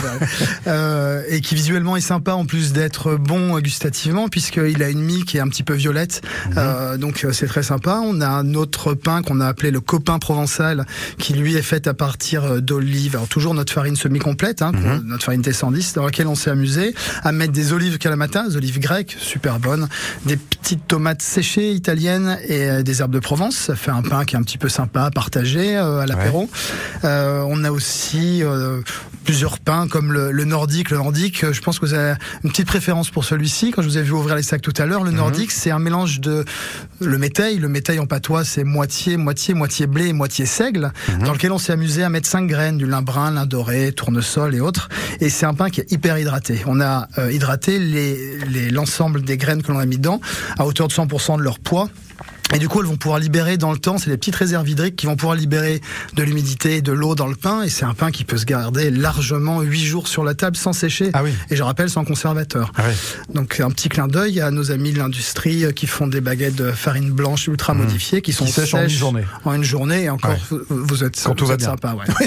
et 1.29 1.41
qui 1.41 1.55
visuellement 1.55 1.97
est 1.97 2.01
sympa 2.01 2.33
en 2.33 2.45
plus 2.45 2.73
d'être 2.73 3.15
bon 3.15 3.59
gustativement 3.59 4.27
puisque 4.29 4.54
il 4.57 4.83
a 4.83 4.89
une 4.89 5.01
mie 5.01 5.23
qui 5.23 5.37
est 5.37 5.39
un 5.39 5.47
petit 5.47 5.63
peu 5.63 5.73
violette, 5.73 6.21
mmh. 6.23 6.51
euh, 6.57 6.97
donc 6.97 7.25
c'est 7.31 7.47
très 7.47 7.63
sympa. 7.63 8.01
On 8.03 8.21
a 8.21 8.27
un 8.27 8.53
autre 8.53 8.93
pain 8.93 9.21
qu'on 9.21 9.39
a 9.39 9.47
appelé 9.47 9.71
le 9.71 9.81
copain 9.81 10.19
provençal, 10.19 10.85
qui 11.17 11.33
lui 11.33 11.55
est 11.55 11.61
fait 11.61 11.87
à 11.87 11.93
partir 11.93 12.61
d'olives. 12.61 13.15
Alors 13.15 13.27
toujours 13.27 13.53
notre 13.53 13.73
farine 13.73 13.95
semi-complète, 13.95 14.61
hein, 14.61 14.71
mmh. 14.71 15.07
notre 15.07 15.25
farine 15.25 15.41
T110, 15.41 15.95
dans 15.95 16.05
laquelle 16.05 16.27
on 16.27 16.35
s'est 16.35 16.51
amusé 16.51 16.93
à 17.23 17.31
mettre 17.31 17.53
des 17.53 17.73
olives 17.73 17.97
Kalamata, 17.97 18.47
des 18.47 18.57
olives 18.57 18.79
grecques, 18.79 19.15
super 19.19 19.59
bonnes, 19.59 19.87
des 20.25 20.37
petites 20.37 20.87
tomates 20.87 21.21
séchées 21.21 21.71
italiennes 21.71 22.37
et 22.47 22.83
des 22.83 23.01
herbes 23.01 23.13
de 23.13 23.19
Provence. 23.19 23.55
Ça 23.55 23.75
fait 23.75 23.91
un 23.91 24.01
pain 24.01 24.25
qui 24.25 24.35
est 24.35 24.39
un 24.39 24.43
petit 24.43 24.57
peu 24.57 24.69
sympa 24.69 25.03
à 25.03 25.11
partager 25.11 25.77
euh, 25.77 25.99
à 25.99 26.05
l'apéro. 26.05 26.41
Ouais. 26.41 26.47
Euh, 27.05 27.43
on 27.47 27.63
a 27.63 27.71
aussi 27.71 28.43
plusieurs 29.25 29.59
pains 29.59 29.87
comme 29.89 30.13
le, 30.13 30.31
le 30.31 30.45
nordique. 30.45 30.91
Le 30.91 30.97
nordique, 30.97 31.43
euh, 31.43 31.51
je 31.51 31.61
pense 31.61 31.79
que 31.79 31.85
vous 31.85 31.93
avez 31.93 32.13
une 32.43 32.51
petite 32.51 32.67
préférence 32.67 33.09
pour 33.09 33.25
celui-ci. 33.25 33.71
Quand 33.71 33.81
je 33.81 33.87
vous 33.87 33.97
ai 33.97 34.03
vu 34.03 34.11
ouvrir 34.11 34.35
les 34.35 34.43
tout 34.59 34.73
à 34.77 34.85
l'heure, 34.85 35.03
le 35.03 35.11
nordique, 35.11 35.51
c'est 35.51 35.71
un 35.71 35.79
mélange 35.79 36.19
de 36.19 36.45
le 36.99 37.17
métail. 37.17 37.57
Le 37.57 37.67
métail 37.67 37.99
en 37.99 38.05
patois, 38.05 38.43
c'est 38.43 38.63
moitié, 38.63 39.17
moitié, 39.17 39.53
moitié 39.53 39.87
blé 39.87 40.07
et 40.07 40.13
moitié 40.13 40.45
seigle, 40.45 40.91
dans 41.25 41.33
lequel 41.33 41.51
on 41.51 41.57
s'est 41.57 41.73
amusé 41.73 42.03
à 42.03 42.09
mettre 42.09 42.27
cinq 42.27 42.47
graines, 42.47 42.77
du 42.77 42.85
lin 42.85 43.01
brun, 43.01 43.31
lin 43.31 43.45
doré, 43.45 43.91
tournesol 43.91 44.55
et 44.55 44.59
autres. 44.59 44.89
Et 45.19 45.29
c'est 45.29 45.45
un 45.45 45.53
pain 45.53 45.69
qui 45.69 45.81
est 45.81 45.91
hyper 45.91 46.17
hydraté. 46.17 46.61
On 46.65 46.79
a 46.81 47.07
euh, 47.17 47.31
hydraté 47.31 47.79
les 47.79 48.37
les- 48.47 48.69
l'ensemble 48.69 49.21
des 49.21 49.37
graines 49.37 49.63
que 49.63 49.71
l'on 49.71 49.79
a 49.79 49.85
mis 49.85 49.97
dedans 49.97 50.21
à 50.57 50.65
hauteur 50.65 50.87
de 50.87 50.93
100% 50.93 51.37
de 51.37 51.41
leur 51.43 51.59
poids. 51.59 51.89
Et 52.53 52.59
du 52.59 52.69
coup, 52.69 52.79
elles 52.79 52.85
vont 52.87 52.95
pouvoir 52.95 53.19
libérer 53.19 53.57
dans 53.57 53.71
le 53.71 53.77
temps, 53.77 53.97
c'est 53.97 54.09
des 54.09 54.17
petites 54.17 54.35
réserves 54.35 54.69
hydriques 54.69 54.95
qui 54.95 55.07
vont 55.07 55.15
pouvoir 55.15 55.35
libérer 55.35 55.81
de 56.13 56.23
l'humidité 56.23 56.77
et 56.77 56.81
de 56.81 56.91
l'eau 56.91 57.15
dans 57.15 57.27
le 57.27 57.35
pain. 57.35 57.63
Et 57.63 57.69
c'est 57.69 57.85
un 57.85 57.93
pain 57.95 58.11
qui 58.11 58.23
peut 58.23 58.37
se 58.37 58.45
garder 58.45 58.91
largement 58.91 59.61
8 59.61 59.83
jours 59.83 60.07
sur 60.07 60.23
la 60.23 60.35
table 60.35 60.55
sans 60.55 60.71
sécher. 60.71 61.11
Et 61.49 61.55
je 61.55 61.63
rappelle, 61.63 61.89
sans 61.89 62.05
conservateur. 62.05 62.71
Donc 63.33 63.59
un 63.59 63.69
petit 63.71 63.89
clin 63.89 64.07
d'œil 64.07 64.39
à 64.41 64.51
nos 64.51 64.71
amis 64.71 64.93
de 64.93 64.99
l'industrie 64.99 65.65
euh, 65.65 65.71
qui 65.71 65.87
font 65.87 66.07
des 66.07 66.21
baguettes 66.21 66.55
de 66.55 66.71
farine 66.71 67.11
blanche 67.11 67.47
ultra 67.47 67.73
modifiées, 67.73 68.21
qui 68.21 68.31
sont 68.31 68.45
Qui 68.45 68.51
sèchent 68.51 68.75
en 68.75 68.83
une 68.83 68.89
journée. 68.89 69.25
En 69.43 69.53
une 69.53 69.63
journée, 69.63 70.03
et 70.03 70.09
encore, 70.09 70.35
vous, 70.49 70.61
vous 70.69 71.03
êtes, 71.03 71.21
Quand 71.21 71.33
tout 71.33 71.45
vous 71.45 71.49
va 71.49 71.53
êtes 71.55 71.61
bien. 71.61 71.69
sympa. 71.69 71.93
Ouais. 71.95 72.05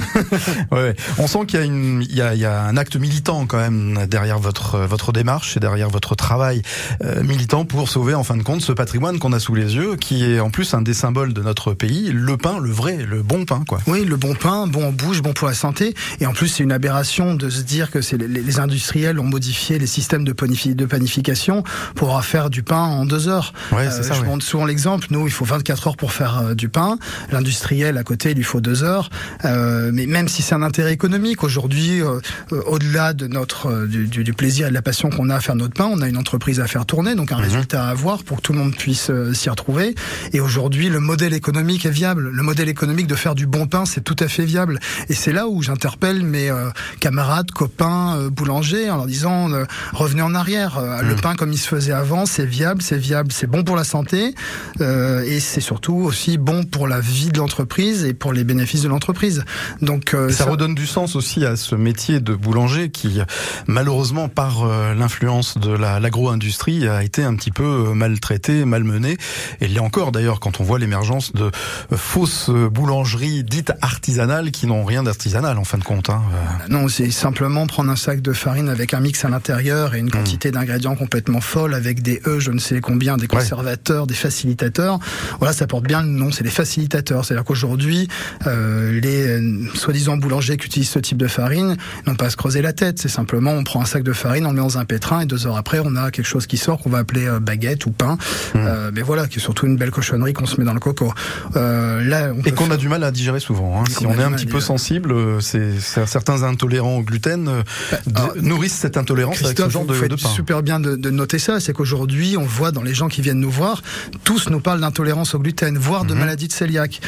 Ouais, 0.73 0.83
ouais. 0.83 0.97
On 1.19 1.27
sent 1.27 1.47
qu'il 1.47 1.59
y 1.59 1.62
a, 1.62 1.64
une, 1.64 2.03
il 2.03 2.14
y, 2.14 2.21
a, 2.21 2.35
il 2.35 2.41
y 2.41 2.45
a 2.45 2.62
un 2.64 2.77
acte 2.77 2.97
militant 2.97 3.47
quand 3.47 3.59
même 3.59 4.07
derrière 4.07 4.39
votre, 4.39 4.79
votre 4.81 5.12
démarche 5.12 5.57
et 5.57 5.61
derrière 5.61 5.89
votre 5.89 6.14
travail 6.14 6.62
euh, 7.05 7.23
militant 7.23 7.64
pour 7.64 7.89
sauver 7.89 8.14
en 8.14 8.25
fin 8.25 8.37
de 8.37 8.43
compte 8.43 8.61
ce 8.61 8.73
patrimoine 8.73 9.19
qu'on 9.19 9.33
a 9.33 9.41
sous 9.41 9.55
les 9.55 9.77
yeux, 9.77 9.97
qui 9.97 10.07
est 10.24 10.40
en 10.40 10.50
plus 10.50 10.74
un 10.74 10.82
des 10.82 10.94
symboles 10.94 11.32
de 11.32 11.42
notre 11.42 11.74
pays, 11.74 12.11
le 12.12 12.36
pain, 12.36 12.59
le 12.59 12.70
vrai, 12.70 12.98
le 13.09 13.22
bon 13.22 13.44
pain. 13.44 13.62
quoi. 13.66 13.78
Oui, 13.86 14.04
le 14.04 14.16
bon 14.16 14.34
pain, 14.34 14.66
bon 14.66 14.88
en 14.88 14.92
bouche, 14.92 15.22
bon 15.22 15.32
pour 15.32 15.48
la 15.48 15.54
santé. 15.54 15.94
Et 16.20 16.26
en 16.26 16.32
plus, 16.32 16.48
c'est 16.48 16.62
une 16.62 16.72
aberration 16.72 17.34
de 17.34 17.48
se 17.50 17.61
dire 17.62 17.90
que 17.90 18.00
c'est 18.00 18.16
les, 18.18 18.26
les 18.28 18.59
industriels 18.61 19.18
ont 19.20 19.24
modifié 19.24 19.78
les 19.78 19.86
systèmes 19.86 20.24
de, 20.24 20.32
panifi- 20.32 20.74
de 20.74 20.84
panification 20.86 21.62
pour 21.94 22.22
faire 22.24 22.50
du 22.50 22.62
pain 22.62 22.80
en 22.82 23.04
deux 23.06 23.28
heures. 23.28 23.52
Euh, 23.72 23.76
Ouais, 23.76 23.90
c'est 23.90 24.02
ça, 24.02 24.14
je 24.14 24.20
ouais. 24.22 24.26
montre 24.26 24.44
souvent 24.44 24.64
l'exemple. 24.66 25.06
Nous, 25.11 25.26
il 25.26 25.32
faut 25.32 25.44
24 25.44 25.88
heures 25.88 25.96
pour 25.96 26.12
faire 26.12 26.38
euh, 26.38 26.54
du 26.54 26.68
pain. 26.68 26.98
L'industriel 27.32 27.96
à 27.98 28.02
côté, 28.02 28.30
il 28.30 28.36
lui 28.36 28.42
faut 28.44 28.61
deux 28.61 28.82
heures. 28.82 29.11
Euh, 29.44 29.90
mais 29.92 30.06
même 30.06 30.28
si 30.28 30.42
c'est 30.42 30.54
un 30.54 30.62
intérêt 30.62 30.92
économique, 30.92 31.44
aujourd'hui, 31.44 32.02
euh, 32.02 32.18
euh, 32.52 32.62
au-delà 32.66 33.12
de 33.12 33.26
notre 33.26 33.66
euh, 33.66 33.86
du, 33.86 34.06
du- 34.06 34.32
plaisir 34.32 34.66
et 34.66 34.70
de 34.70 34.74
la 34.74 34.82
passion 34.82 35.11
qu'on 35.11 35.30
a 35.30 35.36
à 35.36 35.40
faire 35.40 35.54
notre 35.56 35.74
pain, 35.74 35.88
on 35.90 36.00
a 36.00 36.09
une 36.09 36.16
entreprise 36.16 36.61
à 36.61 36.66
faire 36.66 36.86
tourner, 36.86 37.14
donc 37.14 37.32
un 37.32 37.36
Mhm. 37.38 37.42
résultat 37.42 37.84
à 37.86 37.90
avoir 37.90 38.22
pour 38.24 38.38
que 38.38 38.42
tout 38.42 38.52
le 38.52 38.59
monde 38.59 38.74
puisse 38.76 39.11
euh, 39.11 39.32
s'y 39.34 39.48
retrouver. 39.50 39.94
Et 40.32 40.40
aujourd'hui, 40.40 40.88
le 40.88 41.01
modèle 41.01 41.32
économique 41.34 41.86
est 41.86 41.90
viable. 41.90 42.28
Le 42.30 42.42
modèle 42.42 42.68
économique 42.68 43.07
de 43.07 43.14
faire 43.14 43.34
du 43.34 43.46
bon 43.46 43.66
pain, 43.66 43.84
c'est 43.84 44.03
tout 44.03 44.16
à 44.20 44.28
fait 44.28 44.44
viable. 44.44 44.78
Et 45.09 45.14
c'est 45.14 45.32
là 45.32 45.49
où 45.49 45.62
j'interpelle 45.62 46.22
mes 46.22 46.51
euh, 46.51 46.70
camarades, 47.01 47.51
copains, 47.51 48.16
euh, 48.16 48.30
boulangers, 48.30 48.90
en 48.90 48.96
leur 48.96 49.07
disant 49.07 49.51
euh, 49.53 49.64
revenez 49.92 50.22
en 50.22 50.34
arrière. 50.34 50.80
Le 51.03 51.14
pain 51.16 51.34
comme 51.34 51.53
il 51.53 51.59
se 51.59 51.68
faisait 51.68 51.92
avant, 51.92 52.26
c'est 52.26 52.44
viable, 52.46 52.82
c'est 52.82 52.99
viable, 52.99 53.32
c'est 53.32 53.46
bon 53.46 53.64
pour 53.64 53.76
la 53.76 53.84
santé, 53.84 54.34
euh, 54.80 55.22
et 55.22 55.40
c'est 55.40 55.61
surtout 55.61 55.94
aussi 55.94 56.38
bon 56.38 56.64
pour 56.64 56.88
la 56.88 57.01
vie 57.01 57.28
de 57.28 57.38
l'entreprise 57.38 58.05
et 58.05 58.14
pour 58.14 58.32
les 58.32 58.44
bénéfices 58.44 58.82
de 58.82 58.88
l'entreprise. 58.88 59.44
Donc 59.82 60.14
euh, 60.14 60.30
ça, 60.30 60.44
redonne 60.44 60.74
du 60.74 60.86
sens 60.86 61.16
aussi 61.16 61.44
à 61.44 61.57
ce 61.57 61.74
métier 61.74 62.20
de 62.20 62.34
boulanger 62.34 62.90
qui, 62.90 63.20
malheureusement, 63.66 64.28
par 64.28 64.66
l'influence 64.94 65.59
de 65.59 65.70
la- 65.70 66.01
l'agro-industrie, 66.01 66.86
a 66.88 67.03
été 67.03 67.24
un 67.24 67.34
petit 67.34 67.51
peu 67.51 67.92
maltraité, 67.94 68.64
malmené. 68.64 69.16
Et 69.61 69.68
encore 69.89 70.12
d'ailleurs 70.12 70.39
quand 70.39 70.61
on 70.61 70.64
voit 70.64 70.78
l'émergence 70.78 71.32
de 71.32 71.45
euh, 71.45 71.97
fausses 71.97 72.51
euh, 72.51 72.68
boulangeries 72.68 73.43
dites 73.43 73.72
artisanales 73.80 74.51
qui 74.51 74.66
n'ont 74.66 74.84
rien 74.84 75.03
d'artisanal 75.03 75.57
en 75.57 75.64
fin 75.64 75.78
de 75.78 75.84
compte. 75.84 76.11
hein. 76.11 76.20
Euh, 76.30 76.68
Non, 76.68 76.89
c'est 76.89 77.11
simplement 77.11 77.66
prendre 77.66 77.91
un 77.91 77.97
sac 77.97 78.20
de 78.20 78.34
farine 78.34 78.68
avec 78.68 78.93
un 78.93 79.01
mix 79.01 79.24
à 79.24 79.30
l'intérieur 79.30 79.95
et 79.95 79.99
une 80.01 80.11
quantité 80.11 80.51
d'ingrédients 80.51 80.95
complètement 80.95 81.41
folle 81.41 81.72
avec 81.72 82.03
des 82.03 82.20
E, 82.26 82.39
je 82.39 82.51
ne 82.51 82.59
sais 82.59 82.82
combien, 82.82 83.16
des 83.16 83.28
conservateurs, 83.28 84.07
des 84.07 84.14
facilitateurs. 84.14 84.99
Voilà, 85.39 85.55
ça 85.55 85.66
porte 85.66 85.84
bien 85.84 86.03
le 86.03 86.09
nom, 86.09 86.30
c'est 86.30 86.45
des 86.45 86.51
facilitateurs. 86.51 87.24
C'est-à-dire 87.24 87.45
qu'aujourd'hui, 87.45 88.09
euh, 88.47 89.01
les 89.01 89.26
euh, 89.26 89.68
soi-disant 89.74 90.18
boulangers 90.18 90.59
qui 90.59 90.66
utilisent 90.66 90.91
ce 90.91 90.99
type 90.99 91.16
de 91.16 91.28
farine 91.28 91.76
n'ont 92.07 92.14
pas 92.14 92.26
à 92.26 92.30
se 92.30 92.36
creuser 92.36 92.61
la 92.61 92.74
tête. 92.74 92.99
C'est 92.99 93.09
simplement, 93.09 93.53
on 93.53 93.64
prend 93.64 93.80
un 93.80 93.86
sac 93.86 94.03
de 94.03 94.12
farine, 94.12 94.45
on 94.45 94.51
le 94.51 94.57
met 94.57 94.61
dans 94.61 94.76
un 94.76 94.84
pétrin 94.84 95.20
et 95.20 95.26
deux 95.26 95.47
heures 95.47 95.57
après, 95.57 95.80
on 95.82 95.97
a 95.97 96.11
quelque 96.11 96.26
chose 96.26 96.47
qui 96.47 96.59
sort 96.59 96.78
qu'on 96.80 96.91
va 96.91 96.99
appeler 96.99 97.26
euh, 97.26 97.41
baguette 97.41 97.86
ou 97.86 97.91
pain. 97.91 98.18
Euh, 98.55 98.91
mais 98.93 99.01
voilà, 99.03 99.26
qui 99.28 99.39
est 99.39 99.43
surtout 99.43 99.66
une 99.66 99.78
belle 99.79 99.91
cochonnerie 99.91 100.33
qu'on 100.35 100.47
se 100.47 100.59
met 100.61 100.64
dans 100.64 100.74
le 100.74 100.81
coco. 100.81 101.12
Euh, 101.57 102.03
là, 102.05 102.31
on 102.37 102.43
Et 102.43 102.53
qu'on 102.53 102.64
faire- 102.64 102.74
a 102.74 102.76
du 102.76 102.89
mal 102.89 103.03
à 103.05 103.11
digérer 103.11 103.41
souvent. 103.41 103.81
hein. 103.81 103.85
Si 103.91 104.05
on 104.07 104.12
est 104.18 104.22
un 104.22 104.33
petit 104.33 104.47
peu 104.47 104.61
sensible, 104.61 105.12
euh, 105.12 105.41
c'est 105.41 105.79
certains 105.81 106.43
intolérants 106.43 106.97
au 106.99 107.03
gluten 107.03 107.49
euh, 107.49 107.62
d- 108.07 108.20
nourrissent 108.43 108.74
cette 108.74 108.97
intolérance 108.97 109.37
avec 109.37 109.49
ce 109.59 109.62
Christophe, 109.62 109.72
genre 109.72 109.83
vous 109.85 109.89
de, 109.89 109.95
faites 109.95 110.11
de 110.11 110.16
pain. 110.16 110.29
super 110.29 110.62
bien 110.62 110.81
de, 110.81 110.97
de 110.97 111.11
noter 111.11 111.39
ça. 111.39 111.61
C'est 111.61 111.72
qu'aujourd'hui, 111.72 112.37
on 112.37 112.45
voit 112.45 112.70
dans 112.72 112.83
les 112.83 112.95
gens 112.95 113.09
qui 113.09 113.20
viennent 113.22 113.41
nous 113.41 113.51
voir, 113.51 113.83
tous 114.24 114.51
nous 114.51 114.61
parlent 114.61 114.81
d'intolérance 114.81 115.35
au 115.35 115.39
gluten, 115.39 115.76
voire 115.79 116.05
de 116.05 116.14
maladie 116.14 116.49
de 116.49 116.53
cœliaque. 116.53 117.01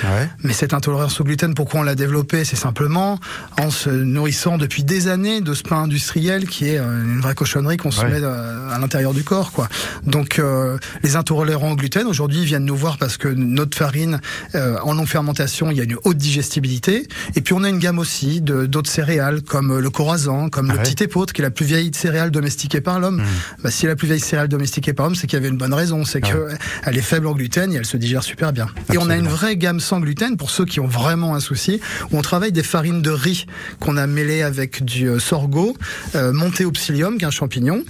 Mais 0.45 0.53
cette 0.53 0.75
intolérance 0.75 1.21
au 1.21 1.25
gluten, 1.25 1.55
pourquoi 1.55 1.81
on 1.81 1.83
l'a 1.83 1.95
développée? 1.95 2.45
C'est 2.45 2.57
simplement 2.57 3.19
en 3.61 3.71
se 3.71 3.91
nourrissant 3.91 4.59
depuis 4.59 4.85
des 4.85 5.09
années 5.09 5.41
de 5.41 5.55
ce 5.55 5.63
pain 5.63 5.83
industriel 5.83 6.47
qui 6.47 6.69
est 6.69 6.79
une 6.79 7.21
vraie 7.21 7.35
cochonnerie 7.35 7.77
qu'on 7.77 7.91
se 7.91 8.05
met 8.05 8.23
à 8.25 8.79
l'intérieur 8.79 9.13
du 9.13 9.25
corps. 9.25 9.53
quoi. 9.53 9.69
Donc 10.07 10.39
euh, 10.39 10.79
les 11.03 11.17
intolérants 11.17 11.73
au 11.73 11.77
gluten, 11.77 12.07
aujourd'hui, 12.07 12.39
ils 12.43 12.47
viennent 12.61 12.65
nous 12.67 12.77
voir 12.77 12.99
parce 12.99 13.17
que 13.17 13.29
notre 13.29 13.77
farine, 13.77 14.21
euh, 14.55 14.77
en 14.83 14.95
longue 14.95 15.07
fermentation, 15.07 15.71
il 15.71 15.77
y 15.79 15.81
a 15.81 15.85
une 15.85 15.97
haute 16.05 16.17
digestibilité. 16.17 17.07
Et 17.35 17.41
puis 17.41 17.55
on 17.55 17.65
a 17.65 17.69
une 17.69 17.79
gamme 17.79 17.99
aussi 17.99 18.41
d'autres 18.41 18.91
céréales 18.91 19.43
comme 19.43 19.79
le 19.79 19.91
corazan, 19.91 20.49
comme 20.49 20.69
le 20.69 20.75
Ah 20.75 20.77
ouais. 20.77 20.83
petit 20.83 21.05
épeautre, 21.05 21.33
qui 21.33 21.41
est 21.41 21.45
la 21.45 21.51
plus 21.51 21.65
vieille 21.67 21.91
céréale 21.95 22.31
domestiquée 22.31 22.81
par 22.81 23.01
l'homme. 23.01 23.23
Bah, 23.63 23.71
si 23.71 23.87
la 23.87 23.97
plus 23.97 24.07
vieille 24.07 24.21
céréale 24.21 24.49
domestiquée 24.49 24.93
par 24.93 25.07
l'homme, 25.07 25.15
c'est 25.15 25.27
qu'il 25.27 25.39
y 25.39 25.41
avait 25.41 25.49
une 25.49 25.57
bonne 25.59 25.75
raison, 25.75 26.05
c'est 26.05 26.21
que 26.21 26.49
elle 26.85 26.97
est 26.97 27.03
faible 27.03 27.27
en 27.27 27.33
gluten 27.33 27.73
et 27.73 27.77
elle 27.77 27.87
se 27.87 27.97
digère 27.97 28.23
super 28.23 28.53
bien. 28.53 28.67
Et 28.93 28.99
on 28.99 29.09
a 29.11 29.17
une 29.17 29.29
vraie 29.29 29.57
gamme 29.57 29.81
sans 29.81 30.01
gluten 30.01 30.37
pour 30.37 30.51
ceux 30.51 30.65
qui 30.65 30.81
ont 30.81 30.87
vraiment 30.87 31.35
un 31.35 31.41
souci, 31.41 31.81
où 32.11 32.19
on 32.19 32.23
travaille 32.23 32.53
des 32.53 32.63
farines 32.63 33.03
de 33.03 33.11
riz 33.11 33.47
qu'on 33.81 33.97
a 33.97 34.07
mêlées 34.07 34.43
avec 34.43 34.85
du 34.85 35.09
euh, 35.09 35.19
sorgho, 35.19 35.77
euh, 36.15 36.33
monté 36.33 36.65
au 36.65 36.71
psyllium, 36.73 37.19
qui 37.19 37.25
est 37.25 37.29
un 37.29 37.31
champignon, 37.31 37.83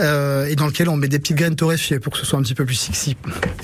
euh, 0.00 0.46
et 0.46 0.56
dans 0.56 0.66
lequel 0.66 0.88
on 0.88 0.96
met 0.96 1.08
des 1.08 1.18
petites 1.18 1.36
graines 1.36 1.56
torréfiées 1.56 1.98
pour 2.00 2.12
que 2.12 2.18
ce 2.18 2.26
soit 2.26 2.38
un 2.38 2.42
petit 2.42 2.54
peu 2.54 2.64
plus 2.64 2.74
sexy. 2.74 3.16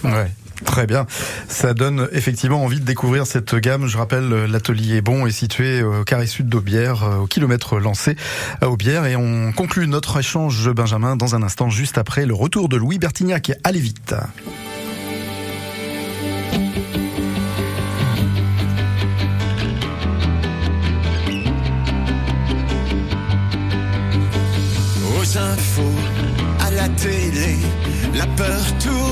Ouais. 0.05 0.31
Très 0.65 0.87
bien. 0.87 1.07
Ça 1.49 1.75
donne 1.75 2.09
effectivement 2.13 2.63
envie 2.63 2.81
de 2.81 2.85
découvrir 2.85 3.27
cette 3.27 3.55
gamme. 3.55 3.87
Je 3.87 3.99
rappelle, 3.99 4.29
l'atelier 4.45 5.01
Bon 5.01 5.27
est 5.27 5.33
situé 5.33 5.83
au 5.83 6.05
carré 6.05 6.27
sud 6.27 6.49
d'Aubière, 6.49 7.05
euh, 7.05 7.17
au 7.19 7.27
kilomètre 7.27 7.79
lancé 7.79 8.17
à 8.61 8.69
Aubière. 8.69 9.07
Et 9.07 9.17
on 9.17 9.53
conclut 9.53 9.87
notre 9.87 10.19
échange, 10.19 10.71
Benjamin, 10.71 11.17
dans 11.17 11.35
un 11.35 11.43
instant, 11.43 11.71
juste 11.71 11.99
après 11.99 12.27
le 12.27 12.35
retour 12.35 12.69
de 12.69 12.77
Louis 12.77 12.99
Bertignac. 12.99 13.53
Allez 13.65 13.81
vite. 13.81 14.15
Aux 25.19 25.39
infos, 25.39 25.83
à 26.61 26.71
la 26.71 26.89
télé, 26.89 27.57
la 28.15 28.27
peur 28.27 28.79
tourne. 28.79 29.12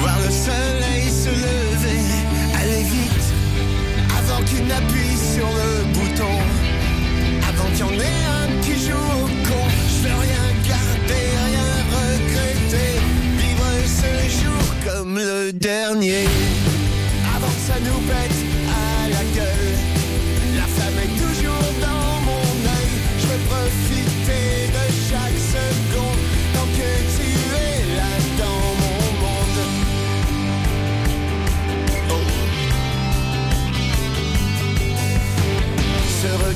voir 0.00 0.18
le 0.24 0.30
soleil 0.30 1.10
se 1.10 1.30
lever. 1.30 2.00
Aller 2.60 2.84
vite, 2.84 3.26
avant 4.18 4.42
qu'il 4.44 4.66
n'appuie 4.66 5.16
sur 5.34 5.48
le 5.60 5.84
bouton, 5.94 6.34
avant 7.48 7.68
qu'il 7.70 7.80
y 7.80 7.82
en 7.82 8.00
ait 8.00 8.24
un 8.40 8.60
qui 8.62 8.74
joue 8.86 9.06
au 9.22 9.26
con. 9.48 9.64
Je 9.88 10.08
veux 10.08 10.18
rien 10.26 10.46
garder, 10.72 11.24
rien 11.48 11.70
regretter, 11.96 12.92
vivre 13.38 13.70
ce 14.00 14.12
jour 14.42 14.64
comme 14.86 15.16
le 15.16 15.52
dernier. 15.52 16.26
Avant 17.36 17.48
que 17.48 17.62
ça 17.66 17.78
nous 17.80 18.00
pète 18.08 18.31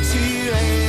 Tu 0.00 0.54
es 0.54 0.87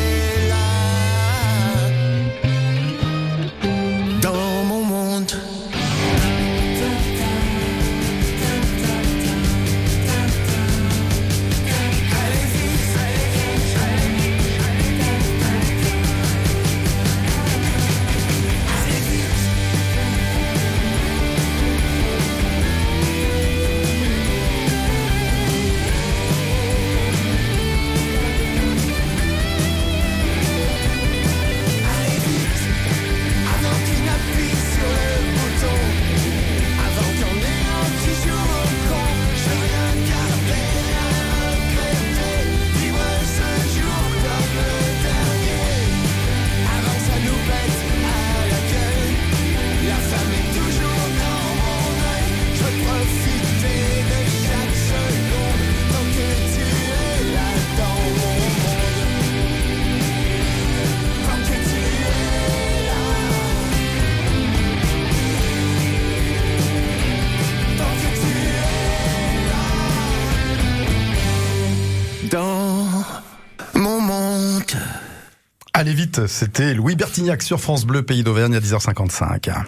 Allez 75.80 75.94
vite, 75.94 76.28
c'était 76.28 76.74
Louis 76.74 76.98
Bertignac 76.98 77.42
sur 77.42 77.62
France 77.62 77.86
Bleu, 77.86 78.04
Pays 78.04 78.22
d'Auvergne 78.22 78.54
à 78.54 78.60
10h55. 78.60 79.64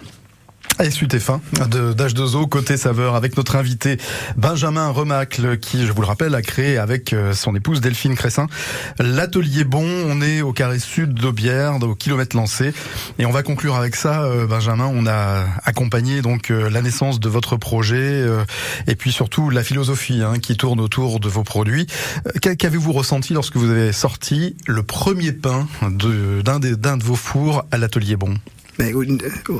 Et 0.80 0.90
suite 0.90 1.14
et 1.14 1.20
fin 1.20 1.40
de 1.70 1.92
d'H2O 1.92 2.48
côté 2.48 2.76
saveur 2.76 3.14
avec 3.14 3.36
notre 3.36 3.54
invité 3.54 3.98
Benjamin 4.36 4.88
Remacle 4.88 5.58
qui, 5.58 5.86
je 5.86 5.92
vous 5.92 6.00
le 6.00 6.06
rappelle, 6.08 6.34
a 6.34 6.42
créé 6.42 6.76
avec 6.76 7.12
euh, 7.12 7.34
son 7.34 7.54
épouse 7.54 7.80
Delphine 7.80 8.16
Cressin 8.16 8.48
l'atelier 8.98 9.62
Bon. 9.62 9.84
On 10.08 10.20
est 10.20 10.40
au 10.42 10.52
carré 10.52 10.80
sud 10.80 11.14
d'Aubière, 11.14 11.80
au 11.82 11.94
kilomètre 11.94 12.34
lancé. 12.36 12.72
Et 13.20 13.26
on 13.26 13.30
va 13.30 13.44
conclure 13.44 13.76
avec 13.76 13.94
ça, 13.94 14.22
euh, 14.24 14.46
Benjamin. 14.48 14.90
On 14.92 15.06
a 15.06 15.44
accompagné 15.64 16.20
donc 16.20 16.50
euh, 16.50 16.68
la 16.68 16.82
naissance 16.82 17.20
de 17.20 17.28
votre 17.28 17.56
projet 17.56 18.26
et 18.88 18.96
puis 18.96 19.12
surtout 19.12 19.50
la 19.50 19.62
philosophie 19.62 20.22
hein, 20.22 20.38
qui 20.40 20.56
tourne 20.56 20.80
autour 20.80 21.20
de 21.20 21.28
vos 21.28 21.44
produits. 21.44 21.86
Qu'a- 22.40 22.56
Qu'avez-vous 22.56 22.92
ressenti 22.92 23.34
lorsque 23.34 23.56
vous 23.56 23.70
avez 23.70 23.92
sorti 23.92 24.56
le 24.66 24.82
premier 24.82 25.32
pain 25.32 25.68
d'un 25.82 26.58
de 26.58 27.04
vos 27.04 27.14
fours 27.16 27.64
à 27.70 27.78
l'atelier 27.78 28.16
Bon? 28.16 28.34
Mais 28.78 28.90
une- 28.90 29.18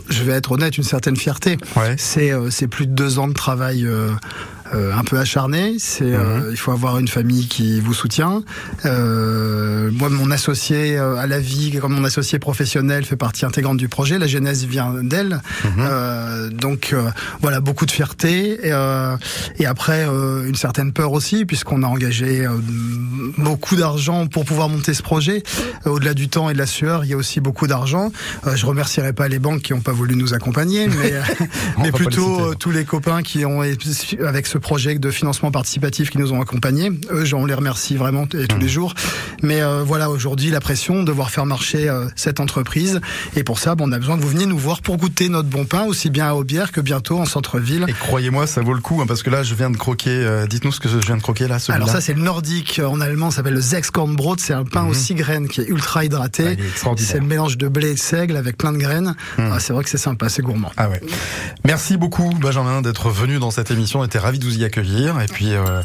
je 0.08 0.22
vais 0.24 0.32
être 0.32 0.52
honnête, 0.52 0.78
une 0.78 0.84
certaine 0.84 1.16
fierté. 1.16 1.58
C'est 1.98 2.32
euh, 2.32 2.50
c'est 2.50 2.66
plus 2.68 2.86
de 2.86 2.92
deux 2.92 3.18
ans 3.18 3.28
de 3.28 3.34
travail 3.34 3.84
euh, 3.86 4.10
euh, 4.74 4.92
un 4.94 5.04
peu 5.04 5.18
acharné. 5.18 5.76
C'est 5.78 6.04
euh, 6.04 6.48
il 6.50 6.56
faut 6.56 6.72
avoir 6.72 6.98
une 6.98 7.08
famille 7.08 7.46
qui 7.46 7.80
vous 7.80 7.94
soutient. 7.94 8.42
Euh, 8.84 9.90
moi, 9.92 10.08
mon 10.08 10.30
associé 10.30 10.96
euh, 10.96 11.16
à 11.16 11.26
la 11.26 11.38
vie, 11.38 11.78
comme 11.80 11.94
mon 11.94 12.04
associé 12.04 12.38
professionnel, 12.38 13.04
fait 13.04 13.16
partie 13.16 13.44
intégrante 13.44 13.76
du 13.76 13.88
projet. 13.88 14.18
La 14.18 14.26
genèse 14.26 14.64
vient 14.66 14.92
d'elle. 15.02 15.40
Euh, 15.78 16.48
donc 16.50 16.90
euh, 16.92 17.10
voilà, 17.40 17.60
beaucoup 17.60 17.86
de 17.86 17.90
fierté 17.90 18.66
et, 18.66 18.72
euh, 18.72 19.16
et 19.58 19.66
après 19.66 20.06
euh, 20.08 20.46
une 20.46 20.54
certaine 20.54 20.92
peur 20.92 21.12
aussi, 21.12 21.44
puisqu'on 21.44 21.82
a 21.82 21.86
engagé 21.86 22.46
euh, 22.46 22.50
beaucoup 23.38 23.76
d'argent 23.76 24.26
pour 24.26 24.44
pouvoir 24.44 24.68
monter 24.68 24.94
ce 24.94 25.02
projet. 25.02 25.42
Euh, 25.86 25.90
Au-delà 25.90 26.14
du 26.14 26.28
temps 26.28 26.50
et 26.50 26.54
de 26.54 26.58
la 26.58 26.66
sueur, 26.66 27.04
il 27.04 27.10
y 27.10 27.14
a 27.14 27.16
aussi 27.16 27.40
beaucoup 27.40 27.66
d'argent. 27.66 28.12
Euh, 28.46 28.56
je 28.56 28.66
remercierai 28.66 29.12
pas 29.12 29.28
les 29.28 29.38
banques 29.38 29.62
qui 29.62 29.72
n'ont 29.72 29.80
pas 29.80 29.92
voulu 29.92 30.16
nous 30.16 30.34
accompagner, 30.34 30.86
mais, 30.88 31.12
mais 31.78 31.84
les 31.84 31.92
plutôt 31.92 32.54
tous 32.54 32.70
les 32.70 32.84
copains 32.84 33.22
qui 33.22 33.44
ont 33.44 33.60
avec 33.60 34.46
ce 34.46 34.58
projet 34.62 34.98
de 34.98 35.10
financement 35.10 35.50
participatif 35.50 36.08
qui 36.10 36.18
nous 36.18 36.32
ont 36.32 36.40
accompagnés. 36.40 36.90
Eux, 37.10 37.24
on 37.34 37.44
les 37.44 37.54
remercie 37.54 37.96
vraiment 37.96 38.22
Mmh. 38.22 38.46
tous 38.46 38.58
les 38.58 38.68
jours. 38.68 38.94
Mais 39.42 39.62
euh, 39.62 39.82
voilà, 39.84 40.08
aujourd'hui, 40.08 40.50
la 40.50 40.60
pression 40.60 41.00
de 41.02 41.06
devoir 41.06 41.30
faire 41.30 41.44
marcher 41.44 41.88
euh, 41.88 42.06
cette 42.16 42.38
entreprise. 42.40 43.00
Et 43.36 43.42
pour 43.42 43.58
ça, 43.58 43.74
bon, 43.74 43.88
on 43.88 43.92
a 43.92 43.98
besoin 43.98 44.16
que 44.16 44.22
vous 44.22 44.28
veniez 44.28 44.46
nous 44.46 44.56
voir 44.58 44.80
pour 44.80 44.96
goûter 44.96 45.28
notre 45.28 45.48
bon 45.48 45.64
pain, 45.64 45.82
aussi 45.84 46.08
bien 46.08 46.28
à 46.28 46.34
Aubière 46.34 46.70
que 46.72 46.80
bientôt 46.80 47.18
en 47.18 47.24
centre-ville. 47.26 47.84
Et 47.88 47.92
croyez-moi, 47.92 48.46
ça 48.46 48.60
vaut 48.62 48.74
le 48.74 48.80
coup, 48.80 49.00
hein, 49.02 49.06
parce 49.08 49.22
que 49.24 49.30
là, 49.30 49.42
je 49.42 49.54
viens 49.54 49.70
de 49.70 49.76
croquer. 49.76 50.10
euh, 50.10 50.46
Dites-nous 50.46 50.70
ce 50.72 50.78
que 50.80 50.88
je 50.88 50.96
viens 50.98 51.16
de 51.16 51.22
croquer 51.22 51.48
là. 51.48 51.58
Alors 51.68 51.88
ça 51.88 52.00
c'est 52.00 52.14
le 52.14 52.22
nordique 52.22 52.80
en 52.84 53.00
allemand, 53.00 53.30
ça 53.30 53.38
s'appelle 53.38 53.54
le 53.54 53.60
Sechskornbrot, 53.60 54.36
c'est 54.38 54.52
un 54.54 54.64
pain 54.64 54.84
aux 54.86 54.94
six 54.94 55.14
graines 55.14 55.48
qui 55.48 55.60
est 55.60 55.66
ultra 55.68 56.04
hydraté. 56.04 56.56
c'est 56.96 57.18
le 57.18 57.26
mélange 57.26 57.58
de 57.58 57.68
blé 57.68 57.90
et 57.90 57.94
de 57.94 57.98
seigle 57.98 58.36
avec 58.36 58.56
plein 58.56 58.72
de 58.72 58.78
graines. 58.78 59.14
Ah, 59.38 59.58
c'est 59.58 59.72
vrai 59.72 59.82
que 59.84 59.90
c'est 59.90 59.98
sympa, 59.98 60.28
c'est 60.28 60.42
gourmand. 60.42 60.70
Ah 60.76 60.88
ouais. 60.88 61.00
Merci 61.64 61.96
beaucoup 61.96 62.30
Benjamin 62.40 62.82
d'être 62.82 63.10
venu 63.10 63.38
dans 63.38 63.50
cette 63.50 63.70
émission. 63.70 64.00
On 64.00 64.04
était 64.04 64.18
ravis 64.18 64.38
de 64.38 64.44
vous 64.44 64.51
y 64.56 64.64
accueillir. 64.64 65.20
Et 65.20 65.26
puis 65.26 65.52
euh, 65.52 65.82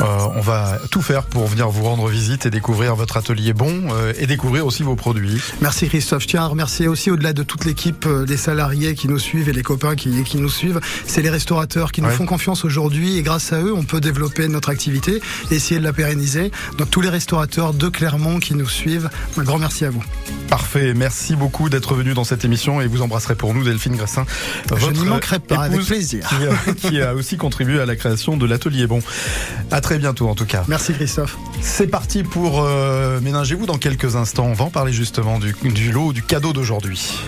euh, 0.00 0.04
on 0.34 0.40
va 0.40 0.78
tout 0.90 1.02
faire 1.02 1.24
pour 1.24 1.46
venir 1.46 1.68
vous 1.68 1.84
rendre 1.84 2.08
visite 2.08 2.46
et 2.46 2.50
découvrir 2.50 2.94
votre 2.96 3.16
atelier 3.16 3.52
bon 3.52 3.88
euh, 3.92 4.12
et 4.18 4.26
découvrir 4.26 4.66
aussi 4.66 4.82
vos 4.82 4.96
produits. 4.96 5.40
Merci 5.60 5.88
Christophe. 5.88 6.22
Je 6.22 6.28
tiens 6.28 6.42
à 6.42 6.46
remercier 6.46 6.88
aussi 6.88 7.10
au-delà 7.10 7.32
de 7.32 7.42
toute 7.42 7.64
l'équipe 7.64 8.06
des 8.26 8.36
salariés 8.36 8.94
qui 8.94 9.08
nous 9.08 9.18
suivent 9.18 9.48
et 9.48 9.52
les 9.52 9.62
copains 9.62 9.94
qui, 9.96 10.22
qui 10.24 10.38
nous 10.38 10.48
suivent. 10.50 10.80
C'est 11.06 11.22
les 11.22 11.30
restaurateurs 11.30 11.92
qui 11.92 12.00
nous 12.02 12.06
Ouais. 12.08 12.14
font 12.14 12.26
confiance 12.26 12.64
aujourd'hui 12.64 13.16
et 13.18 13.22
grâce 13.22 13.52
à 13.52 13.60
eux, 13.60 13.74
on 13.74 13.82
peut 13.82 14.00
développer 14.00 14.46
notre 14.48 14.68
activité 14.70 15.20
et 15.50 15.54
essayer 15.56 15.80
de 15.80 15.84
la 15.84 15.92
pérenniser. 15.92 16.52
Donc 16.78 16.88
tous 16.90 17.00
les 17.00 17.08
restaurateurs 17.08 17.74
de 17.74 17.88
Clermont 17.88 18.38
qui 18.38 18.54
nous 18.54 18.68
suivent, 18.68 19.10
un 19.36 19.42
grand 19.42 19.58
merci 19.58 19.84
à 19.84 19.90
vous. 19.90 20.04
Parfait. 20.48 20.94
Merci 20.94 21.34
beaucoup 21.34 21.68
d'être 21.68 21.94
venu 21.94 22.14
dans 22.14 22.22
cette 22.22 22.44
émission 22.44 22.80
et 22.80 22.86
vous 22.86 23.02
embrasserez 23.02 23.34
pour 23.34 23.54
nous 23.54 23.64
Delphine 23.64 23.96
Gressin. 23.96 24.24
Je 24.76 24.90
n'y 24.90 25.04
manquerai 25.04 25.40
pas, 25.40 25.64
avec 25.64 25.80
plaisir. 25.84 26.28
Qui 26.28 26.36
a, 26.46 26.74
qui 26.90 27.00
a 27.00 27.14
aussi 27.14 27.36
contribué 27.36 27.80
à 27.80 27.86
la 27.96 27.98
création 27.98 28.36
de 28.36 28.46
l'atelier 28.46 28.86
bon. 28.86 29.00
À 29.70 29.80
très 29.80 29.98
bientôt 29.98 30.28
en 30.28 30.34
tout 30.34 30.44
cas. 30.44 30.64
Merci 30.68 30.92
Christophe. 30.92 31.38
C'est 31.62 31.86
parti 31.86 32.22
pour 32.22 32.62
euh, 32.62 33.20
ménagez-vous 33.20 33.66
dans 33.66 33.78
quelques 33.78 34.16
instants. 34.16 34.46
On 34.46 34.52
va 34.52 34.66
en 34.66 34.70
parler 34.70 34.92
justement 34.92 35.38
du, 35.38 35.54
du 35.62 35.92
lot, 35.92 36.12
du 36.12 36.22
cadeau 36.22 36.52
d'aujourd'hui. 36.52 37.18